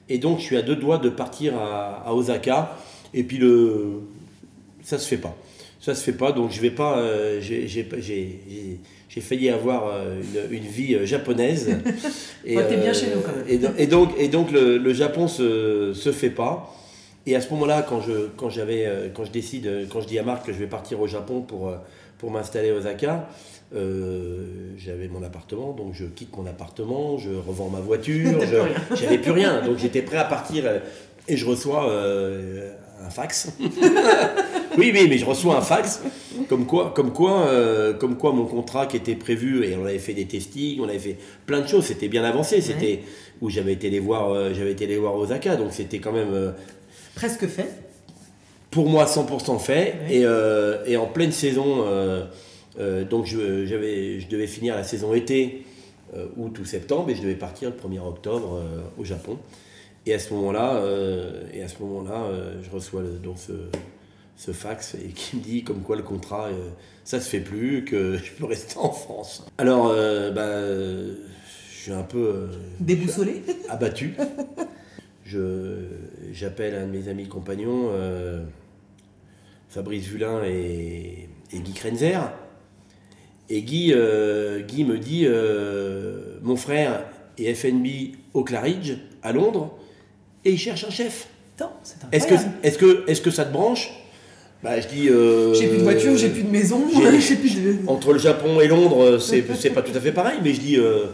Et 0.07 0.17
donc, 0.17 0.39
je 0.39 0.43
suis 0.43 0.57
à 0.57 0.61
deux 0.61 0.75
doigts 0.75 0.97
de 0.97 1.09
partir 1.09 1.57
à, 1.57 2.07
à 2.07 2.13
Osaka. 2.13 2.75
Et 3.13 3.23
puis, 3.23 3.37
le, 3.37 4.01
ça 4.83 4.97
se 4.97 5.07
fait 5.07 5.17
pas. 5.17 5.35
Ça 5.85 5.93
se 5.93 6.03
fait 6.03 6.17
pas, 6.17 6.31
donc 6.31 6.51
je 6.51 6.59
vais 6.61 6.71
pas. 6.71 6.97
Euh, 6.97 7.39
j'ai, 7.39 9.21
failli 9.21 9.49
avoir 9.51 9.87
euh, 9.87 10.19
une, 10.49 10.57
une 10.57 10.63
vie 10.63 10.95
euh, 10.95 11.05
japonaise. 11.05 11.69
et, 12.45 12.55
t'es 12.55 12.77
bien 12.77 12.91
chez 12.91 13.13
nous 13.13 13.21
quand 13.21 13.35
même. 13.35 13.45
Et, 13.77 13.85
donc, 13.85 14.09
et 14.17 14.27
donc 14.27 14.51
le, 14.51 14.79
le, 14.79 14.93
Japon 14.93 15.27
se, 15.27 15.93
se 15.93 16.11
fait 16.11 16.31
pas. 16.31 16.75
Et 17.27 17.35
à 17.35 17.41
ce 17.41 17.51
moment-là, 17.51 17.85
quand 17.87 18.01
je, 18.01 18.29
quand, 18.35 18.49
j'avais, 18.49 18.87
euh, 18.87 19.09
quand 19.13 19.25
je 19.25 19.31
décide, 19.31 19.87
quand 19.91 20.01
je 20.01 20.07
dis 20.07 20.17
à 20.17 20.23
Marc 20.23 20.47
que 20.47 20.53
je 20.53 20.57
vais 20.57 20.65
partir 20.65 20.99
au 21.01 21.05
Japon 21.05 21.41
pour, 21.41 21.71
pour 22.17 22.31
m'installer 22.31 22.71
à 22.71 22.73
Osaka, 22.73 23.29
euh, 23.75 24.73
j'avais 24.77 25.07
mon 25.07 25.21
appartement, 25.21 25.73
donc 25.73 25.93
je 25.93 26.05
quitte 26.05 26.35
mon 26.35 26.47
appartement, 26.47 27.19
je 27.19 27.29
revends 27.29 27.69
ma 27.69 27.79
voiture, 27.79 28.39
j'avais 28.95 29.19
plus 29.19 29.31
rien. 29.31 29.61
Donc 29.61 29.77
j'étais 29.77 30.01
prêt 30.01 30.17
à 30.17 30.25
partir 30.25 30.63
et 31.27 31.37
je 31.37 31.45
reçois 31.45 31.89
euh, 31.89 32.71
un 33.05 33.09
fax. 33.11 33.49
oui, 34.77 34.91
oui, 34.93 35.07
mais 35.09 35.17
je 35.17 35.25
reçois 35.25 35.57
un 35.57 35.61
fax 35.61 36.01
comme 36.47 36.65
quoi, 36.65 36.93
comme 36.95 37.11
quoi, 37.11 37.47
euh, 37.47 37.93
comme 37.93 38.17
quoi 38.17 38.31
mon 38.31 38.45
contrat 38.45 38.85
qui 38.85 38.97
était 38.97 39.15
prévu 39.15 39.65
et 39.65 39.75
on 39.75 39.85
avait 39.85 39.99
fait 39.99 40.13
des 40.13 40.25
testings, 40.25 40.79
on 40.81 40.87
avait 40.89 40.99
fait 40.99 41.17
plein 41.45 41.61
de 41.61 41.67
choses, 41.67 41.85
c'était 41.85 42.07
bien 42.07 42.23
avancé, 42.23 42.61
c'était 42.61 43.01
où 43.41 43.49
j'avais 43.49 43.73
été 43.73 43.89
les 43.89 43.99
voir, 43.99 44.31
euh, 44.31 44.53
j'avais 44.53 44.71
été 44.71 44.87
les 44.87 44.97
voir 44.97 45.15
Osaka, 45.15 45.55
donc 45.55 45.71
c'était 45.71 45.99
quand 45.99 46.11
même 46.11 46.33
euh, 46.33 46.51
presque 47.15 47.47
fait. 47.47 47.69
Pour 48.71 48.89
moi, 48.89 49.05
100% 49.05 49.59
fait 49.59 49.95
et, 50.09 50.25
et, 50.91 50.97
en 50.97 51.05
pleine 51.05 51.31
saison, 51.31 51.85
donc 53.09 53.25
je, 53.25 54.27
devais 54.29 54.47
finir 54.47 54.75
la 54.75 54.83
saison 54.83 55.13
été 55.13 55.63
août 56.35 56.59
ou 56.59 56.65
septembre 56.65 57.09
et 57.09 57.15
je 57.15 57.21
devais 57.21 57.35
partir 57.35 57.69
le 57.69 57.75
1er 57.77 58.05
octobre 58.05 58.61
au 58.97 59.05
Japon. 59.05 59.37
Et 60.05 60.13
à 60.13 60.19
ce 60.19 60.33
moment-là, 60.33 60.83
et 61.53 61.63
à 61.63 61.69
ce 61.69 61.81
moment-là, 61.83 62.27
je 62.61 62.69
reçois 62.69 63.01
le, 63.01 63.11
donc 63.11 63.37
ce, 63.37 63.53
ce 64.35 64.51
fax 64.51 64.95
et 64.95 65.09
qui 65.09 65.37
me 65.37 65.41
dit 65.41 65.63
comme 65.63 65.81
quoi 65.81 65.95
le 65.95 66.03
contrat, 66.03 66.47
euh, 66.47 66.69
ça 67.03 67.19
se 67.19 67.29
fait 67.29 67.39
plus, 67.39 67.85
que 67.85 68.17
je 68.23 68.31
peux 68.33 68.45
rester 68.45 68.77
en 68.77 68.91
France. 68.91 69.45
Alors, 69.57 69.87
euh, 69.87 70.31
bah, 70.31 70.51
je 71.71 71.81
suis 71.81 71.91
un 71.91 72.03
peu... 72.03 72.17
Euh, 72.17 72.47
Déboussolé 72.79 73.43
Abattu. 73.69 74.15
Je, 75.25 75.85
j'appelle 76.31 76.75
un 76.75 76.85
de 76.85 76.91
mes 76.91 77.07
amis 77.07 77.27
compagnons, 77.27 77.89
Fabrice 79.69 80.05
Vulin 80.05 80.43
et, 80.43 81.29
Guy 81.51 81.73
Krenzer. 81.73 82.31
Et 83.49 83.63
Guy, 83.63 83.93
Guy 84.67 84.83
me 84.83 84.99
dit, 84.99 85.27
mon 86.43 86.55
frère 86.55 87.05
est 87.39 87.55
FNB 87.55 87.87
au 88.35 88.43
Claridge, 88.43 88.97
à 89.23 89.31
Londres, 89.31 89.75
et 90.43 90.51
il 90.51 90.59
cherche 90.59 90.83
un 90.83 90.91
chef. 90.91 91.27
Est-ce 92.11 92.27
que, 92.27 92.35
est-ce, 92.61 92.77
que, 92.77 93.09
est-ce 93.09 93.21
que 93.21 93.31
ça 93.31 93.45
te 93.45 93.51
branche? 93.51 93.89
Bah, 94.65 94.81
je 94.81 94.87
dis. 94.87 95.09
Euh, 95.09 95.53
j'ai 95.53 95.67
plus 95.67 95.77
de 95.77 95.83
voiture, 95.83 96.17
j'ai 96.17 96.29
plus 96.29 96.41
de 96.41 96.49
maison, 96.49 96.81
j'ai 97.19 97.35
plus 97.35 97.55
de. 97.61 97.75
Entre 97.87 98.13
le 98.13 98.19
Japon 98.19 98.59
et 98.59 98.67
Londres, 98.67 99.03
euh, 99.03 99.19
c'est, 99.19 99.45
c'est 99.55 99.69
pas 99.69 99.83
tout 99.83 99.95
à 99.95 99.99
fait 99.99 100.11
pareil, 100.11 100.39
mais 100.43 100.55
je 100.55 100.59
dis 100.59 100.77
euh, 100.77 101.05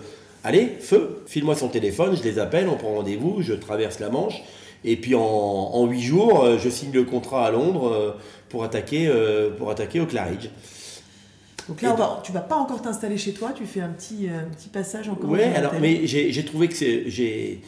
allez, 0.45 0.77
feu, 0.79 1.21
file-moi 1.27 1.55
son 1.55 1.67
téléphone, 1.67 2.15
je 2.15 2.23
les 2.23 2.39
appelle, 2.39 2.69
on 2.69 2.77
prend 2.77 2.93
rendez-vous, 2.93 3.41
je 3.41 3.51
traverse 3.51 3.99
la 3.99 4.09
Manche, 4.09 4.41
et 4.85 4.95
puis 4.95 5.15
en, 5.15 5.85
huit 5.85 6.01
jours, 6.01 6.47
je 6.57 6.69
signe 6.69 6.93
le 6.93 7.03
contrat 7.03 7.45
à 7.45 7.51
Londres 7.51 8.15
pour 8.47 8.63
attaquer, 8.63 9.11
pour 9.57 9.69
attaquer 9.69 9.99
au 9.99 10.05
Claridge. 10.05 10.47
Donc 11.67 11.81
là, 11.81 11.93
on 11.99 12.21
tu 12.21 12.31
vas 12.31 12.39
pas 12.39 12.55
encore 12.55 12.81
t'installer 12.81 13.17
chez 13.17 13.33
toi, 13.33 13.51
tu 13.53 13.65
fais 13.65 13.81
un 13.81 13.89
petit, 13.89 14.29
petit 14.57 14.69
passage 14.69 15.09
encore. 15.09 15.29
Ouais, 15.29 15.53
alors, 15.55 15.73
mais 15.81 16.07
j'ai, 16.07 16.31
j'ai 16.31 16.45
trouvé 16.45 16.69
que 16.69 16.75
c'est. 16.75 17.09
J'ai, 17.09 17.59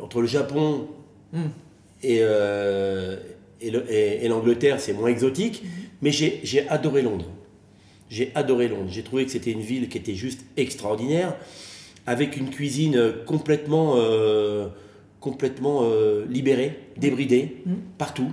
entre 0.00 0.20
le 0.20 0.28
Japon 0.28 0.86
hmm. 1.32 1.46
et 2.04 2.22
et 3.66 4.28
l'Angleterre, 4.28 4.80
c'est 4.80 4.92
moins 4.92 5.08
exotique, 5.08 5.62
mhm. 5.62 5.70
mais 6.02 6.10
j'ai 6.10 6.68
adoré 6.68 7.02
Londres. 7.02 7.30
J'ai 8.10 8.30
adoré 8.34 8.68
Londres. 8.68 8.88
J'ai 8.90 9.02
trouvé 9.02 9.24
que 9.24 9.30
c'était 9.30 9.50
une 9.50 9.60
ville 9.60 9.88
qui 9.88 9.98
était 9.98 10.14
juste 10.14 10.40
extraordinaire, 10.56 11.36
avec 12.06 12.36
une 12.36 12.50
cuisine 12.50 13.12
complètement, 13.26 13.94
euh, 13.96 14.68
complètement 15.20 15.80
euh, 15.84 16.26
libérée, 16.28 16.78
débridée, 16.96 17.56
mhm. 17.66 17.76
partout. 17.98 18.30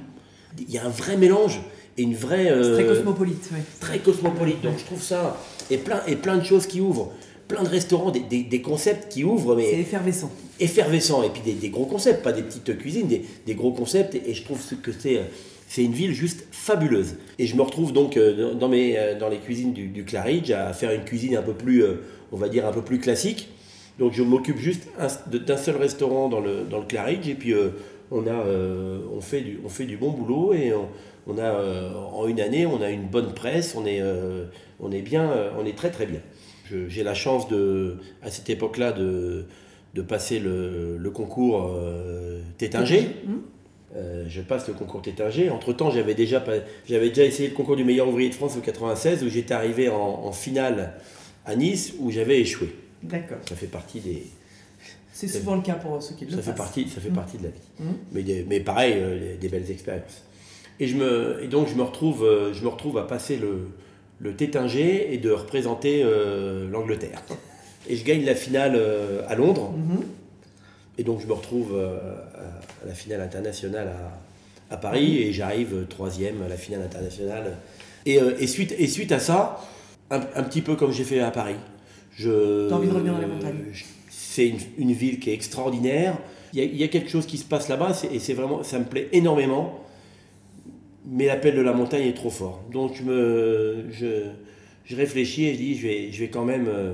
Il 0.59 0.69
y 0.69 0.77
a 0.77 0.85
un 0.85 0.89
vrai 0.89 1.15
mélange 1.17 1.61
et 1.97 2.03
une 2.03 2.15
vraie. 2.15 2.47
très 2.47 2.83
euh, 2.83 2.95
cosmopolite, 2.95 3.49
oui. 3.53 3.59
Très 3.79 3.99
cosmopolite. 3.99 4.61
Donc 4.61 4.77
je 4.77 4.85
trouve 4.85 5.01
ça. 5.01 5.41
Et 5.69 5.77
plein, 5.77 6.01
et 6.07 6.17
plein 6.17 6.37
de 6.37 6.43
choses 6.43 6.67
qui 6.67 6.81
ouvrent 6.81 7.13
plein 7.51 7.63
de 7.63 7.69
restaurants, 7.69 8.11
des, 8.11 8.43
des, 8.43 8.61
concepts 8.61 9.11
qui 9.11 9.23
ouvrent. 9.23 9.55
Mais 9.55 9.69
c'est 9.69 9.79
effervescent. 9.79 10.31
Effervescent, 10.59 11.23
et 11.23 11.29
puis 11.29 11.41
des, 11.41 11.53
des, 11.53 11.69
gros 11.69 11.85
concepts, 11.85 12.23
pas 12.23 12.31
des 12.31 12.43
petites 12.43 12.77
cuisines, 12.77 13.07
des, 13.07 13.55
gros 13.55 13.71
concepts, 13.71 14.15
et, 14.15 14.33
je 14.33 14.43
trouve 14.43 14.59
que 14.81 14.91
c'est, 14.91 15.21
c'est 15.67 15.83
une 15.83 15.93
ville 15.93 16.13
juste 16.13 16.45
fabuleuse. 16.51 17.15
Et 17.39 17.47
je 17.47 17.55
me 17.55 17.61
retrouve 17.61 17.93
donc 17.93 18.17
euh, 18.17 18.53
dans, 18.53 18.69
mes, 18.69 18.97
euh, 18.97 19.17
dans 19.17 19.29
les 19.29 19.37
cuisines 19.37 19.73
du, 19.73 19.87
du 19.87 20.03
Claridge 20.03 20.51
à 20.51 20.73
faire 20.73 20.91
une 20.91 21.03
cuisine 21.03 21.35
un 21.35 21.41
peu 21.41 21.53
plus, 21.53 21.83
euh, 21.83 22.01
on 22.31 22.37
va 22.37 22.49
dire, 22.49 22.65
un 22.67 22.71
peu 22.71 22.81
plus 22.81 22.99
classique. 22.99 23.49
Donc 23.99 24.13
je 24.13 24.23
m'occupe 24.23 24.57
juste 24.57 24.87
d'un 25.27 25.57
seul 25.57 25.75
restaurant 25.77 26.29
dans 26.29 26.39
le, 26.39 26.63
dans 26.69 26.79
le 26.79 26.85
Claridge, 26.85 27.27
et 27.27 27.35
puis 27.35 27.53
on, 28.09 28.25
a, 28.25 28.45
on, 29.13 29.21
fait 29.21 29.41
du, 29.41 29.59
on 29.63 29.69
fait 29.69 29.83
du 29.85 29.97
bon 29.97 30.09
boulot, 30.11 30.53
et 30.53 30.73
on, 31.27 31.37
a, 31.37 31.93
en 32.11 32.25
une 32.25 32.39
année, 32.39 32.65
on 32.65 32.81
a 32.81 32.89
une 32.89 33.05
bonne 33.05 33.33
presse, 33.33 33.75
on 33.77 33.85
est, 33.85 34.01
on 34.79 34.91
est 34.91 35.01
bien, 35.01 35.29
on 35.59 35.65
est 35.65 35.77
très 35.77 35.91
très 35.91 36.07
bien. 36.07 36.21
J'ai 36.87 37.03
la 37.03 37.13
chance 37.13 37.47
de, 37.47 37.97
à 38.21 38.29
cette 38.31 38.49
époque-là 38.49 38.91
de, 38.91 39.45
de 39.93 40.01
passer 40.01 40.39
le, 40.39 40.97
le 40.97 41.09
concours 41.11 41.71
euh, 41.75 42.41
Tétinger. 42.57 43.09
Mmh. 43.25 43.33
Euh, 43.97 44.23
je 44.27 44.41
passe 44.41 44.67
le 44.67 44.73
concours 44.73 45.01
Tétinger. 45.01 45.49
Entre-temps, 45.49 45.91
j'avais 45.91 46.13
déjà, 46.15 46.43
j'avais 46.87 47.09
déjà 47.09 47.25
essayé 47.25 47.49
le 47.49 47.55
concours 47.55 47.75
du 47.75 47.83
meilleur 47.83 48.07
ouvrier 48.07 48.29
de 48.29 48.35
France 48.35 48.55
en 48.57 48.61
96, 48.61 49.23
où 49.23 49.29
j'étais 49.29 49.53
arrivé 49.53 49.89
en, 49.89 50.31
finale 50.31 50.93
à 51.45 51.55
Nice, 51.55 51.93
où 51.99 52.09
j'avais 52.11 52.39
échoué. 52.39 52.73
D'accord. 53.03 53.39
Ça 53.49 53.55
fait 53.55 53.67
partie 53.67 53.99
des, 53.99 54.23
C'est 55.11 55.27
souvent 55.27 55.55
le 55.55 55.61
cas 55.61 55.73
pour 55.73 56.01
ceux 56.01 56.15
qui 56.15 56.23
le 56.25 56.31
ça 56.31 56.37
fassent. 56.37 56.45
Fait 56.45 56.53
partie, 56.55 56.87
ça 56.87 57.01
fait 57.01 57.09
Mm. 57.09 57.13
partie 57.13 57.37
de 57.37 57.43
la 57.43 57.49
vie. 57.49 57.59
Mm. 57.79 57.83
Mais, 58.13 58.23
des- 58.23 58.45
mais 58.47 58.59
pareil, 58.61 58.93
euh, 58.97 59.19
des, 59.33 59.37
des 59.37 59.49
belles 59.49 59.69
expériences. 59.69 60.23
Et, 60.79 60.87
je 60.87 60.95
me, 60.95 61.43
et 61.43 61.47
donc 61.47 61.67
je 61.67 61.75
me 61.75 61.81
retrouve, 61.83 62.23
euh, 62.23 62.53
je 62.53 62.63
me 62.63 62.69
retrouve 62.69 62.97
à 62.97 63.03
passer 63.03 63.35
le, 63.37 63.67
le 64.21 64.35
Tétinger 64.35 65.13
et 65.13 65.17
de 65.17 65.31
représenter 65.31 66.01
euh, 66.03 66.69
l'Angleterre. 66.69 67.23
Et 67.89 67.95
je 67.95 68.05
gagne 68.05 68.23
la 68.23 68.35
finale 68.35 68.73
euh, 68.75 69.23
à 69.27 69.35
Londres. 69.35 69.71
Mhm. 69.71 70.03
Et 70.97 71.03
donc 71.03 71.19
je 71.21 71.27
me 71.27 71.33
retrouve 71.33 71.73
euh, 71.73 71.97
à, 72.35 72.87
la 72.87 72.93
finale 72.93 73.21
internationale 73.21 73.91
à, 74.69 74.75
à 74.75 74.77
Paris 74.77 75.17
et 75.17 75.33
j'arrive 75.33 75.87
troisième 75.89 76.43
à 76.43 76.47
la 76.47 76.57
finale 76.57 76.83
internationale. 76.83 77.57
Et, 78.05 78.15
et 78.15 78.47
suite, 78.47 78.75
et 78.77 78.87
suite 78.87 79.11
à 79.11 79.19
ça, 79.19 79.59
un, 80.11 80.21
un 80.35 80.43
petit 80.43 80.61
peu 80.61 80.75
comme 80.75 80.91
j'ai 80.91 81.03
fait 81.03 81.19
à 81.19 81.31
Paris, 81.31 81.55
je, 82.15 82.69
T'as 82.69 82.75
envie 82.75 82.87
de 82.87 82.93
revenir 82.93 83.13
dans 83.13 83.19
les 83.19 83.27
montagnes. 83.27 83.57
C'est 84.09 84.47
une, 84.47 84.59
une 84.77 84.93
ville 84.93 85.19
qui 85.19 85.29
est 85.29 85.33
extraordinaire. 85.33 86.17
Il 86.53 86.59
y 86.59 86.61
a, 86.61 86.65
il 86.65 86.75
y 86.75 86.83
a 86.83 86.87
quelque 86.87 87.09
chose 87.09 87.25
qui 87.25 87.37
se 87.37 87.45
passe 87.45 87.69
là-bas 87.69 87.91
et 88.11 88.19
c'est 88.19 88.33
vraiment, 88.33 88.63
ça 88.63 88.77
me 88.79 88.85
plaît 88.85 89.09
énormément. 89.13 89.80
Mais 91.05 91.25
l'appel 91.25 91.55
de 91.55 91.61
la 91.61 91.73
montagne 91.73 92.03
est 92.07 92.13
trop 92.13 92.29
fort. 92.29 92.61
Donc 92.71 92.93
je, 92.95 93.85
je, 93.91 94.95
réfléchis 94.95 95.45
et 95.45 95.53
je 95.53 95.57
dis 95.57 95.75
je 95.75 95.87
vais, 95.87 96.11
je 96.11 96.19
vais 96.19 96.29
quand 96.29 96.45
même, 96.45 96.67
euh, 96.67 96.93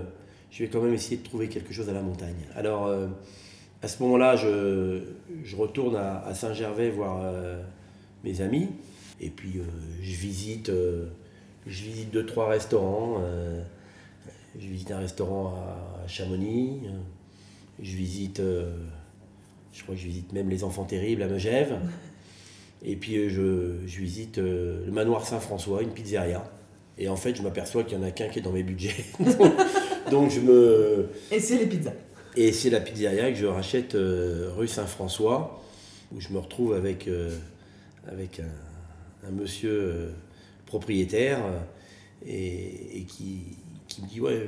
je 0.52 0.64
vais 0.64 0.70
quand 0.70 0.82
même 0.82 0.94
essayer 0.94 1.18
de 1.18 1.24
trouver 1.24 1.50
quelque 1.50 1.74
chose 1.74 1.90
à 1.90 1.94
la 1.94 2.02
montagne. 2.02 2.36
Alors 2.56 2.86
euh, 2.88 3.08
à 3.82 3.88
ce 3.88 4.02
moment-là, 4.04 4.36
je, 4.36 5.02
je 5.44 5.56
retourne 5.56 5.96
à, 5.96 6.20
à 6.26 6.34
Saint-Gervais 6.34 6.90
voir 6.90 7.20
euh, 7.24 7.62
mes 8.24 8.42
amis. 8.42 8.70
Et 9.20 9.30
puis 9.30 9.56
je 10.02 10.16
visite, 10.16 10.70
euh, 10.70 11.08
je 11.66 11.84
visite 11.84 12.12
deux 12.12 12.26
trois 12.26 12.48
restaurants. 12.50 13.22
je 14.60 14.68
visite 14.68 14.92
un 14.92 15.00
restaurant 15.00 15.54
à 16.04 16.08
Chamonix. 16.08 16.82
euh, 16.86 16.98
Je 17.84 17.96
visite, 17.96 18.42
je 19.74 19.84
crois 19.84 19.96
que 19.96 20.02
je 20.02 20.08
visite 20.08 20.32
même 20.34 20.50
les 20.50 20.64
Enfants 20.64 20.86
Terribles 20.86 21.24
à 21.24 21.28
Megève. 21.28 21.78
Et 22.84 22.96
puis 22.96 23.18
euh, 23.18 23.30
je, 23.30 23.88
je 23.88 24.00
visite 24.00 24.38
euh, 24.38 24.86
le 24.86 24.92
manoir 24.92 25.26
Saint-François, 25.26 25.82
une 25.82 25.92
pizzeria. 25.92 26.44
Et 27.00 27.10
en 27.10 27.16
fait, 27.16 27.36
je 27.36 27.42
m'aperçois 27.44 27.84
qu'il 27.84 27.98
n'y 27.98 28.06
en 28.06 28.08
a 28.08 28.12
qu'un 28.12 28.28
qui 28.28 28.40
est 28.40 28.42
dans 28.42 28.52
mes 28.52 28.64
budgets. 28.64 29.06
donc, 30.12 30.32
je 30.32 30.40
me, 30.40 31.10
Et 31.32 31.40
c'est 31.40 31.58
les 31.58 31.68
pizzas. 31.68 31.94
et 32.36 32.52
c'est 32.52 32.70
la 32.72 32.80
pizzeria 32.80 33.30
que 33.32 33.38
je 33.38 33.46
rachète 33.46 33.94
euh, 33.96 34.50
rue 34.56 34.68
Saint-François, 34.68 35.62
où 36.16 36.20
je 36.20 36.30
me 36.30 36.40
retrouve 36.40 36.74
avec, 36.74 37.08
euh, 37.08 37.30
avec 38.12 38.40
un, 38.40 39.28
un 39.28 39.32
monsieur 39.32 39.72
euh, 39.72 40.10
propriétaire 40.66 41.40
et, 42.26 43.00
et 43.00 43.04
qui, 43.04 43.58
qui 43.88 44.02
me 44.02 44.08
dit 44.08 44.22
Ouais, 44.22 44.48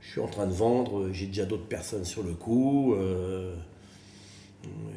je 0.00 0.10
suis 0.10 0.20
en 0.20 0.26
train 0.26 0.46
de 0.48 0.52
vendre, 0.52 1.10
j'ai 1.12 1.26
déjà 1.26 1.44
d'autres 1.44 1.68
personnes 1.68 2.04
sur 2.04 2.24
le 2.24 2.32
coup, 2.32 2.96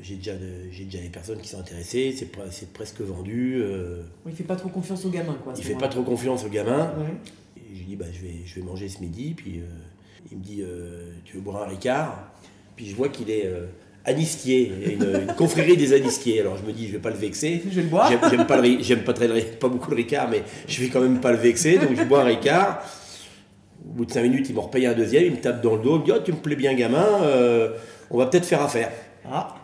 j'ai 0.01 0.15
déjà, 0.15 0.33
j'ai 0.71 0.83
déjà 0.85 0.99
des 0.99 1.09
personnes 1.09 1.39
qui 1.39 1.47
sont 1.49 1.59
intéressées, 1.59 2.13
c'est 2.17 2.31
pre- 2.31 2.51
c'est 2.51 2.71
presque 2.71 3.01
vendu. 3.01 3.57
euh, 3.61 4.01
Il 4.27 4.35
fait 4.35 4.43
pas 4.43 4.55
trop 4.55 4.69
confiance 4.69 5.03
aux 5.05 5.09
gamins, 5.09 5.37
quoi. 5.43 5.53
il 5.57 5.63
fait 5.63 5.75
pas 5.75 5.87
trop 5.87 6.03
confiance 6.03 6.45
au 6.45 6.49
gamin. 6.49 6.93
Ouais. 6.97 7.13
Et 7.57 7.73
je 7.73 7.79
lui 7.79 7.85
dis, 7.85 7.95
bah, 7.95 8.05
je, 8.13 8.21
vais, 8.21 8.35
je 8.45 8.55
vais 8.55 8.61
manger 8.61 8.87
ce 8.89 8.99
midi. 9.01 9.33
Puis 9.35 9.59
euh, 9.59 9.63
il 10.31 10.37
me 10.37 10.43
dit, 10.43 10.61
euh, 10.61 11.09
tu 11.25 11.35
veux 11.37 11.41
boire 11.41 11.63
un 11.63 11.67
Ricard? 11.67 12.31
Puis 12.75 12.87
je 12.87 12.95
vois 12.95 13.09
qu'il 13.09 13.29
est 13.31 13.45
euh, 13.47 13.65
anistier, 14.05 14.71
une, 14.93 15.21
une 15.27 15.35
confrérie 15.35 15.77
des 15.77 15.93
anistiers. 15.93 16.41
Alors 16.41 16.57
je 16.57 16.63
me 16.63 16.71
dis, 16.71 16.87
je 16.87 16.93
vais 16.93 16.99
pas 16.99 17.09
le 17.09 17.15
vexer. 17.17 17.61
Je 17.67 17.75
vais 17.75 17.81
le 17.83 17.87
boire. 17.89 18.09
J'aime, 18.11 18.19
j'aime 18.29 18.45
pas, 18.45 18.61
le, 18.61 18.77
j'aime 18.83 19.03
pas, 19.03 19.13
très 19.13 19.27
pas 19.27 19.67
beaucoup 19.69 19.89
le 19.91 19.95
Ricard, 19.97 20.29
mais 20.29 20.43
je 20.67 20.81
vais 20.81 20.89
quand 20.89 21.01
même 21.01 21.19
pas 21.21 21.31
le 21.31 21.37
vexer. 21.39 21.77
Donc 21.79 21.95
je 21.97 22.03
bois 22.03 22.21
un 22.21 22.25
Ricard. 22.25 22.83
Au 23.87 23.93
bout 23.93 24.05
de 24.05 24.11
5 24.11 24.23
minutes, 24.23 24.47
il 24.49 24.55
m'en 24.55 24.61
repaye 24.63 24.85
un 24.87 24.93
deuxième. 24.93 25.25
Il 25.25 25.31
me 25.31 25.37
tape 25.41 25.61
dans 25.63 25.75
le 25.75 25.81
dos. 25.81 25.95
Il 25.95 25.99
me 26.01 26.05
dit, 26.05 26.11
oh, 26.15 26.19
tu 26.23 26.31
me 26.31 26.37
plais 26.37 26.55
bien, 26.55 26.73
gamin. 26.75 27.05
euh, 27.23 27.69
on 28.11 28.17
va 28.19 28.27
peut-être 28.27 28.45
faire 28.45 28.61
affaire. 28.61 28.91
Ah, 29.31 29.55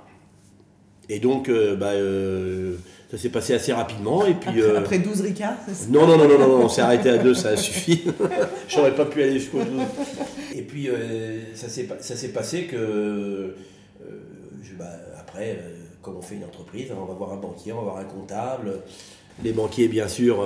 Et 1.10 1.20
donc, 1.20 1.50
euh, 1.50 1.76
bah, 1.76 1.88
euh, 1.92 2.76
ça 3.12 3.18
s'est 3.18 3.30
passé 3.30 3.54
assez 3.54 3.74
rapidement. 3.74 4.26
Et 4.26 4.34
puis, 4.34 4.50
après, 4.50 4.62
euh, 4.62 4.78
après 4.80 5.00
12 5.00 5.22
ricards, 5.22 5.58
c'est 5.68 5.74
ça? 5.76 5.86
Non, 5.90 6.08
non, 6.08 6.18
non, 6.18 6.28
non, 6.28 6.40
non, 6.40 6.48
non, 6.48 6.66
on 6.66 6.70
s'est 6.70 6.82
arrêté 6.82 7.10
à 7.10 7.18
deux, 7.18 7.34
ça 7.34 7.50
a 7.50 7.58
suffi. 7.58 8.04
J'aurais 8.70 8.96
pas 8.96 9.06
pu 9.06 9.22
aller 9.22 9.40
jusqu'au 9.40 9.60
bout. 9.60 9.84
Et 10.56 10.62
puis, 10.62 10.88
euh, 10.90 11.40
ça 11.54 11.68
s'est 11.70 12.30
passé 12.30 12.64
que, 12.66 13.56
je- 14.64 14.74
bah, 14.78 14.86
après, 15.20 15.60
comme 16.02 16.16
on 16.18 16.22
fait 16.22 16.36
une 16.36 16.46
entreprise, 16.46 16.88
hein, 16.92 16.96
on 17.02 17.06
va 17.06 17.14
voir 17.14 17.34
un 17.34 17.38
banquier, 17.38 17.74
on 17.74 17.78
va 17.78 17.82
voir 17.84 17.98
un 17.98 18.04
comptable. 18.06 18.72
Les 19.44 19.54
banquiers, 19.54 19.88
bien 19.88 20.08
sûr, 20.08 20.46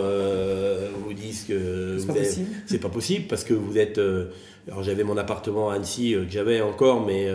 vous 1.05 1.13
disent 1.13 1.43
que 1.47 1.97
C'est 1.99 2.05
pas 2.07 2.13
avez- 2.13 2.21
possible. 2.23 2.49
c'est 2.65 2.79
pas 2.79 2.89
possible 2.89 3.25
parce 3.27 3.43
que 3.43 3.53
vous 3.53 3.77
êtes. 3.77 3.99
alors, 4.67 4.83
j'avais 4.83 5.03
mon 5.03 5.17
appartement 5.17 5.69
à 5.69 5.75
Annecy 5.75 6.13
que 6.13 6.25
j'avais 6.31 6.61
encore, 6.61 7.05
mais 7.05 7.27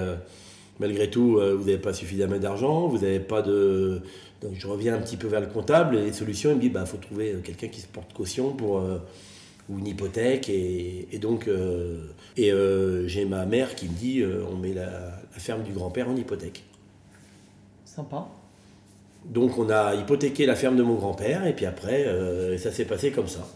malgré 0.80 1.08
tout, 1.08 1.38
euh, 1.38 1.54
vous 1.54 1.64
n'avez 1.66 1.78
pas 1.78 1.92
suffisamment 1.92 2.38
d'argent, 2.38 2.88
vous 2.88 2.98
n'avez 2.98 3.20
pas 3.20 3.42
de. 3.42 4.00
Donc, 4.42 4.52
je 4.58 4.66
reviens 4.66 4.94
un 4.96 5.00
petit 5.00 5.16
peu 5.16 5.28
vers 5.28 5.40
le 5.40 5.46
comptable 5.46 5.96
et 5.98 6.02
les 6.06 6.12
solutions, 6.12 6.50
il 6.50 6.56
me 6.56 6.60
dit 6.60 6.70
bah, 6.70 6.84
faut 6.86 6.96
trouver 6.96 7.34
euh, 7.34 7.40
quelqu'un 7.40 7.68
qui 7.68 7.80
se 7.80 7.86
porte 7.86 8.12
caution 8.12 8.52
pour. 8.52 8.78
euh, 8.78 8.98
ou 9.68 9.78
une 9.78 9.86
hypothèque 9.86 10.48
et, 10.48 11.06
et 11.12 11.18
donc 11.20 11.46
euh, 11.46 11.98
et 12.36 12.50
euh, 12.50 13.06
j'ai 13.06 13.24
ma 13.24 13.46
mère 13.46 13.76
qui 13.76 13.86
me 13.88 13.94
dit 13.94 14.20
euh, 14.20 14.42
on 14.50 14.56
met 14.56 14.74
la, 14.74 14.86
la 15.32 15.38
ferme 15.38 15.62
du 15.62 15.70
grand-père 15.70 16.08
en 16.08 16.16
hypothèque 16.16 16.64
Sympa. 17.84 18.26
donc 19.26 19.58
on 19.58 19.70
a 19.70 19.94
hypothéqué 19.94 20.44
la 20.46 20.56
ferme 20.56 20.74
de 20.76 20.82
mon 20.82 20.94
grand-père 20.96 21.46
et 21.46 21.54
puis 21.54 21.66
après 21.66 22.04
euh, 22.06 22.58
ça 22.58 22.72
s'est 22.72 22.84
passé 22.84 23.12
comme 23.12 23.28
ça 23.28 23.46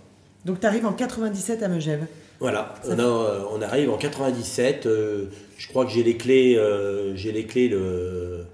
Donc 0.44 0.60
tu 0.60 0.66
arrives 0.66 0.86
en 0.86 0.92
97 0.92 1.64
à 1.64 1.68
Megève. 1.68 2.06
Voilà, 2.40 2.74
on, 2.88 2.98
a- 2.98 3.48
on 3.52 3.62
arrive 3.62 3.90
en 3.90 3.96
97. 3.96 4.86
euh, 4.86 5.26
je 5.56 5.68
crois 5.68 5.84
que 5.86 5.90
j'ai 5.92 6.02
les 6.02 6.16
clés, 6.16 6.56
euh, 6.56 7.14
j'ai 7.16 7.32
les 7.32 7.44
clés 7.44 7.68
le, 7.68 8.44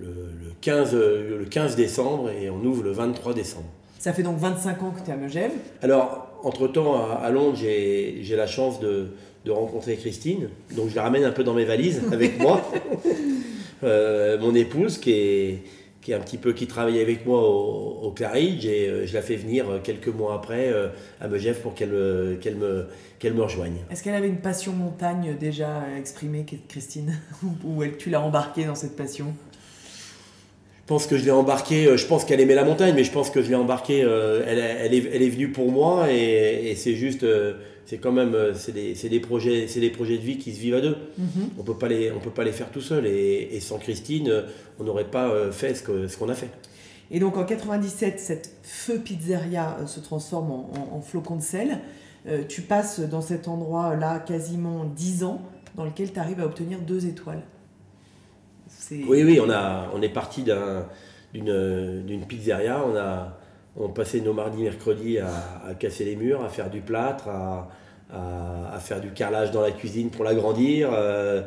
le, 0.00 0.06
le 0.06 0.52
15, 0.60 0.90
euh, 0.94 1.38
le 1.38 1.44
15 1.46 1.74
décembre 1.76 2.30
et 2.30 2.50
on 2.50 2.62
ouvre 2.64 2.82
le 2.82 2.92
23 2.92 3.34
décembre. 3.34 3.66
Ça 3.98 4.12
fait 4.12 4.22
donc 4.22 4.38
25 4.38 4.82
ans 4.82 4.90
que 4.90 5.02
tu 5.02 5.10
es 5.10 5.14
à 5.14 5.16
Megève. 5.16 5.52
Alors, 5.82 6.28
entre-temps, 6.42 6.94
à, 7.10 7.14
à 7.24 7.30
Londres, 7.30 7.56
j'ai 7.58 8.18
j'ai 8.22 8.36
la 8.36 8.46
chance 8.46 8.78
de, 8.78 9.06
de 9.46 9.50
rencontrer 9.50 9.96
Christine. 9.96 10.50
Donc, 10.76 10.90
je 10.90 10.94
la 10.94 11.02
ramène 11.02 11.24
un 11.24 11.32
peu 11.32 11.42
dans 11.44 11.54
mes 11.54 11.64
valises 11.64 12.02
avec 12.12 12.38
moi. 12.38 12.60
Euh, 13.82 14.38
mon 14.38 14.54
épouse, 14.54 14.96
qui 14.96 15.10
est, 15.12 15.58
qui 16.04 16.12
est 16.12 16.14
un 16.14 16.20
petit 16.20 16.36
peu 16.36 16.52
qui 16.52 16.66
travaille 16.66 17.00
avec 17.00 17.24
moi 17.26 17.40
au, 17.40 17.98
au 18.02 18.10
Claridge, 18.10 18.66
et 18.66 18.86
euh, 18.88 19.06
je 19.06 19.14
la 19.14 19.22
fais 19.22 19.36
venir 19.36 19.68
euh, 19.70 19.78
quelques 19.82 20.08
mois 20.08 20.34
après 20.34 20.68
euh, 20.68 20.88
à 21.20 21.26
Megève 21.28 21.60
pour 21.62 21.74
qu'elle 21.74 21.88
me- 21.88 22.36
qu'elle 22.40 22.56
me, 22.56 22.84
qu'elle 23.18 23.32
me 23.34 23.42
rejoigne. 23.42 23.78
Est-ce 23.90 24.04
qu'elle 24.04 24.14
avait 24.14 24.28
une 24.28 24.36
passion 24.42 24.72
montagne 24.72 25.34
déjà 25.40 25.82
exprimée, 25.98 26.44
Christine 26.68 27.18
Ou 27.64 27.82
elle- 27.82 27.96
tu 27.96 28.10
l'as 28.10 28.20
embarquée 28.20 28.64
dans 28.66 28.74
cette 28.74 28.94
passion? 28.96 29.34
Je 30.82 30.88
pense 30.88 31.06
que 31.06 31.16
je 31.16 31.24
l'ai 31.24 31.30
embarqué, 31.30 31.86
euh, 31.86 31.96
je 31.96 32.04
pense 32.06 32.26
qu'elle 32.26 32.40
aimait 32.40 32.54
la 32.54 32.64
montagne, 32.64 32.92
mais 32.94 33.04
je 33.04 33.10
pense 33.10 33.30
que 33.30 33.40
je 33.42 33.48
l'ai 33.48 33.54
embarqué, 33.54 34.02
euh, 34.04 34.44
elle, 34.46 34.58
elle 34.58 34.92
est, 34.92 35.10
elle 35.14 35.22
est 35.22 35.30
venue 35.30 35.50
pour 35.50 35.72
moi 35.72 36.12
et, 36.12 36.68
et 36.70 36.74
c'est 36.76 36.94
juste, 36.94 37.24
c'est 37.86 37.98
quand 37.98 38.12
même, 38.12 38.34
euh, 38.34 38.54
c'est 38.54 38.72
des, 38.72 38.94
des 38.94 39.20
projets, 39.20 39.66
c'est 39.68 39.80
des 39.80 39.90
projets 39.90 40.16
de 40.18 40.22
vie 40.22 40.38
qui 40.38 40.52
se 40.54 40.60
vivent 40.60 40.74
à 40.76 40.80
deux. 40.80 40.96
On 41.58 41.62
peut 41.62 41.76
pas 41.76 41.88
les, 41.88 42.10
on 42.12 42.18
peut 42.20 42.30
pas 42.30 42.44
les 42.44 42.52
faire 42.52 42.70
tout 42.70 42.80
seul 42.80 43.06
et, 43.06 43.48
et 43.52 43.60
sans 43.60 43.78
Christine, 43.78 44.28
euh, 44.28 44.42
on 44.78 44.84
n'aurait 44.84 45.10
pas 45.10 45.28
euh, 45.30 45.52
fait 45.52 45.74
ce 45.74 45.82
que- 45.82 46.08
ce 46.08 46.16
qu'on 46.16 46.28
a 46.28 46.34
fait. 46.34 46.50
Et 47.10 47.20
donc 47.20 47.36
en 47.36 47.44
97, 47.44 48.18
cette 48.18 48.50
feu 48.62 48.98
pizzeria 48.98 49.76
se 49.86 50.00
transforme 50.00 50.50
en, 50.50 50.70
en- 50.92 50.96
en 50.96 51.00
flocon 51.02 51.36
de 51.36 51.42
sel. 51.42 51.78
Euh, 52.26 52.42
tu 52.48 52.62
passes 52.62 53.00
dans 53.00 53.20
cet 53.20 53.48
endroit-là 53.48 54.18
quasiment 54.20 54.84
10 54.84 55.24
ans, 55.24 55.42
dans 55.76 55.84
lequel 55.84 56.10
tu 56.12 56.18
arrives 56.18 56.40
à 56.40 56.46
obtenir 56.46 56.78
deux 56.80 57.06
étoiles. 57.06 57.42
Oui, 59.06 59.22
oui, 59.24 59.38
on, 59.44 59.50
a, 59.50 59.90
on 59.94 60.00
est 60.02 60.08
parti 60.08 60.42
d'un- 60.42 60.86
d'une 61.34 62.02
d'une 62.06 62.26
pizzeria. 62.26 62.82
On 62.86 62.96
a 62.96 63.36
on 63.76 63.88
passait 63.88 64.20
nos 64.20 64.32
mardis, 64.32 64.62
mercredis 64.62 65.18
à, 65.18 65.28
à 65.68 65.74
casser 65.74 66.04
les 66.04 66.16
murs, 66.16 66.42
à 66.44 66.48
faire 66.48 66.70
du 66.70 66.80
plâtre, 66.80 67.28
à, 67.28 67.68
à- 68.12 68.74
à 68.74 68.78
faire 68.78 69.00
du 69.00 69.10
carrelage 69.10 69.50
dans 69.50 69.60
la 69.62 69.70
cuisine 69.72 70.10
pour 70.10 70.24
l'agrandir. 70.24 70.90
euh, 70.92 71.42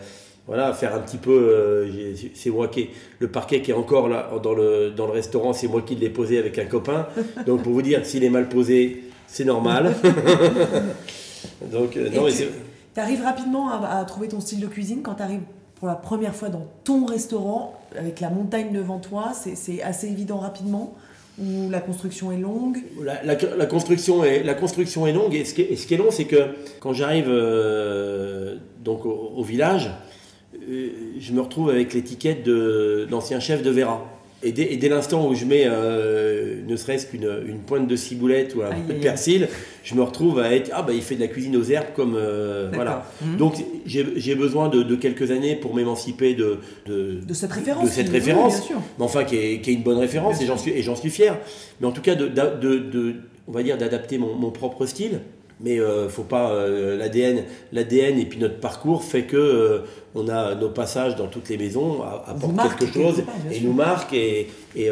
voilà, 0.46 0.72
faire 0.74 0.96
un 0.96 1.00
petit 1.00 1.18
peu. 1.18 1.32
euh, 1.32 2.14
c'est 2.34 2.50
moi 2.50 2.70
qui. 2.70 2.90
Le 3.20 3.28
parquet 3.30 3.62
qui 3.62 3.72
est 3.72 3.74
encore 3.74 4.08
là 4.08 4.30
dans 4.42 4.54
le, 4.54 4.92
dans 4.92 5.06
le 5.06 5.12
restaurant, 5.12 5.52
c'est 5.52 5.68
moi 5.68 5.82
qui 5.82 5.96
l'ai 5.96 6.10
posé 6.10 6.38
avec 6.38 6.58
un 6.58 6.66
copain. 6.66 7.08
Donc 7.46 7.64
pour 7.64 7.74
vous 7.74 7.82
dire, 7.82 8.06
s'il 8.06 8.24
est 8.24 8.30
mal 8.30 8.48
posé, 8.48 9.04
c'est 9.28 9.44
normal. 9.46 9.94
Donc, 11.72 11.98
euh, 11.98 12.10
non, 12.10 12.22
Et 12.22 12.26
mais 12.26 12.32
tu- 12.32 12.38
c'est- 12.38 12.50
Tu 12.94 13.00
arrives 13.00 13.22
rapidement 13.24 13.70
à, 13.70 14.00
à 14.00 14.06
trouver 14.06 14.28
ton 14.28 14.40
style 14.40 14.60
de 14.60 14.68
cuisine 14.68 15.02
quand 15.04 15.16
tu 15.16 15.22
arrives 15.24 15.42
pour 15.76 15.88
la 15.88 15.96
première 15.96 16.34
fois 16.34 16.50
dans 16.50 16.66
ton 16.84 17.06
restaurant, 17.06 17.80
avec 17.98 18.20
la 18.22 18.30
montagne 18.30 18.72
devant 18.74 18.98
toi, 19.00 19.32
c'est- 19.34 19.56
c'est 19.56 19.82
assez 19.84 20.08
évident 20.08 20.38
rapidement 20.38 20.96
Ou 21.40 21.70
la 21.70 21.80
construction 21.82 22.32
est 22.32 22.38
longue 22.38 22.80
La, 23.04 23.66
construction 23.68 24.24
est, 24.26 25.14
longue 25.14 25.36
et 25.36 25.46
ce 25.46 25.54
qui 25.54 25.62
est, 25.94 25.98
long, 25.98 26.10
c'est 26.10 26.26
que 26.26 26.48
quand 26.80 26.94
j'arrive 26.94 27.28
euh, 27.30 28.58
donc 28.84 29.06
au, 29.06 29.44
village, 29.44 29.92
euh, 30.68 30.90
je 31.20 31.34
me 31.34 31.42
retrouve 31.42 31.70
avec 31.70 31.94
l'étiquette 31.94 32.44
de 32.44 33.08
l'ancien 33.12 33.40
chef 33.40 33.62
de 33.62 33.70
Vera. 33.70 34.17
Et 34.44 34.52
dès, 34.52 34.90
l'instant 34.90 35.28
où 35.28 35.34
je 35.34 35.46
mets 35.46 35.64
euh, 35.66 36.62
ne 36.68 36.76
serait-ce 36.76 37.08
qu'une 37.08 37.28
une 37.48 37.58
pointe 37.58 37.88
de 37.88 37.96
ciboulette 37.96 38.54
ou 38.56 38.62
un 38.62 38.70
peu 38.70 38.94
de 38.94 39.00
persil, 39.00 39.48
je 39.84 39.96
me 39.96 40.04
retrouve 40.04 40.40
à 40.40 40.54
être 40.54 40.70
ah 40.74 40.84
bah 40.84 40.94
il 40.94 41.02
fait 41.02 41.16
de 41.16 41.22
la 41.22 41.28
cuisine 41.28 41.56
aux 41.58 41.64
herbes 41.64 41.88
comme 41.96 42.14
euh, 42.16 42.70
voilà. 42.72 43.10
Mhm. 43.24 43.38
Donc 43.38 43.56
j'ai 43.88 44.36
besoin 44.36 44.70
de, 44.70 44.96
quelques 44.96 45.32
années 45.32 45.56
pour 45.56 45.74
m'émanciper 45.74 46.36
de, 46.36 46.60
de, 46.86 47.20
cette 47.34 47.52
référence, 47.52 47.86
de 47.86 47.90
cette 47.90 48.10
référence, 48.10 48.70
mais 48.70 49.06
enfin 49.06 49.24
qui 49.24 49.38
est, 49.38 49.62
qui 49.62 49.72
est, 49.72 49.74
une 49.74 49.84
bonne 49.84 49.98
référence 49.98 50.40
et 50.40 50.46
j'en 50.46 50.58
suis 50.58 50.72
et 50.72 50.84
j'en 50.84 50.96
suis 50.96 51.10
fier. 51.10 51.36
Mais 51.82 51.88
en 51.88 51.92
tout 51.92 52.02
cas 52.02 52.14
de, 52.14 52.28
de 52.28 53.16
on 53.48 53.52
va 53.52 53.64
dire 53.64 53.78
d'adapter 53.78 54.18
mon, 54.18 54.36
mon, 54.36 54.52
propre 54.52 54.86
style 54.86 55.22
mais 55.60 55.80
euh, 55.80 56.08
faut 56.08 56.24
pas 56.24 56.52
euh, 56.52 56.98
l'ADN 56.98 57.44
l'ADN 57.72 58.20
et 58.20 58.26
puis 58.26 58.40
notre 58.40 58.60
parcours 58.60 59.04
fait 59.04 59.24
que 59.24 59.38
euh, 59.38 59.80
on 60.14 60.28
a 60.30 60.54
nos 60.56 60.70
passages 60.70 61.16
dans 61.16 61.28
toutes 61.28 61.50
les 61.50 61.58
maisons 61.58 62.02
apportent 62.04 62.78
quelque 62.78 62.94
chose 62.94 63.24
et 63.52 63.60
nous 63.62 63.74
marque 63.74 64.14
et, 64.14 64.50
et 64.76 64.90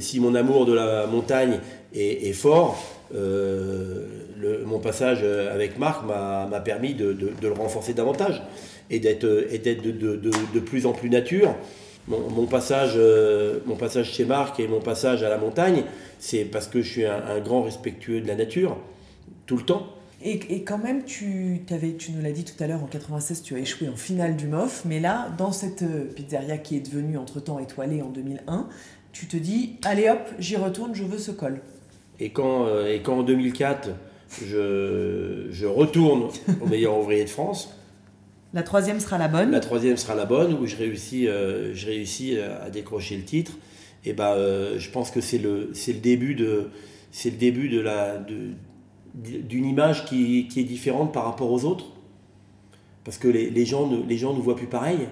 si 0.00 0.20
mon 0.20 0.34
amour 0.34 0.66
de 0.66 0.72
la 0.72 1.06
montagne 1.06 1.60
est, 1.94 2.32
fort 2.32 2.82
le, 3.12 4.64
mon 4.66 4.78
passage 4.78 5.22
avec 5.22 5.78
Marc 5.78 6.06
m'a 6.06 6.60
permis 6.60 6.94
de, 6.94 7.12
de, 7.12 7.32
de, 7.40 7.48
le 7.48 7.52
renforcer 7.52 7.92
davantage 7.92 8.42
et 8.90 8.98
d'être 8.98 9.24
de, 9.24 10.16
de, 10.54 10.60
plus 10.60 10.86
en 10.86 10.92
plus 10.92 11.10
nature. 11.10 11.54
Mon, 12.08 12.30
mon 12.30 12.46
passage, 12.46 12.98
mon 13.66 13.76
passage 13.76 14.12
chez 14.12 14.24
Marc 14.24 14.58
et 14.58 14.68
mon 14.68 14.80
passage 14.80 15.22
à 15.22 15.28
la 15.28 15.38
montagne, 15.38 15.82
c'est 16.18 16.44
parce 16.44 16.66
que 16.66 16.80
je 16.80 16.88
suis 16.88 17.04
un, 17.04 17.22
un 17.28 17.40
grand 17.40 17.62
respectueux 17.62 18.20
de 18.20 18.28
la 18.28 18.36
nature 18.36 18.76
tout 19.46 19.56
le 19.56 19.64
temps. 19.64 19.86
Et, 20.22 20.40
et, 20.48 20.64
quand 20.64 20.78
même, 20.78 21.04
tu, 21.04 21.60
avais, 21.70 21.94
tu 21.94 22.10
nous 22.10 22.22
l'as 22.22 22.32
dit 22.32 22.44
tout 22.44 22.62
à 22.62 22.66
l'heure, 22.66 22.82
en 22.82 22.86
96, 22.86 23.42
tu 23.42 23.54
as 23.54 23.58
échoué 23.58 23.88
en 23.88 23.96
finale 23.96 24.36
du 24.36 24.46
MOF, 24.46 24.84
mais 24.86 24.98
là, 24.98 25.28
dans 25.36 25.52
cette 25.52 25.82
euh, 25.82 26.04
pizzeria 26.04 26.56
qui 26.58 26.76
est 26.76 26.80
devenue 26.80 27.18
entre-temps 27.18 27.58
étoilée 27.58 28.00
en 28.00 28.08
2001, 28.08 28.66
tu 29.12 29.26
te 29.26 29.36
dis, 29.36 29.76
allez 29.84 30.08
hop, 30.08 30.20
j'y 30.38 30.56
retourne, 30.56 30.94
je 30.94 31.04
veux 31.04 31.18
ce 31.18 31.30
col. 31.32 31.60
Et 32.18 32.30
quand, 32.30 32.66
euh, 32.66 32.92
et 32.92 33.02
quand 33.02 33.18
en 33.18 33.22
2004, 33.22 33.90
je, 34.42 35.48
je 35.50 35.66
retourne 35.66 36.28
au 36.62 36.66
meilleur 36.66 36.98
ouvrier 36.98 37.24
de 37.24 37.30
France, 37.30 37.72
la 38.54 38.62
troisième 38.62 39.00
sera 39.00 39.18
la 39.18 39.28
bonne. 39.28 39.50
La 39.50 39.60
troisième 39.60 39.98
sera 39.98 40.14
la 40.14 40.24
bonne, 40.24 40.54
où 40.54 40.66
je 40.66 40.76
réussis, 40.76 41.28
euh, 41.28 41.74
je 41.74 41.86
réussis 41.86 42.38
à 42.38 42.70
décrocher 42.70 43.16
le 43.16 43.24
titre. 43.24 43.52
Et 44.06 44.14
bah, 44.14 44.34
je 44.78 44.90
pense 44.90 45.10
que 45.10 45.20
c'est 45.20 45.36
le, 45.36 45.72
le 45.86 45.92
début 45.94 46.34
de, 46.34 46.70
c'est 47.10 47.30
le 47.30 47.36
début 47.36 47.68
de 47.68 47.80
la, 47.80 48.16
de, 48.16 48.52
d'une 49.16 49.64
image 49.64 50.04
qui, 50.04 50.48
est 50.56 50.64
différente 50.64 51.12
par 51.12 51.24
rapport 51.24 51.50
aux 51.50 51.64
autres. 51.64 51.86
Parce 53.04 53.18
que 53.18 53.28
les, 53.28 53.66
gens 53.66 53.86
ne 53.86 54.02
les 54.06 54.18
gens 54.18 54.34
nous 54.34 54.42
voient 54.42 54.56
plus 54.56 54.66
pareil. 54.66 55.08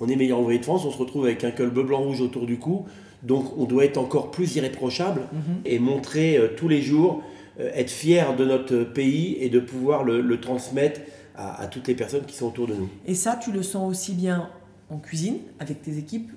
On 0.00 0.08
est 0.08 0.16
meilleur 0.16 0.40
ouvrier 0.40 0.58
de 0.58 0.64
France, 0.64 0.84
on 0.84 0.90
se 0.90 0.98
retrouve 0.98 1.24
avec 1.24 1.44
un 1.44 1.50
col 1.50 1.70
bleu, 1.70 1.82
blanc, 1.82 2.02
rouge 2.02 2.20
autour 2.20 2.46
du 2.46 2.58
cou. 2.58 2.84
Donc 3.22 3.56
on 3.56 3.64
doit 3.64 3.84
être 3.84 3.98
encore 3.98 4.30
plus 4.30 4.56
irréprochable 4.56 5.22
mhm. 5.32 5.60
et 5.64 5.78
montrer 5.78 6.36
euh, 6.36 6.48
tous 6.56 6.68
les 6.68 6.82
jours, 6.82 7.22
euh, 7.58 7.70
être 7.74 7.90
fier 7.90 8.36
de 8.36 8.44
notre 8.44 8.84
pays 8.84 9.36
et 9.40 9.48
de 9.48 9.60
pouvoir 9.60 10.04
le, 10.04 10.40
transmettre 10.40 11.00
à, 11.36 11.66
toutes 11.66 11.88
les 11.88 11.94
personnes 11.94 12.24
qui 12.26 12.36
sont 12.36 12.46
autour 12.46 12.66
de 12.68 12.74
nous. 12.74 12.88
Et 13.06 13.14
ça, 13.14 13.38
tu 13.42 13.50
le 13.50 13.62
sens 13.62 13.90
aussi 13.90 14.12
bien 14.14 14.50
en 14.90 14.98
cuisine, 14.98 15.38
avec 15.58 15.82
tes 15.82 15.98
équipes, 15.98 16.30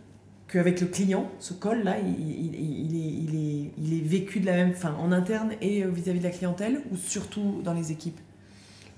qu'avec 0.51 0.79
le 0.81 0.87
client, 0.87 1.29
ce 1.39 1.53
col-là, 1.53 1.97
il, 1.99 2.55
est, 2.55 3.71
il, 3.77 3.93
est, 3.93 4.01
vécu 4.01 4.39
de 4.39 4.45
la 4.45 4.53
même, 4.53 4.71
enfin, 4.71 4.95
en 4.99 5.11
interne 5.11 5.51
et 5.61 5.83
euh, 5.83 5.89
vis-à-vis 5.89 6.19
de 6.19 6.23
la 6.23 6.29
clientèle, 6.29 6.81
ou 6.91 6.97
surtout 6.97 7.61
dans 7.63 7.73
les 7.73 7.91
équipes? 7.91 8.19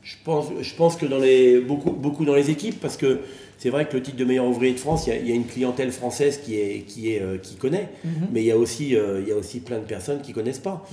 Je 0.03 0.15
pense, 0.23 0.47
je 0.61 0.75
pense 0.75 0.95
que 0.95 1.05
dans 1.05 1.17
les, 1.17 1.59
beaucoup, 1.59 1.91
beaucoup 1.91 2.23
dans 2.23 2.35
les 2.35 2.49
équipes, 2.49 2.79
parce 2.79 2.97
que 2.97 3.19
c'est 3.57 3.69
vrai 3.69 3.87
que 3.87 3.97
le 3.97 4.03
titre 4.03 4.17
de 4.17 4.25
meilleur 4.25 4.45
ouvrier 4.45 4.73
de 4.73 4.79
France, 4.79 5.07
il 5.07 5.27
y 5.27 5.31
a, 5.31 5.35
une 5.35 5.45
clientèle 5.45 5.91
française 5.91 6.39
qui, 6.43 6.55
est, 6.55 6.85
qui, 6.87 7.13
est, 7.13 7.21
euh, 7.21 7.37
qui 7.37 7.55
connaît, 7.55 7.89
mhm. 8.05 8.27
mais 8.31 8.41
il 8.41 8.45
y, 8.45 8.51
a 8.51 8.57
aussi, 8.57 8.95
euh, 8.95 9.21
il 9.21 9.27
y 9.27 9.31
a 9.31 9.35
aussi 9.35 9.59
plein 9.59 9.79
de 9.79 9.85
personnes 9.85 10.21
qui 10.21 10.31
ne 10.31 10.35
connaissent 10.35 10.59
pas. 10.59 10.87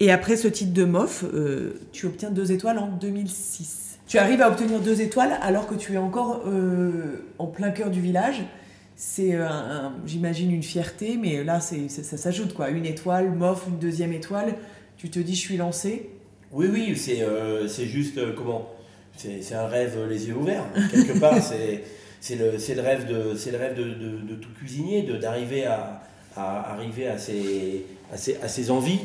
Et 0.00 0.10
après 0.10 0.36
ce 0.36 0.48
titre 0.48 0.72
de 0.72 0.84
MOF, 0.84 1.24
tu 1.92 2.06
obtiens 2.06 2.30
deux 2.30 2.50
étoiles 2.50 2.78
en 2.78 2.88
2006. 2.88 3.98
Tu 4.06 4.18
arrives 4.18 4.42
à 4.42 4.48
obtenir 4.48 4.80
deux 4.80 5.00
étoiles 5.00 5.38
alors 5.40 5.66
que 5.66 5.74
tu 5.74 5.94
es 5.94 5.98
encore 5.98 6.42
en 7.38 7.46
plein 7.46 7.70
cœur 7.70 7.90
du 7.90 8.00
village 8.00 8.42
c'est, 8.96 9.34
euh, 9.34 9.48
j'imagine, 10.06 10.52
une 10.52 10.62
fierté, 10.62 11.16
mais 11.16 11.42
là, 11.42 11.60
c'est, 11.60 11.88
ça, 11.88 12.16
s'ajoute, 12.16 12.54
quoi. 12.54 12.70
Une 12.70 12.86
étoile, 12.86 13.30
MOF, 13.30 13.66
une 13.68 13.78
deuxième 13.78 14.12
étoile, 14.12 14.54
tu 14.96 15.10
te 15.10 15.18
dis, 15.18 15.34
je 15.34 15.40
suis 15.40 15.56
lancé 15.56 16.10
Oui, 16.52 16.68
oui, 16.72 16.96
c'est, 16.96 17.22
euh, 17.22 17.66
c'est 17.66 17.86
juste, 17.86 18.18
euh, 18.18 18.32
comment 18.36 18.70
c'est, 19.16 19.54
un 19.54 19.66
rêve 19.66 19.98
les 20.08 20.28
yeux 20.28 20.36
ouverts, 20.36 20.64
quelque 20.90 21.18
part, 21.20 21.42
c'est, 21.42 21.82
c'est, 22.20 22.36
le, 22.36 22.58
c'est 22.58 22.74
le 22.74 22.82
rêve, 22.82 23.06
de, 23.06 23.34
c'est 23.36 23.50
le 23.50 23.58
rêve 23.58 23.76
de, 23.76 23.82
de, 23.84 24.34
tout 24.36 24.50
cuisinier, 24.56 25.02
de, 25.02 25.16
d'arriver 25.16 25.66
à, 25.66 26.02
à, 26.36 26.72
arriver 26.72 27.08
à 27.08 27.18
ses, 27.18 27.86
à 28.12 28.16
ses, 28.16 28.36
à 28.36 28.48
ses 28.48 28.70
envies. 28.70 29.00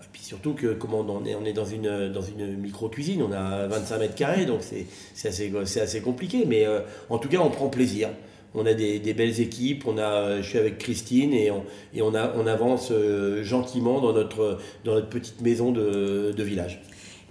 Et 0.00 0.06
puis 0.10 0.22
surtout 0.22 0.54
que 0.54 0.72
comment 0.72 1.00
on 1.00 1.24
est, 1.26 1.34
on 1.34 1.44
est 1.44 1.52
dans 1.52 1.66
une, 1.66 2.10
dans 2.10 2.22
une 2.22 2.56
micro-cuisine, 2.56 3.22
on 3.22 3.32
a 3.32 3.66
25 3.66 3.98
mètres 3.98 4.14
carrés, 4.14 4.46
donc 4.46 4.60
c'est, 4.62 4.86
c'est, 5.14 5.28
assez, 5.28 5.52
c'est 5.66 5.80
assez 5.82 6.00
compliqué, 6.00 6.44
mais 6.46 6.66
en 7.10 7.18
tout 7.18 7.28
cas, 7.28 7.38
on 7.38 7.50
prend 7.50 7.68
plaisir 7.68 8.08
on 8.54 8.66
a 8.66 8.74
des, 8.74 9.14
belles 9.14 9.40
équipes, 9.40 9.84
on 9.86 9.98
a, 9.98 10.40
je 10.40 10.48
suis 10.48 10.58
avec 10.58 10.78
Christine 10.78 11.32
et 11.32 11.50
on, 11.50 11.64
et 11.94 12.02
on, 12.02 12.14
a, 12.14 12.34
on 12.36 12.46
avance 12.46 12.90
euh, 12.90 13.42
gentiment 13.42 14.00
dans 14.00 14.12
notre, 14.12 14.58
dans 14.84 14.94
notre 14.94 15.08
petite 15.08 15.40
maison 15.40 15.72
de, 15.72 16.42
village. 16.42 16.82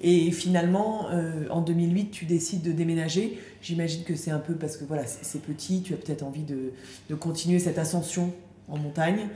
Et 0.04 0.32
finalement, 0.32 1.10
euh, 1.12 1.46
en 1.50 1.62
2008, 1.62 2.10
tu 2.10 2.26
décides 2.26 2.64
de 2.64 2.72
déménager. 2.72 3.38
J'imagine 3.62 4.04
que 4.04 4.16
c'est 4.16 4.32
un 4.32 4.40
peu 4.40 4.56
parce 4.56 4.78
que 4.78 4.84
voilà, 4.84 5.06
c'est 5.06 5.42
petit, 5.42 5.84
tu 5.84 5.94
as 5.94 5.98
peut-être 5.98 6.24
envie 6.24 6.44
de, 6.44 7.16
continuer 7.16 7.60
cette 7.60 7.78
ascension 7.78 8.34
en 8.68 8.78
montagne. 8.78 9.28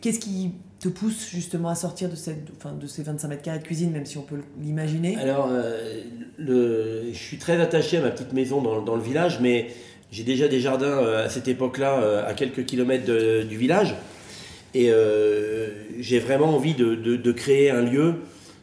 Qu'est-ce 0.00 0.18
qui 0.18 0.52
te 0.80 0.88
pousse 0.88 1.28
justement 1.28 1.68
à 1.68 1.74
sortir 1.74 2.08
de, 2.08 2.16
cette, 2.16 2.48
enfin, 2.56 2.72
de 2.72 2.86
ces 2.86 3.02
25 3.02 3.28
mètres 3.28 3.42
carrés 3.42 3.58
de 3.58 3.64
cuisine, 3.64 3.92
même 3.92 4.06
si 4.06 4.18
on 4.18 4.22
peut 4.22 4.40
l'imaginer? 4.60 5.16
Alors, 5.16 5.48
euh, 5.50 6.02
le, 6.38 7.12
je 7.12 7.18
suis 7.18 7.38
très 7.38 7.60
attaché 7.60 7.98
à 7.98 8.00
ma 8.00 8.10
petite 8.10 8.32
maison 8.32 8.62
dans, 8.62 8.82
dans 8.82 8.96
le 8.96 9.02
village, 9.02 9.38
mais 9.40 9.68
j'ai 10.10 10.22
déjà 10.22 10.48
des 10.48 10.60
jardins 10.60 10.86
euh, 10.86 11.26
à 11.26 11.28
cette 11.28 11.48
époque-là, 11.48 12.00
euh, 12.00 12.28
à 12.28 12.34
quelques 12.34 12.64
kilomètres 12.64 13.06
du 13.44 13.56
village. 13.56 13.94
Et 14.74 14.90
euh, 14.90 15.68
j'ai 15.98 16.18
vraiment 16.18 16.54
envie 16.54 16.74
de, 16.74 17.32
créer 17.32 17.70
un 17.70 17.82
lieu. 17.82 18.14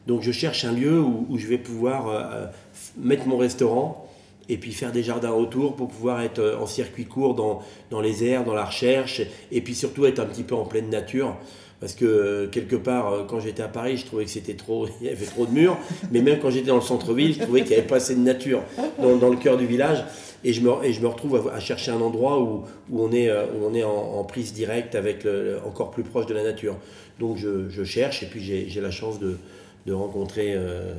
Donc 0.08 0.21
je 0.21 0.32
cherche 0.32 0.65
un 0.65 0.71
lieu 0.73 0.99
où, 0.99 1.38
je 1.38 1.47
vais 1.47 1.58
pouvoir 1.58 2.51
mettre 2.97 3.25
mon 3.25 3.38
restaurant 3.38 4.08
et 4.49 4.58
puis 4.58 4.73
faire 4.73 4.91
des 4.91 5.01
jardins 5.01 5.32
autour 5.32 5.75
pour 5.75 5.88
pouvoir 5.88 6.21
être 6.21 6.58
en 6.60 6.67
circuit 6.67 7.06
court 7.06 7.34
dans, 7.34 7.62
dans 7.89 8.01
les 8.01 8.25
airs, 8.25 8.43
dans 8.43 8.53
la 8.53 8.65
recherche, 8.65 9.21
et 9.51 9.62
puis 9.62 9.73
surtout 9.73 10.06
être 10.06 10.19
un 10.19 10.25
petit 10.25 10.43
peu 10.43 10.56
en 10.56 10.65
pleine 10.65 10.89
nature. 10.89 11.38
Parce 11.84 11.96
que 11.96 12.46
quelque 12.46 12.78
part, 12.78 13.26
quand 13.28 13.41
j'étais 13.41 13.62
à 13.62 13.67
Paris, 13.67 13.98
je 13.98 14.06
trouvais 14.06 14.24
que 14.24 14.30
c'était 14.30 14.54
trop, 14.54 14.88
il 15.02 15.08
y 15.08 15.10
avait 15.10 15.26
trop 15.26 15.46
de 15.46 15.52
murs. 15.52 15.78
Mais 16.13 16.22
même 16.22 16.39
quand 16.39 16.50
j'étais 16.50 16.67
dans 16.67 16.76
le 16.76 16.82
centre-ville, 16.82 17.34
je 17.34 17.41
trouvais 17.41 17.62
qu'il 17.62 17.72
n'y 17.72 17.76
avait 17.76 17.88
pas 17.88 17.98
assez 17.98 18.15
de 18.15 18.22
nature 18.22 18.62
dans, 19.00 19.30
le 19.30 19.36
cœur 19.36 19.58
du 19.58 19.65
village 19.65 20.06
et 20.46 20.54
je 20.54 20.62
me, 20.62 20.72
et 20.86 20.93
je 20.93 21.02
me 21.02 21.08
retrouve 21.08 21.52
à, 21.54 21.60
chercher 21.60 21.91
un 21.91 22.00
endroit 22.00 22.41
où, 22.41 22.63
où 22.89 23.04
on 23.04 23.12
est, 23.12 23.30
euh, 23.30 23.48
où 23.48 23.65
on 23.65 23.74
est 23.74 23.84
en, 23.84 24.24
prise 24.24 24.54
directe 24.54 24.96
avec 24.96 25.28
encore 25.65 25.91
plus 25.91 26.04
proche 26.04 26.26
de 26.26 26.34
la 26.34 26.43
nature. 26.43 26.78
Donc 27.19 27.38
je, 27.38 27.69
je 27.69 27.84
cherche 27.84 28.24
et 28.24 28.28
puis 28.28 28.41
j'ai 28.41 28.82
la 28.82 28.91
chance 28.91 29.19
de, 29.19 29.38
de 29.86 29.93
rencontrer 29.93 30.54
euh, 30.56 30.93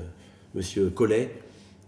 Monsieur 0.55 0.91
Collet 0.91 1.31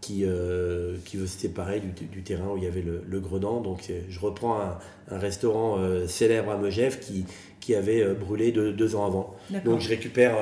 qui, 0.01 0.25
euh, 0.25 0.97
qui 1.05 1.17
veut 1.17 1.27
se 1.27 1.39
séparer 1.39 1.81
du, 1.81 2.07
du, 2.07 2.23
terrain 2.23 2.49
où 2.53 2.57
il 2.57 2.65
y 2.65 2.67
avait 2.67 2.83
le, 2.83 3.03
le 3.07 3.21
Grenan. 3.21 3.61
Donc 3.61 3.91
je 4.09 4.21
reprends 4.21 4.61
un, 4.61 4.79
un 5.11 5.19
restaurant 5.19 5.79
célèbre 6.07 6.51
à 6.51 6.59
Megève 6.59 6.99
qui, 7.01 7.25
qui 7.61 7.75
avait 7.75 8.15
brûlé 8.15 8.53
deux 8.53 8.97
ans 8.97 9.07
avant. 9.07 9.35
Donc 9.65 9.81
je 9.81 9.89
récupère 9.89 10.37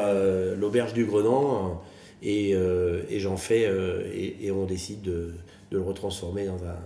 l'auberge 0.57 0.93
du 0.93 1.05
Grenan 1.07 1.81
et, 2.23 2.51
et 2.51 3.21
j'en 3.21 3.37
fais 3.37 3.62
et, 4.14 4.47
et, 4.47 4.51
on 4.51 4.64
décide 4.64 5.03
de, 5.03 5.35
de 5.71 5.79
le 5.79 5.83
retransformer 5.83 6.47
dans 6.47 6.62
un, 6.64 6.77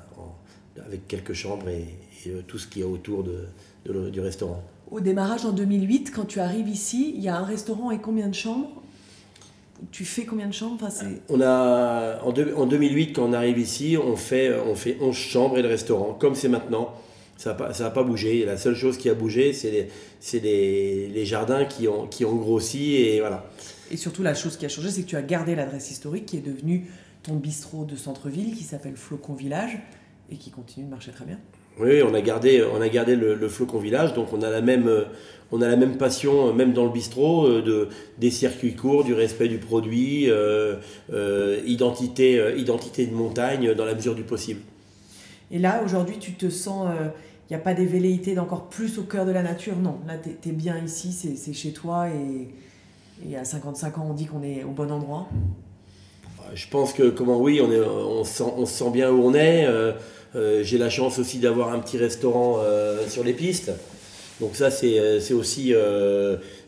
avec 0.85 1.07
quelques 1.09 1.33
chambres 1.33 1.69
et, 1.69 1.87
euh, 2.27 2.43
tout 2.47 2.59
ce 2.59 2.67
qu'il 2.67 2.83
y 2.83 2.85
a 2.85 2.89
autour 2.89 3.25
de, 3.25 4.11
du 4.11 4.21
restaurant. 4.21 4.63
Au 4.91 5.01
démarrage 5.01 5.45
en 5.45 5.53
2008, 5.53 6.13
quand 6.15 6.25
tu 6.25 6.41
arrives 6.41 6.69
ici, 6.69 7.13
il 7.17 7.23
y 7.23 7.29
a 7.29 7.37
un 7.37 7.45
restaurant 7.45 7.91
et 7.91 7.99
combien 7.99 8.29
de 8.29 8.35
chambres? 8.35 8.78
Tu 9.91 10.05
fais 10.05 10.25
combien 10.25 10.47
de 10.47 10.53
chambres? 10.53 10.83
Enfin, 10.83 11.07
on 11.29 11.41
a, 11.41 12.21
en, 12.23 12.29
en, 12.29 12.67
2008, 12.67 13.13
quand 13.13 13.29
on 13.29 13.33
arrive 13.33 13.59
ici, 13.59 13.97
on 13.97 14.17
fait, 14.17 14.55
on 14.67 14.75
fait 14.75 14.97
11 15.01 15.15
chambres 15.15 15.59
et 15.59 15.63
le 15.63 15.69
restaurant, 15.69 16.15
comme 16.15 16.35
c'est 16.35 16.49
maintenant. 16.49 16.95
Ça 17.37 17.51
n'a 17.51 17.55
pas, 17.55 17.91
pas, 17.91 18.03
bougé. 18.03 18.45
La 18.45 18.57
seule 18.57 18.75
chose 18.75 18.99
qui 18.99 19.09
a 19.09 19.15
bougé, 19.15 19.53
c'est 19.53 19.71
les, 19.71 20.41
les, 20.41 21.09
les, 21.09 21.25
jardins 21.25 21.65
qui 21.67 21.87
ont, 21.87 22.09
qui 22.09 22.25
ont 22.25 22.35
grossi. 22.35 22.97
Et, 22.97 23.21
voilà. 23.21 23.49
et 23.93 23.97
surtout, 23.97 24.25
la 24.25 24.35
chose 24.35 24.57
qui 24.57 24.67
a 24.67 24.69
changé, 24.69 24.91
c'est 24.91 25.03
que 25.03 25.07
tu 25.07 25.17
as 25.17 25.23
gardé 25.23 25.55
l'adresse 25.55 25.91
historique 25.93 26.27
qui 26.27 26.37
est 26.37 26.41
devenue 26.41 26.91
ton 27.23 27.37
bistrot 27.37 27.85
de 27.85 27.95
centre-ville 27.95 28.57
qui 28.57 28.65
s'appelle 28.65 28.97
Flocon 28.97 29.35
Village 29.35 29.79
et 30.31 30.37
qui 30.37 30.51
continue 30.51 30.87
de 30.87 30.91
marcher 30.91 31.13
très 31.13 31.25
bien. 31.25 31.39
Oui, 31.81 32.03
on 32.03 32.13
a 32.13 32.21
gardé, 32.21 32.65
on 32.65 32.81
a 32.81 32.89
gardé 32.89 33.15
le, 33.15 33.49
Flocon 33.49 33.79
Village, 33.79 34.13
donc 34.15 34.33
on 34.33 34.43
a 34.43 34.51
la 34.51 34.61
même, 34.61 34.91
on 35.51 35.63
a 35.63 35.69
la 35.69 35.77
même 35.77 35.97
passion, 35.97 36.53
même 36.53 36.73
dans 36.73 36.85
le 36.85 36.91
bistrot, 36.91 37.47
euh, 37.47 37.63
de, 37.63 37.89
des 38.19 38.31
circuits 38.31 38.75
courts, 38.75 39.05
du 39.05 39.15
respect 39.15 39.49
du 39.49 39.59
produit, 39.59 40.31
euh, 40.31 40.77
euh, 41.13 41.61
identité, 41.67 42.55
identité 42.57 43.07
de 43.07 43.15
montagne 43.15 43.75
dans 43.75 43.85
la 43.85 43.95
mesure 43.95 44.15
du 44.15 44.25
possible. 44.25 44.61
Et 45.51 45.59
là, 45.59 45.83
aujourd'hui, 45.85 46.19
tu 46.19 46.33
te 46.33 46.51
sens 46.51 46.89
il 47.49 47.55
n'y 47.55 47.57
a 47.57 47.65
pas 47.65 47.73
des 47.73 47.87
velléités 47.87 48.35
d'encore 48.35 48.69
plus 48.69 48.99
au 48.99 49.05
cœur 49.05 49.25
de 49.25 49.31
la 49.31 49.43
nature? 49.43 49.77
Non, 49.77 49.97
là, 50.07 50.15
tu 50.19 50.49
es, 50.49 50.53
bien 50.53 50.77
ici, 50.85 51.13
c'est 51.13 51.53
chez 51.55 51.73
toi. 51.73 52.09
Et, 52.09 53.31
et, 53.31 53.37
à 53.37 53.45
55 53.45 53.97
ans, 53.97 54.09
on 54.11 54.13
dit 54.13 54.27
qu'on 54.27 54.43
est 54.43 54.65
au 54.65 54.71
bon 54.71 54.91
endroit. 54.93 55.29
Je 56.53 56.69
pense 56.69 56.93
que, 56.93 57.09
comment 57.09 57.41
oui, 57.41 57.63
on, 57.63 57.73
est, 57.73 57.81
on, 57.81 58.25
se, 58.25 58.35
sent, 58.35 58.53
on 58.55 58.67
sent 58.67 58.91
bien 58.91 59.11
où 59.11 59.23
on 59.23 59.33
est. 59.33 59.67
Euh, 60.35 60.61
euh, 60.61 60.63
j'ai 60.63 60.79
la 60.79 60.91
chance 60.91 61.19
aussi 61.19 61.39
d'avoir 61.39 61.73
un 61.73 61.79
petit 61.79 61.99
restaurant 61.99 62.59
euh, 62.59 63.07
sur 63.09 63.25
les 63.25 63.33
pistes. 63.33 63.73
Donc 64.41 64.55
ça, 64.55 64.71
c'est 64.71 65.33
aussi, 65.33 65.75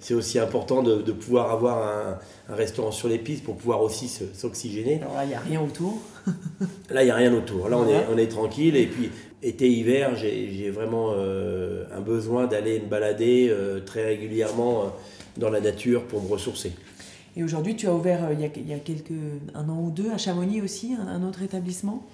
c'est 0.01 0.15
aussi 0.15 0.41
important 0.41 0.83
de, 0.83 1.03
de 1.03 1.13
pouvoir 1.13 1.53
avoir 1.53 1.87
un, 1.87 2.19
un, 2.53 2.57
restaurant 2.57 2.91
sur 2.91 3.07
les 3.07 3.19
pistes 3.19 3.45
pour 3.45 3.57
pouvoir 3.57 3.81
aussi 3.81 4.11
s'oxygéner. 4.35 4.99
Alors 5.01 5.15
là, 5.15 5.25
il 5.25 5.29
n'y 5.29 5.35
a 5.35 5.41
rien 5.41 5.61
autour. 5.63 6.01
là, 6.91 7.03
il 7.03 7.05
n'y 7.05 7.13
a 7.13 7.15
rien 7.15 7.33
autour. 7.33 7.69
Là, 7.69 7.79
on, 7.79 7.89
est, 7.89 8.07
on 8.13 8.19
est 8.19 8.27
tranquille. 8.27 8.75
Et 8.75 8.87
puis, 8.87 9.11
été-hiver, 9.43 10.17
j'ai 10.17 10.71
vraiment 10.71 11.13
euh, 11.15 11.85
un 11.97 12.01
besoin 12.01 12.47
d'aller 12.47 12.81
me 12.81 12.87
balader 12.87 13.49
euh, 13.51 13.81
très 13.81 14.05
régulièrement 14.05 14.83
euh, 14.83 14.87
dans 15.37 15.51
la 15.51 15.61
nature 15.61 16.05
pour 16.05 16.23
me 16.23 16.29
ressourcer. 16.29 16.73
Et 17.37 17.45
aujourd'hui, 17.45 17.77
tu 17.77 17.87
as 17.87 17.95
ouvert 17.95 18.29
il 18.33 18.41
y, 18.41 18.45
a, 18.45 18.49
il, 18.55 18.69
y 18.69 18.75
a, 18.75 18.79
quelques, 18.79 19.13
un 19.55 19.69
an 19.69 19.81
ou 19.81 19.91
deux 19.91 20.11
à 20.11 20.19
Chamonix 20.19 20.61
aussi, 20.61 20.95
un, 20.95 21.23
autre 21.23 21.43
établissement? 21.43 22.05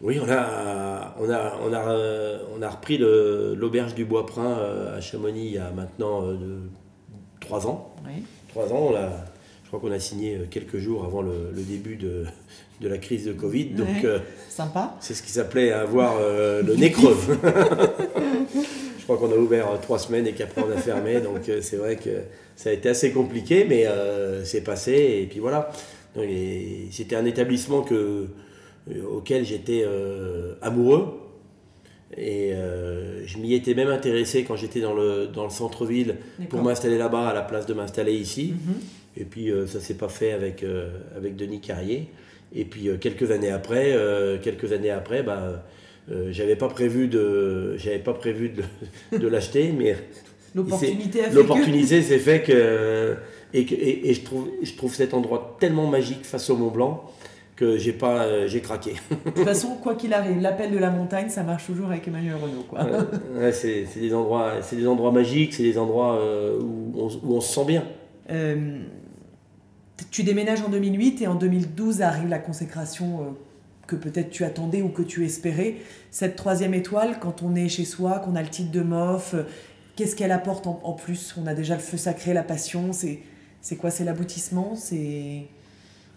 Oui, 0.00 0.18
on 0.18 0.30
a, 0.30 1.14
on 1.20 1.30
a, 1.30 1.58
on 1.62 1.72
a, 1.72 2.38
on 2.56 2.62
a 2.62 2.68
repris 2.70 2.98
l'auberge 2.98 3.94
du 3.94 4.04
Bois-Prin 4.04 4.58
à 4.96 5.00
Chamonix 5.00 5.46
il 5.46 5.52
y 5.52 5.58
a 5.58 5.70
maintenant 5.70 6.22
de, 6.22 6.60
trois 7.40 7.66
ans. 7.66 7.94
Oui. 8.06 8.22
Trois 8.48 8.72
ans, 8.72 8.88
on 8.90 8.94
a, 8.94 9.10
je 9.62 9.68
crois 9.68 9.80
qu'on 9.80 9.94
a 9.94 9.98
signé 9.98 10.40
quelques 10.50 10.78
jours 10.78 11.04
avant 11.04 11.22
le, 11.22 11.50
le 11.54 11.62
début 11.62 11.96
de, 11.96 12.24
de 12.80 12.88
la 12.88 12.98
crise 12.98 13.26
de 13.26 13.32
Covid. 13.32 13.66
Donc, 13.66 14.04
euh, 14.04 14.18
sympa. 14.48 14.96
C'est 15.00 15.14
ce 15.14 15.22
qui 15.22 15.30
s'appelait 15.30 15.72
avoir 15.72 16.16
euh, 16.18 16.62
le 16.62 16.76
nez 16.76 16.90
creux. 16.90 17.16
Je 18.98 19.04
crois 19.04 19.16
qu'on 19.18 19.32
a 19.32 19.36
ouvert 19.36 19.68
euh, 19.68 19.76
trois 19.82 19.98
semaines 19.98 20.26
et 20.26 20.32
qu'après 20.32 20.62
on 20.62 20.70
a 20.70 20.76
fermé. 20.76 21.20
Donc 21.20 21.50
c'est 21.60 21.76
vrai 21.76 21.96
que 21.96 22.10
ça 22.56 22.70
a 22.70 22.72
été 22.72 22.88
assez 22.88 23.12
compliqué, 23.12 23.66
mais 23.68 23.86
c'est 24.44 24.62
passé. 24.62 25.20
Et 25.22 25.26
puis 25.26 25.40
voilà. 25.40 25.70
C'était 26.90 27.16
un 27.16 27.24
établissement 27.24 27.82
que, 27.82 28.28
auquel 29.10 29.44
j'étais 29.44 29.84
amoureux. 30.62 31.06
Et 32.16 32.52
je 33.24 33.38
m'y 33.38 33.54
étais 33.54 33.74
même 33.74 33.88
intéressé 33.88 34.44
quand 34.44 34.56
j'étais 34.56 34.80
dans 34.80 34.94
le, 34.94 35.26
dans 35.26 35.44
le 35.44 35.50
centre-ville 35.50 36.16
pour 36.48 36.62
m'installer 36.62 36.98
là-bas 36.98 37.28
à 37.28 37.34
la 37.34 37.42
place 37.42 37.66
de 37.66 37.74
m'installer 37.74 38.14
ici. 38.14 38.54
Mm-hmm. 38.54 39.20
Et 39.20 39.24
puis 39.24 39.50
ça 39.66 39.78
ne 39.78 39.82
s'est 39.82 39.94
pas 39.94 40.08
fait 40.08 40.32
avec, 40.32 40.64
avec 41.16 41.36
Denis 41.36 41.60
Carrier. 41.60 42.08
Et 42.54 42.64
puis 42.64 42.88
euh, 42.88 42.96
quelques 42.98 43.30
années 43.30 43.50
après, 43.50 43.92
euh, 43.92 44.38
quelques 44.38 44.72
années 44.72 44.90
après, 44.90 45.22
bah, 45.22 45.62
euh, 46.10 46.28
j'avais 46.32 46.56
pas 46.56 46.68
prévu 46.68 47.06
de, 47.06 47.76
j'avais 47.76 47.98
pas 47.98 48.14
prévu 48.14 48.50
de, 48.50 49.18
de 49.18 49.28
l'acheter, 49.28 49.72
mais 49.76 49.96
l'opportunité 51.32 52.02
s'est 52.02 52.18
fait 52.18 52.42
que 52.42 53.14
et, 53.52 53.60
et, 53.60 54.10
et, 54.10 54.14
je 54.14 54.22
trouve, 54.22 54.48
je 54.62 54.74
trouve 54.74 54.94
cet 54.94 55.12
endroit 55.12 55.56
tellement 55.58 55.86
magique 55.86 56.24
face 56.24 56.50
au 56.50 56.56
Mont 56.56 56.70
Blanc 56.70 57.10
que 57.60 57.76
j'ai 57.76 57.92
pas, 57.92 58.46
j'ai 58.46 58.60
craqué. 58.60 58.94
de 59.10 59.30
toute 59.30 59.44
façon, 59.44 59.76
quoi 59.82 59.94
qu'il 59.94 60.14
arrive, 60.14 60.40
l'appel 60.40 60.72
de 60.72 60.78
la 60.78 60.90
montagne, 60.90 61.28
ça 61.28 61.42
marche 61.42 61.66
toujours 61.66 61.90
avec 61.90 62.08
Emmanuel 62.08 62.34
Renault, 62.34 62.64
quoi. 62.68 62.86
ouais, 63.36 63.52
c'est, 63.52 63.86
des 63.94 64.14
endroits, 64.14 64.54
c'est 64.62 64.76
des 64.76 64.86
endroits 64.86 65.12
magiques, 65.12 65.54
c'est 65.54 65.62
des 65.62 65.78
endroits 65.78 66.18
où 66.60 66.92
on, 66.96 67.08
où, 67.08 67.36
on, 67.36 67.40
se 67.40 67.54
sent 67.54 67.64
bien 67.66 67.84
tu 70.10 70.22
déménages 70.22 70.62
en 70.62 70.68
2008 70.68 71.22
et 71.22 71.26
en 71.26 71.34
2012 71.34 72.02
arrive 72.02 72.28
la 72.28 72.38
consécration 72.38 73.20
euh, 73.20 73.24
que 73.86 73.96
peut-être 73.96 74.30
tu 74.30 74.44
attendais 74.44 74.82
ou 74.82 74.88
que 74.88 75.02
tu 75.02 75.24
espérais. 75.24 75.76
Cette 76.10 76.36
troisième 76.36 76.74
étoile, 76.74 77.18
quand 77.20 77.42
on 77.42 77.54
est 77.54 77.68
chez 77.68 77.84
soi, 77.84 78.20
qu'on 78.20 78.36
a 78.36 78.42
le 78.42 78.48
titre 78.48 78.70
de 78.70 78.80
MOF, 78.80 79.34
euh, 79.34 79.42
qu'est-ce 79.96 80.16
qu'elle 80.16 80.32
apporte 80.32 80.66
en, 80.66 80.92
plus? 80.92 81.34
On 81.40 81.46
a 81.46 81.54
déjà 81.54 81.74
le 81.74 81.80
feu 81.80 81.96
sacré, 81.96 82.32
la 82.32 82.42
passion. 82.42 82.90
C'est 82.92 83.76
quoi? 83.76 83.90
C'est 83.90 84.04
l'aboutissement? 84.04 84.74
C'est 84.74 85.46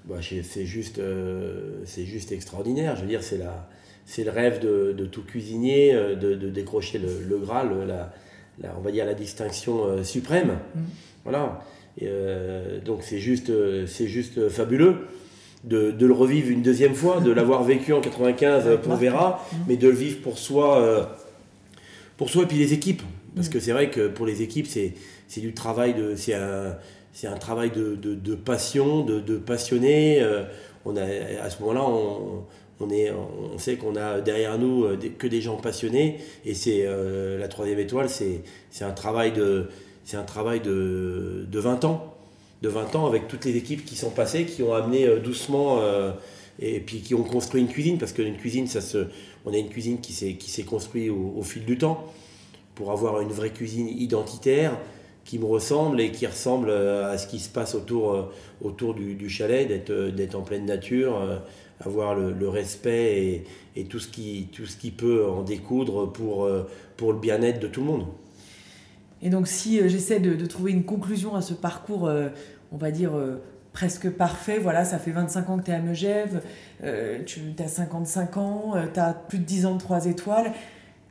bah, 0.06 0.16
c'est 0.22 0.66
juste, 0.66 1.00
euh, 1.00 1.82
c'est 1.86 2.06
juste 2.06 2.32
extraordinaire. 2.32 2.96
Je 2.96 3.02
veux 3.02 3.08
dire, 3.08 3.24
c'est 3.24 3.38
la, 3.38 3.70
c'est 4.06 4.24
le 4.24 4.32
rêve 4.32 4.60
de, 4.60 5.06
tout 5.06 5.24
cuisinier 5.24 5.94
de, 5.94 6.50
décrocher 6.50 7.00
le, 7.00 7.38
Graal, 7.38 7.70
la, 7.88 8.76
on 8.78 8.82
va 8.82 8.92
dire 8.92 9.06
la 9.06 9.14
distinction 9.14 10.04
suprême. 10.04 10.58
Mmh. 10.76 10.80
Voilà. 11.24 11.64
Euh, 12.02 12.80
donc 12.82 13.00
c'est 13.04 13.20
juste, 13.20 13.50
euh, 13.50 13.86
c'est 13.88 14.08
juste 14.08 14.50
fabuleux. 14.50 15.08
De, 15.64 15.92
de, 15.92 16.06
le 16.06 16.14
revivre 16.14 16.50
une 16.50 16.62
deuxième 16.62 16.94
fois, 16.94 17.22
de 17.22 17.32
l'avoir 17.32 17.64
vécu 17.64 17.94
en 17.94 18.02
95 18.02 18.80
pour 18.84 18.96
Vera, 18.96 19.48
mais 19.68 19.78
de 19.78 19.88
le 19.88 19.96
vivre 19.96 20.22
pour 20.22 20.38
soi, 20.38 20.82
euh, 20.82 21.04
pour 22.18 22.30
soi 22.30 22.44
et 22.44 22.48
puis 22.48 22.58
les 22.58 22.74
équipes. 22.74 23.02
Parce 23.36 23.48
que 23.48 23.60
c'est 23.60 23.72
vrai 23.72 23.90
que 23.90 24.10
pour 24.10 24.26
les 24.26 24.42
équipes, 24.42 24.68
c'est, 24.68 24.94
c'est 25.28 25.40
du 25.40 25.54
travail, 25.54 25.94
de, 25.94 26.16
c'est, 26.16 26.34
un, 26.34 26.76
c'est 27.14 27.28
un 27.28 27.38
travail 27.38 27.72
de, 27.72 27.96
de, 27.96 28.16
de 28.16 28.36
passion, 28.36 29.06
de, 29.06 29.20
de 29.20 29.38
passionné. 29.38 30.26
on 30.84 30.98
a, 30.98 31.04
à 31.42 31.50
ce 31.50 31.62
moment-là, 31.62 31.84
on, 31.84 32.44
on, 32.80 32.90
est, 32.90 33.12
on 33.12 33.58
sait 33.58 33.78
qu'on 33.78 33.96
a 33.96 34.20
derrière 34.20 34.58
nous 34.58 34.88
que 35.18 35.28
des 35.28 35.40
gens 35.40 35.56
passionnés. 35.58 36.18
Et 36.44 36.54
c'est 36.56 36.86
la 37.38 37.48
troisième 37.48 37.80
étoile, 37.80 38.10
c'est, 38.10 38.42
un 38.82 38.92
travail 38.92 39.32
de 39.32 39.70
un 40.14 40.24
travail 40.24 40.60
de, 40.60 41.46
de, 41.50 41.60
20 41.60 41.86
ans. 41.86 42.14
De 42.62 42.70
20 42.70 42.96
ans 42.96 43.08
avec 43.08 43.28
toutes 43.28 43.46
les 43.46 43.56
équipes 43.56 43.86
qui 43.86 43.96
sont 43.96 44.10
passées, 44.10 44.46
qui 44.46 44.64
ont 44.64 44.74
amené 44.74 45.06
euh, 45.06 45.20
doucement 45.20 45.80
euh, 45.82 46.12
et 46.60 46.80
puis 46.80 47.02
qui 47.02 47.16
ont 47.16 47.24
construit 47.24 47.62
une 47.62 47.68
cuisine, 47.68 47.98
parce 47.98 48.14
qu'une 48.14 48.38
cuisine, 48.38 48.68
ça 48.68 48.82
se, 48.82 49.08
on 49.46 49.54
a 49.54 49.58
une 49.58 49.70
cuisine 49.70 50.00
qui 50.00 50.14
s'est 50.14 50.64
construite 50.64 51.10
au, 51.10 51.42
fil 51.42 51.66
du 51.66 51.78
temps 51.78 52.06
pour 52.76 52.92
avoir 52.92 53.22
une 53.22 53.32
vraie 53.32 53.50
cuisine 53.50 53.88
identitaire 53.88 54.78
qui 55.26 55.40
me 55.40 55.46
ressemble 55.46 56.02
et 56.02 56.12
qui 56.12 56.28
ressemble 56.28 56.70
euh, 56.70 57.12
à 57.12 57.18
ce 57.18 57.28
qui 57.28 57.40
se 57.40 57.50
passe 57.50 57.76
autour, 57.76 58.32
autour 58.62 58.94
du, 58.94 59.16
du 59.16 59.30
chalet, 59.30 59.68
d'être, 59.68 60.10
d'être 60.10 60.36
en 60.36 60.42
pleine 60.42 60.66
nature, 60.66 61.42
avoir 61.80 62.16
le, 62.16 62.32
le 62.32 62.50
respect 62.50 63.24
et, 63.24 63.44
et, 63.76 63.86
tout, 63.86 64.00
ce 64.00 64.08
qui, 64.08 64.50
tout 64.52 64.66
ce 64.66 64.78
qui 64.78 64.92
peut 64.92 65.26
en 65.26 65.44
découdre 65.44 66.12
pour, 66.12 66.50
pour 66.98 67.14
le 67.14 67.20
bien-être 67.20 67.60
de 67.60 67.68
tout 67.68 67.82
le 67.82 67.88
monde. 67.88 68.06
Et 69.24 69.30
donc 69.30 69.48
si 69.48 69.80
euh, 69.80 69.88
j'essaie 69.88 70.20
de, 70.20 70.46
trouver 70.46 70.74
une 70.74 70.84
conclusion 70.84 71.34
à 71.36 71.42
ce 71.42 71.54
parcours, 71.54 72.08
euh, 72.08 72.28
on 72.74 72.78
va 72.78 72.92
dire 72.92 73.16
euh, 73.16 73.42
presque 73.72 74.10
parfait, 74.12 74.60
voilà, 74.60 74.84
ça 74.84 75.00
fait 75.00 75.12
25 75.12 75.50
ans 75.50 75.58
que 75.58 75.64
tu 75.64 75.72
es 75.72 75.74
à 75.74 75.80
Megève, 75.80 76.42
tu 77.26 77.40
as 77.58 77.68
55 77.68 78.38
ans, 78.38 78.74
tu 78.94 79.00
as 79.00 79.14
plus 79.14 79.40
de 79.40 79.46
10 79.46 79.66
ans 79.66 79.76
de 79.76 79.80
3 79.80 80.06
étoiles. 80.06 80.52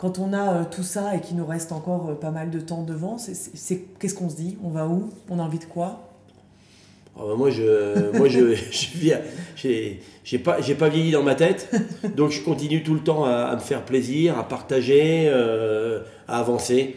Quand 0.02 0.18
on 0.18 0.32
a 0.32 0.64
tout 0.64 0.82
ça 0.82 1.14
et 1.14 1.20
qu'il 1.20 1.36
nous 1.36 1.46
reste 1.46 1.70
encore 1.70 2.18
pas 2.18 2.32
mal 2.32 2.50
de 2.50 2.58
temps 2.58 2.82
devant, 2.82 3.18
c'est 3.18 3.84
qu'est-ce 4.00 4.16
qu'on 4.16 4.28
se 4.28 4.34
dit? 4.34 4.58
On 4.64 4.68
va 4.68 4.88
où? 4.88 5.10
On 5.30 5.38
a 5.38 5.44
envie 5.44 5.60
de 5.60 5.64
quoi? 5.64 6.08
Ah 7.16 7.20
bah 7.24 7.34
moi, 7.36 7.50
je, 7.50 8.10
moi, 8.18 8.28
je, 8.28 8.56
je 9.54 9.94
j'ai 10.24 10.38
pas, 10.40 10.56
pas 10.60 10.88
vieilli 10.88 11.12
dans 11.12 11.22
ma 11.22 11.36
tête, 11.36 11.72
donc 12.16 12.32
je 12.32 12.42
continue 12.42 12.82
tout 12.82 12.94
le 12.94 13.00
temps 13.04 13.24
à, 13.24 13.54
me 13.54 13.60
faire 13.60 13.84
plaisir, 13.84 14.36
à 14.36 14.48
partager, 14.48 15.28
à 15.28 16.36
avancer. 16.36 16.96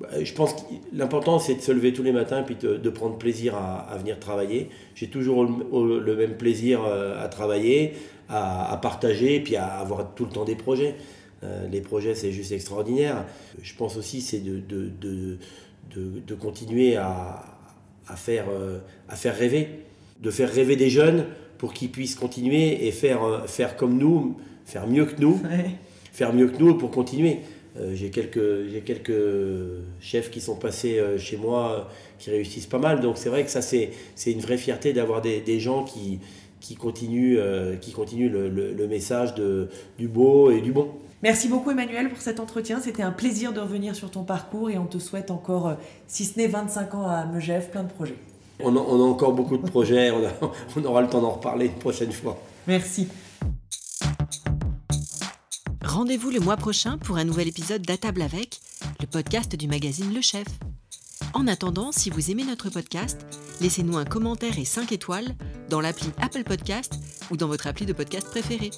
Bah, 0.00 0.08
je 0.20 0.32
pense 0.32 0.54
que 0.54 0.60
l'important 0.92 1.38
c'est 1.38 1.54
de 1.54 1.60
se 1.60 1.70
lever 1.70 1.92
tous 1.92 2.02
les 2.02 2.10
matins 2.10 2.40
et 2.40 2.44
puis 2.44 2.56
de, 2.56 2.90
prendre 2.90 3.18
plaisir 3.18 3.54
à, 3.54 3.96
venir 3.98 4.18
travailler. 4.18 4.68
J'ai 4.96 5.06
toujours 5.06 5.44
le, 5.44 6.16
même 6.16 6.36
plaisir 6.36 6.80
euh, 6.84 7.24
à 7.24 7.28
travailler, 7.28 7.94
à, 8.28 8.76
partager 8.82 9.36
et 9.36 9.40
puis 9.40 9.54
à 9.54 9.66
avoir 9.66 10.12
tout 10.16 10.24
le 10.24 10.32
temps 10.32 10.44
des 10.44 10.56
projets. 10.56 10.96
Euh, 11.42 11.66
les 11.68 11.80
projets 11.80 12.14
c'est 12.14 12.32
juste 12.32 12.52
extraordinaire. 12.52 13.24
Je 13.62 13.74
pense 13.74 13.96
aussi 13.96 14.20
c'est 14.20 14.40
de, 14.40 14.60
de, 14.60 15.38
de, 15.94 16.34
continuer 16.34 16.96
à, 16.96 17.44
à, 18.06 18.16
faire, 18.16 18.46
euh, 18.50 18.78
à 19.08 19.16
faire 19.16 19.36
rêver, 19.36 19.68
de 20.20 20.30
faire 20.30 20.52
rêver 20.52 20.76
des 20.76 20.90
jeunes 20.90 21.26
pour 21.58 21.72
qu'ils 21.74 21.90
puissent 21.90 22.14
continuer 22.14 22.86
et 22.86 22.92
faire, 22.92 23.44
faire 23.46 23.76
comme 23.76 23.98
nous, 23.98 24.36
faire 24.64 24.86
mieux 24.86 25.04
que 25.04 25.20
nous, 25.20 25.40
faire 26.12 26.32
mieux 26.32 26.48
que 26.48 26.58
nous 26.58 26.76
pour 26.76 26.90
continuer. 26.90 27.40
Euh, 27.78 27.94
j'ai 27.94 28.10
quelques, 28.10 28.84
quelques 28.84 29.12
chefs 30.00 30.30
qui 30.30 30.42
sont 30.42 30.56
passés 30.56 30.98
euh, 30.98 31.16
chez 31.16 31.38
moi 31.38 31.72
euh, 31.72 31.92
qui 32.18 32.30
réussissent 32.30 32.66
pas 32.66 32.78
mal. 32.78 33.00
Donc 33.00 33.16
c'est 33.16 33.30
vrai 33.30 33.44
que 33.44 33.50
ça, 33.50 33.62
c'est 33.62 33.92
une 34.26 34.40
vraie 34.40 34.58
fierté 34.58 34.92
d'avoir 34.92 35.22
des, 35.22 35.40
des, 35.40 35.58
gens 35.58 35.84
qui, 35.84 36.18
qui 36.62 36.76
continuent, 36.76 37.38
qui 37.80 37.92
continuent 37.92 38.30
le, 38.30 38.48
le, 38.48 38.88
message 38.88 39.34
de, 39.34 39.68
du 39.98 40.08
beau 40.08 40.50
et 40.50 40.60
du 40.60 40.72
bon. 40.72 40.88
Merci 41.22 41.48
beaucoup 41.48 41.70
Emmanuel 41.70 42.08
pour 42.08 42.20
cet 42.20 42.40
entretien. 42.40 42.80
C'était 42.80 43.02
un 43.02 43.12
plaisir 43.12 43.52
de 43.52 43.60
revenir 43.60 43.94
sur 43.94 44.10
ton 44.10 44.24
parcours 44.24 44.70
et 44.70 44.78
on 44.78 44.86
te 44.86 44.98
souhaite 44.98 45.30
encore, 45.30 45.76
si 46.06 46.24
ce 46.24 46.38
n'est 46.38 46.46
25 46.46 46.94
ans 46.94 47.06
à 47.06 47.26
Megève, 47.26 47.70
plein 47.70 47.84
de 47.84 47.90
projets. 47.90 48.16
On 48.60 48.76
a, 48.76 48.80
on 48.80 49.00
a 49.00 49.04
encore 49.04 49.32
beaucoup 49.32 49.56
de 49.56 49.68
projets, 49.68 50.10
on, 50.10 50.22
on 50.76 50.84
aura 50.84 51.02
le 51.02 51.08
temps 51.08 51.20
d'en 51.20 51.32
reparler 51.32 51.66
une 51.66 51.72
prochaine 51.72 52.12
fois. 52.12 52.40
Merci. 52.66 53.08
Rendez-vous 55.84 56.30
le 56.30 56.40
mois 56.40 56.56
prochain 56.56 56.96
pour 56.96 57.16
un 57.16 57.24
nouvel 57.24 57.48
épisode 57.48 57.82
d'Atable 57.82 58.22
avec, 58.22 58.60
le 59.00 59.06
podcast 59.06 59.56
du 59.56 59.68
magazine 59.68 60.14
Le 60.14 60.20
Chef. 60.20 60.46
En 61.34 61.46
attendant, 61.46 61.92
si 61.92 62.10
vous 62.10 62.30
aimez 62.30 62.44
notre 62.44 62.68
podcast, 62.68 63.26
laissez-nous 63.60 63.96
un 63.96 64.04
commentaire 64.04 64.58
et 64.58 64.66
5 64.66 64.92
étoiles 64.92 65.34
dans 65.70 65.80
l'appli 65.80 66.10
Apple 66.20 66.44
Podcast 66.44 66.98
ou 67.30 67.38
dans 67.38 67.46
votre 67.46 67.66
appli 67.66 67.86
de 67.86 67.94
podcast 67.94 68.28
préféré. 68.28 68.70